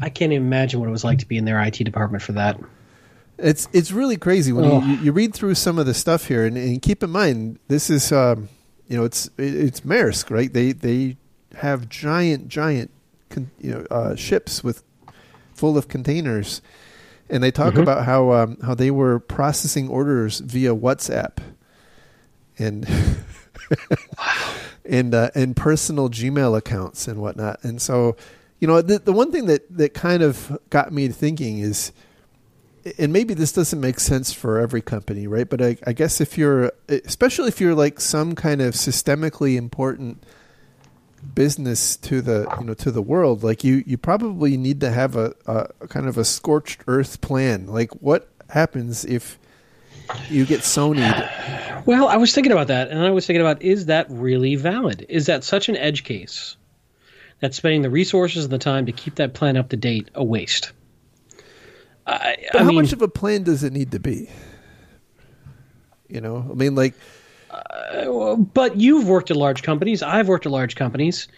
I 0.00 0.08
can't 0.08 0.32
even 0.32 0.46
imagine 0.46 0.80
what 0.80 0.88
it 0.88 0.92
was 0.92 1.04
like 1.04 1.18
to 1.18 1.26
be 1.26 1.36
in 1.36 1.44
their 1.44 1.58
it 1.58 1.84
department 1.84 2.22
for 2.22 2.32
that. 2.32 2.58
It's 3.38 3.68
it's 3.72 3.92
really 3.92 4.16
crazy 4.16 4.52
when 4.52 4.64
you, 4.64 4.96
you 4.96 5.12
read 5.12 5.34
through 5.34 5.54
some 5.56 5.78
of 5.78 5.84
the 5.84 5.92
stuff 5.92 6.28
here 6.28 6.46
and, 6.46 6.56
and 6.56 6.80
keep 6.80 7.02
in 7.02 7.10
mind 7.10 7.58
this 7.68 7.90
is 7.90 8.10
um, 8.10 8.48
you 8.88 8.96
know 8.96 9.04
it's 9.04 9.28
it's 9.36 9.82
Maersk 9.82 10.30
right? 10.30 10.50
They 10.52 10.72
they 10.72 11.18
have 11.56 11.88
giant 11.88 12.48
giant 12.48 12.90
con, 13.28 13.50
you 13.60 13.72
know 13.72 13.86
uh, 13.90 14.14
ships 14.14 14.64
with 14.64 14.82
full 15.54 15.76
of 15.76 15.88
containers 15.88 16.62
and 17.28 17.42
they 17.42 17.50
talk 17.50 17.74
Mhm. 17.74 17.82
about 17.82 18.04
how 18.04 18.32
um, 18.32 18.56
how 18.62 18.74
they 18.74 18.90
were 18.90 19.18
processing 19.18 19.88
orders 19.88 20.40
via 20.40 20.74
WhatsApp 20.74 21.38
and 22.58 22.86
and 24.84 25.14
uh, 25.14 25.30
and 25.34 25.56
personal 25.56 26.08
Gmail 26.08 26.56
accounts 26.56 27.08
and 27.08 27.20
whatnot 27.20 27.62
and 27.64 27.80
so 27.80 28.16
you 28.58 28.66
know, 28.66 28.80
the 28.80 28.98
the 28.98 29.12
one 29.12 29.30
thing 29.32 29.46
that 29.46 29.64
that 29.76 29.92
kind 29.92 30.22
of 30.22 30.58
got 30.70 30.90
me 30.90 31.08
thinking 31.08 31.58
is, 31.58 31.92
and 32.98 33.12
maybe 33.12 33.34
this 33.34 33.52
doesn't 33.52 33.78
make 33.82 34.00
sense 34.00 34.32
for 34.32 34.58
every 34.58 34.80
company, 34.80 35.26
right? 35.26 35.46
But 35.46 35.60
I, 35.60 35.76
I 35.86 35.92
guess 35.92 36.22
if 36.22 36.38
you're, 36.38 36.72
especially 36.88 37.48
if 37.48 37.60
you're 37.60 37.74
like 37.74 38.00
some 38.00 38.34
kind 38.34 38.62
of 38.62 38.72
systemically 38.72 39.56
important 39.56 40.24
business 41.34 41.96
to 41.96 42.20
the 42.20 42.46
you 42.60 42.66
know 42.66 42.74
to 42.74 42.90
the 42.90 43.02
world 43.02 43.42
like 43.42 43.64
you 43.64 43.82
you 43.86 43.98
probably 43.98 44.56
need 44.56 44.80
to 44.80 44.90
have 44.90 45.16
a, 45.16 45.34
a, 45.46 45.88
kind 45.88 46.06
of 46.06 46.16
a 46.16 46.24
scorched 46.24 46.82
earth 46.86 47.20
plan 47.20 47.66
like 47.66 47.90
what 48.00 48.28
happens 48.48 49.04
if 49.04 49.38
you 50.30 50.46
get 50.46 50.60
Sony. 50.60 51.02
Well, 51.86 52.08
I 52.08 52.16
was 52.16 52.34
thinking 52.34 52.52
about 52.52 52.68
that, 52.68 52.90
and 52.90 53.00
I 53.00 53.10
was 53.10 53.26
thinking 53.26 53.40
about 53.40 53.62
is 53.62 53.86
that 53.86 54.06
really 54.08 54.56
valid? 54.56 55.06
Is 55.08 55.26
that 55.26 55.44
such 55.44 55.68
an 55.68 55.76
edge 55.76 56.04
case 56.04 56.56
that 57.40 57.54
spending 57.54 57.82
the 57.82 57.90
resources 57.90 58.44
and 58.44 58.52
the 58.52 58.58
time 58.58 58.86
to 58.86 58.92
keep 58.92 59.16
that 59.16 59.34
plan 59.34 59.56
up 59.56 59.68
to 59.70 59.76
date 59.76 60.10
a 60.14 60.24
waste? 60.24 60.72
I, 62.06 62.36
I 62.54 62.58
how 62.58 62.64
mean, 62.64 62.76
much 62.76 62.92
of 62.92 63.02
a 63.02 63.08
plan 63.08 63.42
does 63.42 63.64
it 63.64 63.72
need 63.72 63.92
to 63.92 63.98
be? 63.98 64.30
You 66.08 66.20
know, 66.20 66.46
I 66.50 66.54
mean, 66.54 66.74
like 66.74 66.94
uh, 67.56 68.36
but 68.36 68.76
you've 68.76 69.08
worked 69.08 69.30
at 69.30 69.36
large 69.36 69.62
companies. 69.62 70.02
I've 70.02 70.28
worked 70.28 70.46
at 70.46 70.52
large 70.52 70.76
companies. 70.76 71.28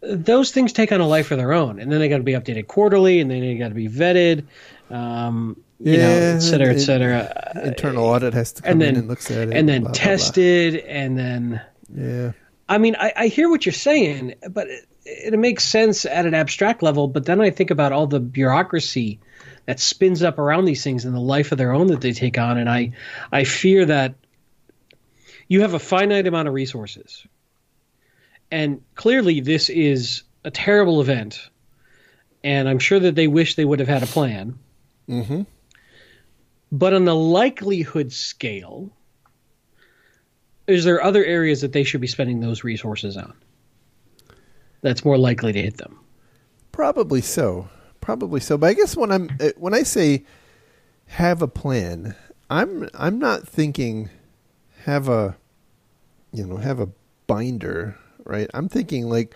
Those 0.00 0.50
things 0.50 0.72
take 0.72 0.92
on 0.92 1.00
a 1.00 1.06
life 1.06 1.30
of 1.30 1.38
their 1.38 1.52
own, 1.52 1.80
and 1.80 1.90
then 1.90 1.98
they 1.98 2.08
got 2.08 2.18
to 2.18 2.22
be 2.22 2.32
updated 2.32 2.66
quarterly, 2.66 3.20
and 3.20 3.30
then 3.30 3.40
they 3.40 3.56
got 3.56 3.68
to 3.68 3.74
be 3.74 3.88
vetted, 3.88 4.44
um, 4.90 5.56
you 5.80 5.92
yeah, 5.92 5.98
know, 5.98 6.36
et 6.36 6.40
cetera, 6.40 6.74
et 6.74 6.78
cetera. 6.78 7.52
Internal 7.64 8.04
audit 8.04 8.34
has 8.34 8.52
to 8.52 8.62
come 8.62 8.72
and 8.72 8.82
then, 8.82 8.88
in 8.90 8.96
and 8.96 9.08
looks 9.08 9.30
at 9.30 9.48
it, 9.48 9.56
and 9.56 9.68
then 9.68 9.82
blah, 9.84 9.92
tested, 9.92 10.74
blah, 10.74 10.82
blah. 10.82 10.90
and 10.90 11.18
then 11.18 11.60
yeah. 11.94 12.32
I 12.68 12.78
mean, 12.78 12.96
I, 12.98 13.12
I 13.16 13.26
hear 13.28 13.48
what 13.48 13.64
you're 13.64 13.72
saying, 13.72 14.34
but 14.50 14.68
it, 14.68 14.86
it 15.04 15.38
makes 15.38 15.64
sense 15.64 16.04
at 16.04 16.26
an 16.26 16.34
abstract 16.34 16.82
level. 16.82 17.08
But 17.08 17.24
then 17.26 17.40
I 17.40 17.50
think 17.50 17.70
about 17.70 17.92
all 17.92 18.06
the 18.06 18.20
bureaucracy 18.20 19.20
that 19.66 19.80
spins 19.80 20.22
up 20.22 20.38
around 20.38 20.66
these 20.66 20.84
things 20.84 21.06
and 21.06 21.14
the 21.14 21.20
life 21.20 21.50
of 21.52 21.58
their 21.58 21.72
own 21.72 21.86
that 21.88 22.02
they 22.02 22.12
take 22.12 22.36
on, 22.36 22.58
and 22.58 22.68
I 22.68 22.92
I 23.32 23.44
fear 23.44 23.86
that 23.86 24.14
you 25.48 25.60
have 25.62 25.74
a 25.74 25.78
finite 25.78 26.26
amount 26.26 26.48
of 26.48 26.54
resources. 26.54 27.26
And 28.50 28.82
clearly, 28.94 29.40
this 29.40 29.68
is 29.68 30.22
a 30.44 30.50
terrible 30.50 31.00
event. 31.00 31.50
And 32.42 32.68
I'm 32.68 32.78
sure 32.78 33.00
that 33.00 33.14
they 33.14 33.26
wish 33.26 33.54
they 33.54 33.64
would 33.64 33.80
have 33.80 33.88
had 33.88 34.02
a 34.02 34.06
plan. 34.06 34.58
Mm-hmm. 35.08 35.42
But 36.70 36.94
on 36.94 37.04
the 37.04 37.14
likelihood 37.14 38.12
scale, 38.12 38.90
is 40.66 40.84
there 40.84 41.02
other 41.02 41.24
areas 41.24 41.60
that 41.60 41.72
they 41.72 41.84
should 41.84 42.00
be 42.00 42.06
spending 42.06 42.40
those 42.40 42.64
resources 42.64 43.16
on? 43.16 43.34
That's 44.82 45.04
more 45.04 45.16
likely 45.16 45.52
to 45.52 45.62
hit 45.62 45.76
them. 45.76 46.00
Probably 46.72 47.20
so. 47.20 47.68
Probably 48.00 48.40
so. 48.40 48.58
But 48.58 48.66
I 48.66 48.74
guess 48.74 48.96
when 48.96 49.10
I'm 49.10 49.30
uh, 49.40 49.50
when 49.56 49.72
I 49.72 49.82
say 49.82 50.24
have 51.06 51.40
a 51.40 51.48
plan, 51.48 52.14
I'm 52.50 52.90
I'm 52.92 53.18
not 53.18 53.48
thinking 53.48 54.10
have 54.84 55.08
a 55.08 55.36
you 56.32 56.46
know 56.46 56.56
have 56.56 56.80
a 56.80 56.88
binder 57.26 57.96
right? 58.24 58.50
I'm 58.54 58.68
thinking 58.68 59.08
like 59.08 59.34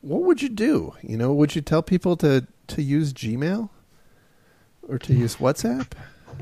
what 0.00 0.22
would 0.22 0.40
you 0.42 0.48
do? 0.48 0.94
You 1.02 1.16
know 1.16 1.32
would 1.32 1.54
you 1.54 1.62
tell 1.62 1.82
people 1.82 2.16
to 2.18 2.46
to 2.68 2.82
use 2.82 3.12
gmail 3.12 3.68
or 4.88 4.98
to 4.98 5.14
use 5.14 5.36
whatsapp? 5.36 5.92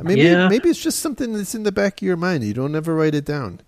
Maybe 0.03 0.23
yeah. 0.23 0.49
maybe 0.49 0.69
it's 0.69 0.83
just 0.83 1.01
something 1.01 1.33
that's 1.33 1.55
in 1.55 1.63
the 1.63 1.73
back 1.73 2.01
of 2.01 2.07
your 2.07 2.17
mind. 2.17 2.45
You 2.45 2.55
don't 2.55 2.77
ever 2.77 2.95
write 2.95 3.15
it 3.15 3.25
down. 3.25 3.61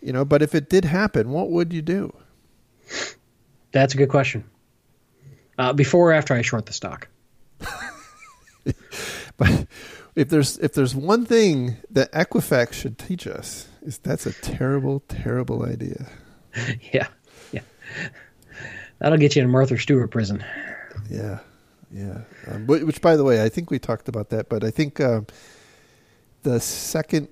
You 0.00 0.12
know 0.12 0.24
but 0.24 0.42
if 0.42 0.54
it 0.54 0.68
did 0.68 0.84
happen 0.84 1.30
what 1.30 1.50
would 1.50 1.72
you 1.72 1.82
do? 1.82 2.14
That's 3.72 3.94
a 3.94 3.96
good 3.96 4.08
question. 4.08 4.44
Uh, 5.58 5.72
before 5.72 6.10
or 6.10 6.12
after 6.12 6.34
i 6.34 6.42
short 6.42 6.66
the 6.66 6.72
stock? 6.72 7.08
But 9.38 9.68
if 10.18 10.28
there's 10.30 10.58
if 10.58 10.72
there's 10.72 10.96
one 10.96 11.24
thing 11.24 11.76
that 11.90 12.10
Equifax 12.10 12.72
should 12.72 12.98
teach 12.98 13.26
us 13.26 13.68
is 13.82 13.98
that's 13.98 14.26
a 14.26 14.32
terrible, 14.32 15.00
terrible 15.08 15.64
idea. 15.64 16.08
Yeah, 16.92 17.06
yeah, 17.52 17.60
that'll 18.98 19.18
get 19.18 19.36
you 19.36 19.42
in 19.42 19.50
Martha 19.50 19.78
Stewart 19.78 20.10
prison. 20.10 20.42
Yeah, 21.08 21.38
yeah. 21.92 22.22
Um, 22.48 22.66
which, 22.66 23.00
by 23.00 23.14
the 23.14 23.22
way, 23.22 23.44
I 23.44 23.48
think 23.48 23.70
we 23.70 23.78
talked 23.78 24.08
about 24.08 24.30
that, 24.30 24.48
but 24.48 24.64
I 24.64 24.72
think 24.72 24.98
uh, 24.98 25.20
the 26.42 26.58
second 26.58 27.28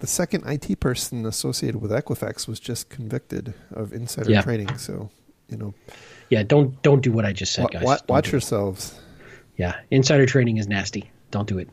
the 0.00 0.06
second 0.06 0.44
IT 0.46 0.78
person 0.78 1.24
associated 1.24 1.80
with 1.80 1.90
Equifax 1.90 2.46
was 2.46 2.60
just 2.60 2.90
convicted 2.90 3.54
of 3.70 3.94
insider 3.94 4.32
yeah. 4.32 4.42
trading. 4.42 4.76
So 4.76 5.08
you 5.48 5.56
know, 5.56 5.72
yeah, 6.28 6.42
don't 6.42 6.82
don't 6.82 7.00
do 7.00 7.12
what 7.12 7.24
I 7.24 7.32
just 7.32 7.54
said, 7.54 7.70
guys. 7.70 7.82
Wa- 7.82 7.98
watch 8.08 8.30
yourselves. 8.30 8.98
Yeah, 9.56 9.76
insider 9.90 10.26
trading 10.26 10.58
is 10.58 10.68
nasty. 10.68 11.10
Don't 11.30 11.48
do 11.48 11.58
it 11.58 11.70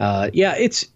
uh, 0.00 0.30
yeah, 0.32 0.54
it's. 0.56 0.86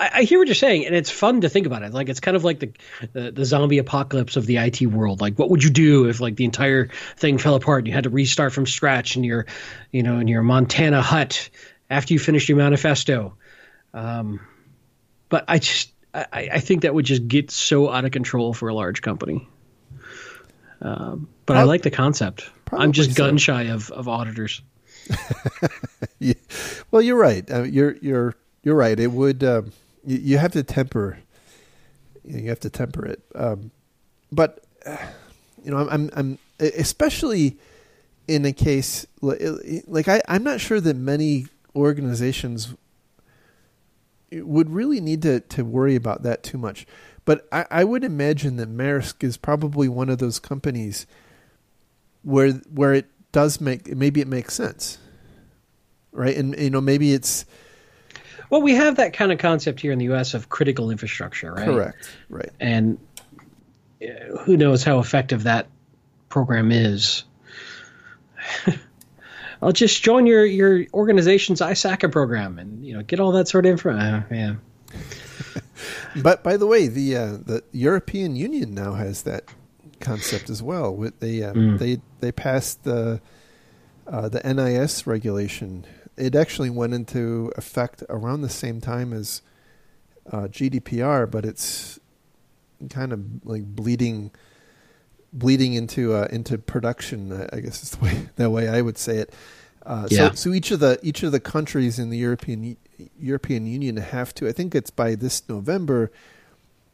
I, 0.00 0.10
I, 0.12 0.22
hear 0.22 0.40
what 0.40 0.48
you're 0.48 0.56
saying, 0.56 0.86
and 0.86 0.94
it's 0.94 1.10
fun 1.10 1.42
to 1.42 1.48
think 1.48 1.66
about 1.66 1.82
it. 1.82 1.92
Like 1.92 2.08
it's 2.08 2.18
kind 2.18 2.36
of 2.36 2.42
like 2.42 2.58
the, 2.58 2.72
the, 3.12 3.30
the 3.30 3.44
zombie 3.44 3.78
apocalypse 3.78 4.36
of 4.36 4.44
the 4.44 4.56
IT 4.56 4.82
world. 4.82 5.20
Like, 5.20 5.38
what 5.38 5.50
would 5.50 5.62
you 5.62 5.70
do 5.70 6.08
if 6.08 6.20
like 6.20 6.34
the 6.34 6.44
entire 6.44 6.88
thing 7.16 7.38
fell 7.38 7.54
apart 7.54 7.80
and 7.80 7.86
you 7.86 7.94
had 7.94 8.04
to 8.04 8.10
restart 8.10 8.52
from 8.52 8.66
scratch 8.66 9.16
in 9.16 9.22
your, 9.22 9.46
you 9.92 10.02
know, 10.02 10.18
in 10.18 10.26
your 10.26 10.42
Montana 10.42 11.00
hut 11.00 11.48
after 11.88 12.12
you 12.12 12.18
finished 12.18 12.48
your 12.48 12.58
manifesto? 12.58 13.36
Um, 13.92 14.40
but 15.28 15.44
I 15.46 15.58
just 15.58 15.92
I, 16.12 16.48
I 16.52 16.60
think 16.60 16.82
that 16.82 16.94
would 16.94 17.04
just 17.04 17.26
get 17.26 17.50
so 17.50 17.90
out 17.90 18.04
of 18.04 18.10
control 18.10 18.52
for 18.52 18.68
a 18.68 18.74
large 18.74 19.02
company. 19.02 19.48
Um, 20.80 21.28
but 21.46 21.56
I 21.56 21.62
like 21.62 21.82
the 21.82 21.90
concept. 21.90 22.50
I'm 22.72 22.92
just 22.92 23.16
gun 23.16 23.38
shy 23.38 23.64
of, 23.64 23.90
of 23.90 24.08
auditors. 24.08 24.62
yeah. 26.18 26.34
Well, 26.90 27.02
you're 27.02 27.18
right. 27.18 27.48
Uh, 27.50 27.62
you're 27.62 27.96
you're 27.96 28.34
you're 28.62 28.74
right. 28.74 28.98
It 28.98 29.12
would 29.12 29.44
um, 29.44 29.72
you, 30.04 30.18
you, 30.18 30.38
have 30.38 30.52
to 30.52 30.62
temper. 30.62 31.18
You 32.24 32.48
have 32.48 32.60
to 32.60 32.70
temper 32.70 33.04
it. 33.06 33.22
Um, 33.34 33.70
but 34.32 34.64
you 35.64 35.70
know, 35.70 35.78
I'm, 35.78 35.88
I'm, 35.88 36.10
I'm 36.14 36.38
especially 36.58 37.58
in 38.26 38.44
a 38.44 38.52
case 38.52 39.06
like 39.20 40.08
I, 40.08 40.22
I'm 40.28 40.42
not 40.42 40.60
sure 40.60 40.80
that 40.80 40.96
many 40.96 41.46
organizations 41.76 42.74
would 44.32 44.70
really 44.70 45.00
need 45.00 45.22
to, 45.22 45.40
to 45.40 45.64
worry 45.64 45.94
about 45.94 46.22
that 46.22 46.42
too 46.42 46.58
much. 46.58 46.86
But 47.24 47.46
I, 47.52 47.66
I 47.70 47.84
would 47.84 48.04
imagine 48.04 48.56
that 48.56 48.68
Maersk 48.68 49.22
is 49.22 49.36
probably 49.36 49.88
one 49.88 50.08
of 50.08 50.18
those 50.18 50.38
companies 50.38 51.06
where 52.22 52.52
where 52.52 52.94
it 52.94 53.06
does 53.34 53.60
make 53.60 53.94
maybe 53.94 54.22
it 54.22 54.28
makes 54.28 54.54
sense, 54.54 54.96
right? 56.12 56.34
And 56.34 56.58
you 56.58 56.70
know 56.70 56.80
maybe 56.80 57.12
it's 57.12 57.44
well, 58.48 58.62
we 58.62 58.74
have 58.74 58.96
that 58.96 59.12
kind 59.12 59.32
of 59.32 59.38
concept 59.38 59.80
here 59.80 59.90
in 59.90 59.98
the 59.98 60.04
U.S. 60.06 60.32
of 60.32 60.48
critical 60.48 60.90
infrastructure, 60.90 61.52
right? 61.52 61.66
Correct, 61.66 62.08
right. 62.28 62.50
And 62.60 62.98
uh, 64.00 64.38
who 64.38 64.56
knows 64.56 64.84
how 64.84 65.00
effective 65.00 65.42
that 65.42 65.66
program 66.28 66.70
is. 66.70 67.24
I'll 69.62 69.72
just 69.72 70.02
join 70.02 70.26
your 70.26 70.46
your 70.46 70.86
organization's 70.94 71.60
ISACA 71.60 72.12
program 72.12 72.58
and 72.58 72.86
you 72.86 72.94
know 72.94 73.02
get 73.02 73.18
all 73.18 73.32
that 73.32 73.48
sort 73.48 73.66
of 73.66 73.72
info. 73.72 73.96
Uh, 73.96 74.22
yeah. 74.30 74.54
but 76.22 76.44
by 76.44 76.56
the 76.56 76.66
way, 76.66 76.86
the 76.86 77.16
uh, 77.16 77.26
the 77.44 77.64
European 77.72 78.36
Union 78.36 78.74
now 78.74 78.92
has 78.92 79.22
that 79.22 79.44
concept 80.04 80.50
as 80.50 80.62
well. 80.62 80.96
They 81.18 81.42
um, 81.42 81.56
mm. 81.56 81.78
they 81.78 82.00
they 82.20 82.32
passed 82.32 82.84
the 82.84 83.20
uh, 84.06 84.28
the 84.28 84.40
NIS 84.40 85.06
regulation. 85.06 85.86
It 86.16 86.34
actually 86.34 86.70
went 86.70 86.94
into 86.94 87.52
effect 87.56 88.04
around 88.08 88.42
the 88.42 88.48
same 88.48 88.80
time 88.80 89.12
as 89.12 89.42
uh, 90.30 90.42
GDPR, 90.42 91.30
but 91.30 91.44
it's 91.44 91.98
kind 92.90 93.12
of 93.12 93.20
like 93.44 93.64
bleeding 93.64 94.30
bleeding 95.32 95.74
into 95.74 96.14
uh, 96.14 96.28
into 96.30 96.58
production. 96.58 97.48
I 97.52 97.60
guess 97.60 97.82
is 97.82 97.90
the 97.90 98.04
way 98.04 98.28
that 98.36 98.50
way 98.50 98.68
I 98.68 98.80
would 98.80 98.98
say 98.98 99.18
it. 99.18 99.34
Uh, 99.84 100.08
yeah. 100.10 100.30
So, 100.30 100.34
so 100.34 100.52
each 100.54 100.70
of 100.70 100.80
the 100.80 100.98
each 101.02 101.22
of 101.22 101.32
the 101.32 101.40
countries 101.40 101.98
in 101.98 102.10
the 102.10 102.18
European 102.18 102.76
European 103.18 103.66
Union 103.66 103.96
have 103.96 104.34
to. 104.36 104.48
I 104.48 104.52
think 104.52 104.74
it's 104.74 104.90
by 104.90 105.14
this 105.14 105.46
November 105.48 106.10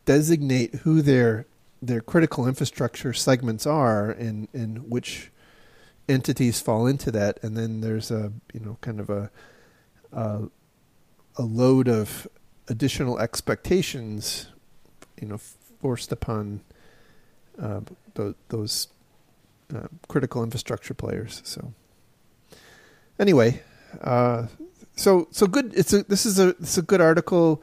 designate 0.07 0.75
who 0.77 1.03
their 1.03 1.47
their 1.83 2.01
critical 2.01 2.47
infrastructure 2.47 3.13
segments 3.13 3.67
are 3.67 4.11
and 4.11 4.49
and 4.53 4.91
which 4.91 5.31
entities 6.09 6.61
fall 6.61 6.87
into 6.87 7.11
that. 7.13 7.39
And 7.43 7.57
then 7.57 7.81
there's 7.81 8.11
a 8.11 8.33
you 8.53 8.61
know 8.61 8.79
kind 8.81 9.01
of 9.01 9.11
a 9.11 9.31
a, 10.13 10.43
a 11.37 11.43
load 11.43 11.89
of 11.89 12.29
additional 12.69 13.19
expectations 13.19 14.49
you 15.21 15.29
know 15.29 15.39
forced 15.81 16.13
upon 16.13 16.61
uh, 17.61 17.81
th- 18.15 18.35
those 18.49 18.89
uh, 19.75 19.89
critical 20.09 20.43
infrastructure 20.43 20.95
players. 20.95 21.41
So 21.45 21.73
anyway 23.19 23.63
uh, 24.03 24.47
so 24.97 25.29
so 25.31 25.47
good 25.47 25.73
it's 25.75 25.93
a 25.93 26.03
this 26.05 26.27
is 26.27 26.39
a 26.39 26.49
it's 26.61 26.79
a 26.79 26.83
good 26.83 27.01
article 27.01 27.63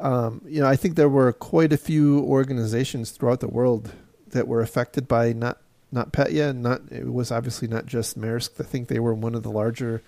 um, 0.00 0.42
you 0.46 0.60
know, 0.60 0.66
I 0.66 0.76
think 0.76 0.96
there 0.96 1.08
were 1.08 1.32
quite 1.32 1.72
a 1.72 1.76
few 1.76 2.20
organizations 2.20 3.10
throughout 3.10 3.40
the 3.40 3.48
world 3.48 3.92
that 4.28 4.46
were 4.46 4.60
affected 4.60 5.08
by 5.08 5.32
not 5.32 5.58
NotPetya, 5.92 6.54
not 6.54 6.82
it 6.90 7.12
was 7.12 7.32
obviously 7.32 7.66
not 7.66 7.86
just 7.86 8.18
Maersk. 8.18 8.60
I 8.60 8.64
think 8.64 8.88
they 8.88 9.00
were 9.00 9.14
one 9.14 9.34
of 9.34 9.42
the 9.42 9.50
larger 9.50 10.02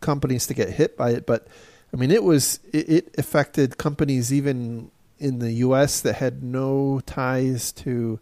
companies 0.00 0.46
to 0.46 0.54
get 0.54 0.70
hit 0.70 0.96
by 0.96 1.10
it, 1.10 1.26
but 1.26 1.48
I 1.92 1.96
mean, 1.96 2.10
it 2.10 2.22
was 2.22 2.60
it, 2.72 2.88
it 2.88 3.14
affected 3.18 3.78
companies 3.78 4.32
even 4.32 4.90
in 5.18 5.38
the 5.38 5.52
U.S. 5.52 6.00
that 6.02 6.14
had 6.14 6.42
no 6.42 7.00
ties 7.06 7.72
to 7.72 8.20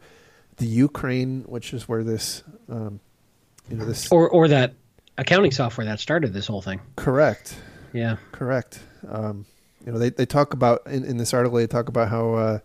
the 0.57 0.67
Ukraine, 0.67 1.43
which 1.43 1.75
is 1.75 1.89
where 1.89 2.05
this, 2.05 2.43
um, 2.69 3.01
you 3.69 3.77
know, 3.77 3.85
this 3.85 4.11
or 4.11 4.29
or 4.31 4.49
that 4.49 4.75
accounting 5.19 5.51
software 5.51 5.85
that 5.87 6.01
started 6.01 6.33
this 6.33 6.47
whole 6.47 6.63
thing. 6.63 6.81
Correct. 6.95 7.57
Yeah. 7.93 8.17
Correct. 8.33 8.81
Um, 9.09 9.47
you 9.87 9.93
know, 9.93 9.99
they 9.99 10.11
they 10.11 10.27
talk 10.27 10.53
about 10.53 10.85
in, 10.87 11.05
in 11.05 11.17
this 11.17 11.33
article 11.33 11.59
they 11.59 11.69
talk 11.69 11.89
about 11.89 12.09
how 12.09 12.35
uh, 12.35 12.59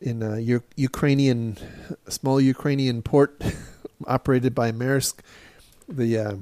in 0.00 0.22
a 0.22 0.40
U- 0.40 0.62
Ukrainian 0.74 1.56
small 2.08 2.40
Ukrainian 2.40 3.00
port 3.00 3.40
operated 4.06 4.52
by 4.54 4.72
Maersk, 4.72 5.20
the 5.88 6.18
uh, 6.18 6.34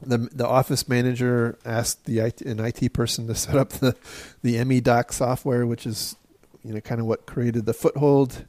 the 0.00 0.18
the 0.32 0.46
office 0.46 0.88
manager 0.88 1.58
asked 1.64 2.04
the 2.04 2.20
IT, 2.20 2.42
an 2.42 2.60
IT 2.60 2.92
person 2.92 3.26
to 3.26 3.34
set 3.34 3.56
up 3.56 3.70
the 3.70 3.96
the 4.42 4.56
M.E.Doc 4.58 5.12
software, 5.12 5.66
which 5.66 5.84
is 5.84 6.14
you 6.62 6.72
know 6.72 6.80
kind 6.80 7.00
of 7.00 7.06
what 7.06 7.26
created 7.26 7.66
the 7.66 7.74
foothold 7.74 8.44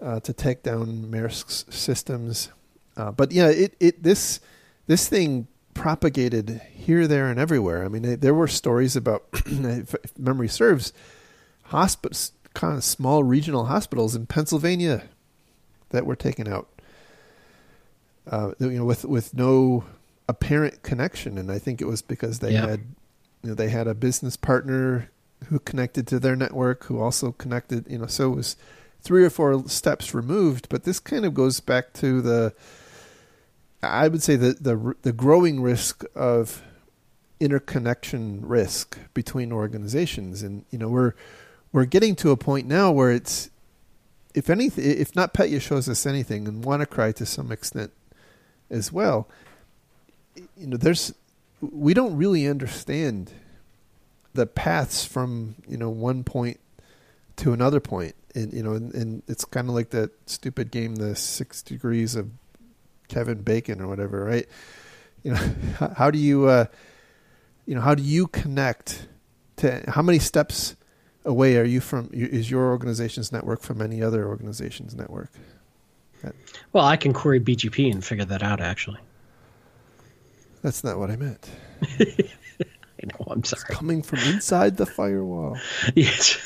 uh, 0.00 0.20
to 0.20 0.32
take 0.32 0.62
down 0.62 1.06
Maersk's 1.10 1.64
systems. 1.68 2.48
Uh, 2.96 3.10
but 3.10 3.32
yeah, 3.32 3.48
it 3.48 3.74
it 3.80 4.04
this 4.04 4.38
this 4.86 5.08
thing 5.08 5.48
propagated 5.74 6.60
here, 6.74 7.06
there, 7.06 7.28
and 7.28 7.38
everywhere. 7.38 7.84
I 7.84 7.88
mean, 7.88 8.02
they, 8.02 8.14
there 8.14 8.34
were 8.34 8.48
stories 8.48 8.96
about, 8.96 9.24
if, 9.46 9.94
if 9.94 10.18
memory 10.18 10.48
serves, 10.48 10.92
hospitals, 11.64 12.32
kind 12.54 12.76
of 12.76 12.84
small 12.84 13.24
regional 13.24 13.66
hospitals 13.66 14.14
in 14.14 14.26
Pennsylvania 14.26 15.04
that 15.90 16.06
were 16.06 16.16
taken 16.16 16.48
out. 16.48 16.68
Uh, 18.30 18.52
you 18.60 18.70
know, 18.70 18.84
with 18.84 19.04
with 19.04 19.34
no 19.34 19.84
apparent 20.28 20.82
connection, 20.82 21.38
and 21.38 21.50
I 21.50 21.58
think 21.58 21.80
it 21.80 21.86
was 21.86 22.02
because 22.02 22.38
they 22.38 22.52
yeah. 22.52 22.66
had, 22.66 22.80
you 23.42 23.50
know, 23.50 23.54
they 23.54 23.68
had 23.68 23.88
a 23.88 23.94
business 23.94 24.36
partner 24.36 25.10
who 25.46 25.58
connected 25.58 26.06
to 26.06 26.20
their 26.20 26.36
network, 26.36 26.84
who 26.84 27.00
also 27.00 27.32
connected. 27.32 27.84
You 27.90 27.98
know, 27.98 28.06
so 28.06 28.32
it 28.32 28.36
was 28.36 28.56
three 29.00 29.24
or 29.24 29.30
four 29.30 29.68
steps 29.68 30.14
removed. 30.14 30.68
But 30.68 30.84
this 30.84 31.00
kind 31.00 31.24
of 31.24 31.34
goes 31.34 31.60
back 31.60 31.92
to 31.94 32.22
the, 32.22 32.54
I 33.82 34.08
would 34.08 34.22
say 34.22 34.36
the 34.36 34.54
the 34.54 34.94
the 35.02 35.12
growing 35.12 35.60
risk 35.60 36.04
of 36.14 36.62
interconnection 37.40 38.46
risk 38.46 38.98
between 39.14 39.52
organizations, 39.52 40.42
and 40.42 40.64
you 40.70 40.78
know 40.78 40.88
we're 40.88 41.14
we're 41.72 41.86
getting 41.86 42.14
to 42.16 42.30
a 42.30 42.36
point 42.36 42.66
now 42.68 42.92
where 42.92 43.10
it's 43.10 43.50
if 44.34 44.48
anything, 44.48 44.84
if 44.84 45.12
NotPetya 45.12 45.60
shows 45.60 45.88
us 45.88 46.06
anything, 46.06 46.46
and 46.46 46.64
WannaCry 46.64 47.14
to 47.16 47.26
some 47.26 47.52
extent 47.52 47.92
as 48.70 48.92
well, 48.92 49.28
you 50.56 50.66
know, 50.66 50.76
there's 50.76 51.14
we 51.60 51.94
don't 51.94 52.16
really 52.16 52.46
understand 52.46 53.32
the 54.34 54.46
paths 54.46 55.04
from 55.04 55.56
you 55.68 55.76
know 55.76 55.90
one 55.90 56.24
point 56.24 56.60
to 57.36 57.52
another 57.52 57.80
point, 57.80 58.14
and 58.34 58.52
you 58.52 58.62
know, 58.62 58.72
and, 58.72 58.94
and 58.94 59.22
it's 59.26 59.44
kind 59.44 59.68
of 59.68 59.74
like 59.74 59.90
that 59.90 60.10
stupid 60.26 60.70
game, 60.70 60.96
the 60.96 61.16
Six 61.16 61.62
Degrees 61.62 62.14
of 62.14 62.30
Kevin 63.12 63.42
Bacon 63.42 63.80
or 63.80 63.88
whatever, 63.88 64.24
right? 64.24 64.46
You 65.22 65.32
know, 65.32 65.90
how, 65.96 66.10
do 66.10 66.18
you, 66.18 66.46
uh, 66.46 66.64
you 67.66 67.74
know, 67.74 67.80
how 67.80 67.94
do 67.94 68.02
you 68.02 68.26
connect 68.26 69.06
to 69.56 69.84
how 69.88 70.02
many 70.02 70.18
steps 70.18 70.76
away 71.24 71.56
are 71.58 71.64
you 71.64 71.80
from? 71.80 72.10
Is 72.12 72.50
your 72.50 72.70
organization's 72.70 73.30
network 73.30 73.60
from 73.60 73.80
any 73.82 74.02
other 74.02 74.26
organization's 74.26 74.94
network? 74.94 75.30
Well, 76.72 76.84
I 76.84 76.96
can 76.96 77.12
query 77.12 77.40
BGP 77.40 77.90
and 77.92 78.04
figure 78.04 78.24
that 78.24 78.42
out. 78.42 78.60
Actually, 78.60 79.00
that's 80.62 80.82
not 80.84 80.98
what 80.98 81.10
I 81.10 81.16
meant. 81.16 81.50
I 82.00 82.06
know. 83.04 83.26
I'm 83.28 83.44
sorry. 83.44 83.62
It's 83.68 83.76
coming 83.76 84.02
from 84.02 84.20
inside 84.20 84.76
the 84.76 84.86
firewall. 84.86 85.58
Yes. 85.94 86.38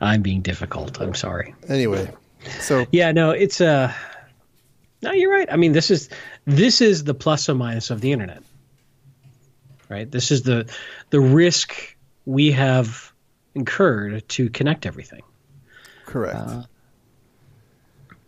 I'm 0.00 0.22
being 0.22 0.42
difficult. 0.42 1.00
I'm 1.00 1.14
sorry. 1.14 1.54
Anyway, 1.68 2.12
so 2.60 2.86
yeah, 2.92 3.12
no, 3.12 3.30
it's 3.30 3.60
uh 3.60 3.92
no, 5.02 5.10
you're 5.12 5.32
right. 5.32 5.48
I 5.52 5.56
mean, 5.56 5.72
this 5.72 5.90
is 5.90 6.08
this 6.44 6.80
is 6.80 7.04
the 7.04 7.14
plus 7.14 7.48
or 7.48 7.54
minus 7.54 7.90
of 7.90 8.00
the 8.00 8.12
internet, 8.12 8.42
right? 9.88 10.10
This 10.10 10.30
is 10.30 10.42
the 10.42 10.72
the 11.10 11.20
risk 11.20 11.96
we 12.24 12.52
have 12.52 13.12
incurred 13.54 14.28
to 14.30 14.48
connect 14.48 14.86
everything. 14.86 15.22
Correct. 16.06 16.36
Uh, 16.36 16.62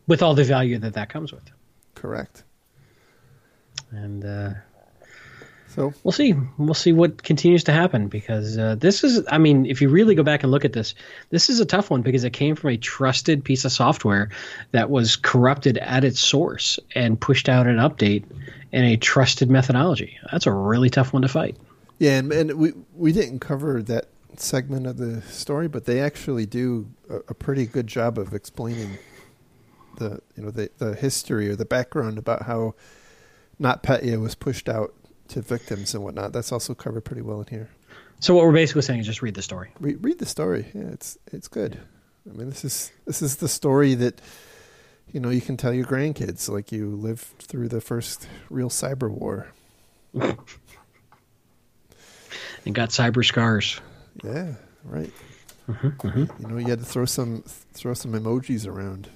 with 0.07 0.23
all 0.23 0.35
the 0.35 0.45
value 0.45 0.79
that 0.79 0.95
that 0.95 1.09
comes 1.09 1.33
with. 1.33 1.51
Correct. 1.95 2.45
And 3.91 4.25
uh, 4.25 4.51
so 5.75 5.93
we'll 6.05 6.13
see. 6.13 6.35
We'll 6.57 6.75
see 6.75 6.93
what 6.93 7.25
continues 7.25 7.65
to 7.65 7.73
happen 7.73 8.07
because 8.07 8.57
uh, 8.57 8.77
this 8.77 9.03
is. 9.03 9.25
I 9.29 9.39
mean, 9.39 9.67
if 9.67 9.81
you 9.81 9.89
really 9.89 10.15
go 10.15 10.23
back 10.23 10.45
and 10.45 10.53
look 10.53 10.65
at 10.65 10.73
this, 10.73 10.95
this 11.31 11.51
is 11.51 11.59
a 11.59 11.65
tough 11.65 11.91
one 11.91 12.03
because 12.03 12.23
it 12.23 12.33
came 12.33 12.55
from 12.55 12.71
a 12.71 12.77
trusted 12.77 13.43
piece 13.45 13.65
of 13.65 13.73
software 13.73 14.31
that 14.71 14.89
was 14.89 15.17
corrupted 15.17 15.79
at 15.79 16.05
its 16.05 16.21
source 16.21 16.79
and 16.95 17.21
pushed 17.21 17.49
out 17.49 17.67
an 17.67 17.77
update 17.77 18.25
in 18.71 18.85
a 18.85 18.97
trusted 18.97 19.51
methodology. 19.51 20.17
That's 20.31 20.47
a 20.47 20.53
really 20.53 20.91
tough 20.91 21.13
one 21.13 21.23
to 21.23 21.29
fight. 21.29 21.57
Yeah, 21.99 22.19
and, 22.19 22.33
and 22.33 22.55
we 22.55 22.73
we 22.95 23.11
didn't 23.11 23.41
cover 23.41 23.83
that 23.83 24.07
segment 24.37 24.87
of 24.87 24.97
the 24.97 25.23
story, 25.23 25.67
but 25.67 25.87
they 25.87 26.01
actually 26.01 26.47
do 26.47 26.89
a, 27.11 27.17
a 27.17 27.35
pretty 27.35 27.67
good 27.67 27.89
job 27.89 28.17
of 28.17 28.33
explaining 28.33 28.99
the 29.97 30.21
you 30.37 30.45
know 30.45 30.51
the 30.51 30.71
the 30.79 30.95
history 30.95 31.49
or 31.49 31.57
the 31.57 31.65
background 31.65 32.17
about 32.17 32.43
how 32.43 32.75
NotPetya 33.61 34.21
was 34.21 34.37
pushed 34.37 34.69
out 34.69 34.95
to 35.35 35.43
victims 35.43 35.95
and 35.95 36.03
whatnot. 36.03 36.33
That's 36.33 36.51
also 36.53 36.75
covered 36.75 37.05
pretty 37.05 37.23
well 37.23 37.41
in 37.41 37.47
here. 37.49 37.69
So 38.21 38.35
what 38.35 38.45
we're 38.45 38.53
basically 38.53 38.83
saying 38.83 39.01
is 39.01 39.07
just 39.07 39.23
read 39.23 39.35
the 39.35 39.43
story. 39.43 39.71
Re- 39.81 39.97
read 39.97 40.19
the 40.19 40.27
story. 40.27 40.67
Yeah, 40.75 40.89
it's 40.93 41.19
it's 41.33 41.49
good. 41.49 41.79
I 42.29 42.33
mean, 42.33 42.49
this 42.49 42.65
is 42.65 42.93
this 43.05 43.21
is 43.21 43.37
the 43.37 43.49
story 43.49 43.95
that 43.97 44.21
you 45.13 45.21
know 45.21 45.31
you 45.31 45.41
can 45.41 45.57
tell 45.57 45.75
your 45.75 45.85
grandkids, 45.85 46.49
like 46.49 46.73
you 46.73 46.89
lived 46.89 47.27
through 47.39 47.69
the 47.69 47.81
first 47.81 48.27
real 48.49 48.71
cyber 48.71 49.11
war. 49.11 49.49
and 50.15 50.37
got 52.73 52.91
cyber 52.91 53.25
scars. 53.25 53.81
Yeah, 54.23 54.55
right. 54.85 55.13
Mm-hmm, 55.69 55.89
mm-hmm. 55.89 56.43
You 56.43 56.49
know, 56.49 56.59
you 56.59 56.69
had 56.69 56.79
to 56.79 56.85
throw 56.85 57.05
some 57.05 57.43
throw 57.73 57.95
some 57.95 58.13
emojis 58.13 58.67
around. 58.67 59.09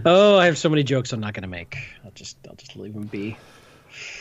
oh, 0.05 0.37
I 0.37 0.45
have 0.45 0.57
so 0.57 0.69
many 0.69 0.83
jokes 0.83 1.13
I'm 1.13 1.19
not 1.19 1.33
going 1.33 1.43
to 1.43 1.49
make. 1.49 1.77
I'll 2.03 2.11
just 2.11 2.37
I'll 2.47 2.55
just 2.55 2.75
leave 2.75 2.93
them 2.93 3.07
be. 3.07 3.37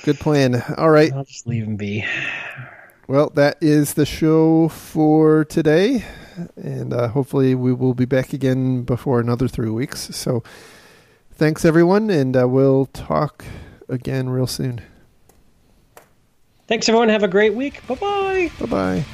Good 0.04 0.18
plan. 0.18 0.62
All 0.76 0.90
right. 0.90 1.12
I'll 1.12 1.24
just 1.24 1.46
leave 1.46 1.64
them 1.64 1.76
be. 1.76 2.04
Well, 3.06 3.30
that 3.36 3.56
is 3.62 3.94
the 3.94 4.04
show 4.04 4.68
for 4.68 5.46
today, 5.46 6.04
and 6.56 6.92
uh, 6.92 7.08
hopefully 7.08 7.54
we 7.54 7.72
will 7.72 7.94
be 7.94 8.04
back 8.04 8.34
again 8.34 8.82
before 8.82 9.18
another 9.18 9.48
three 9.48 9.70
weeks. 9.70 10.14
So, 10.14 10.42
thanks 11.32 11.64
everyone, 11.64 12.10
and 12.10 12.36
uh, 12.36 12.46
we'll 12.46 12.84
talk 12.84 13.46
again 13.88 14.28
real 14.28 14.46
soon. 14.46 14.82
Thanks 16.66 16.86
everyone. 16.86 17.08
Have 17.08 17.22
a 17.22 17.28
great 17.28 17.54
week. 17.54 17.86
Bye 17.86 17.94
bye. 17.94 18.50
Bye 18.60 18.66
bye. 18.66 19.04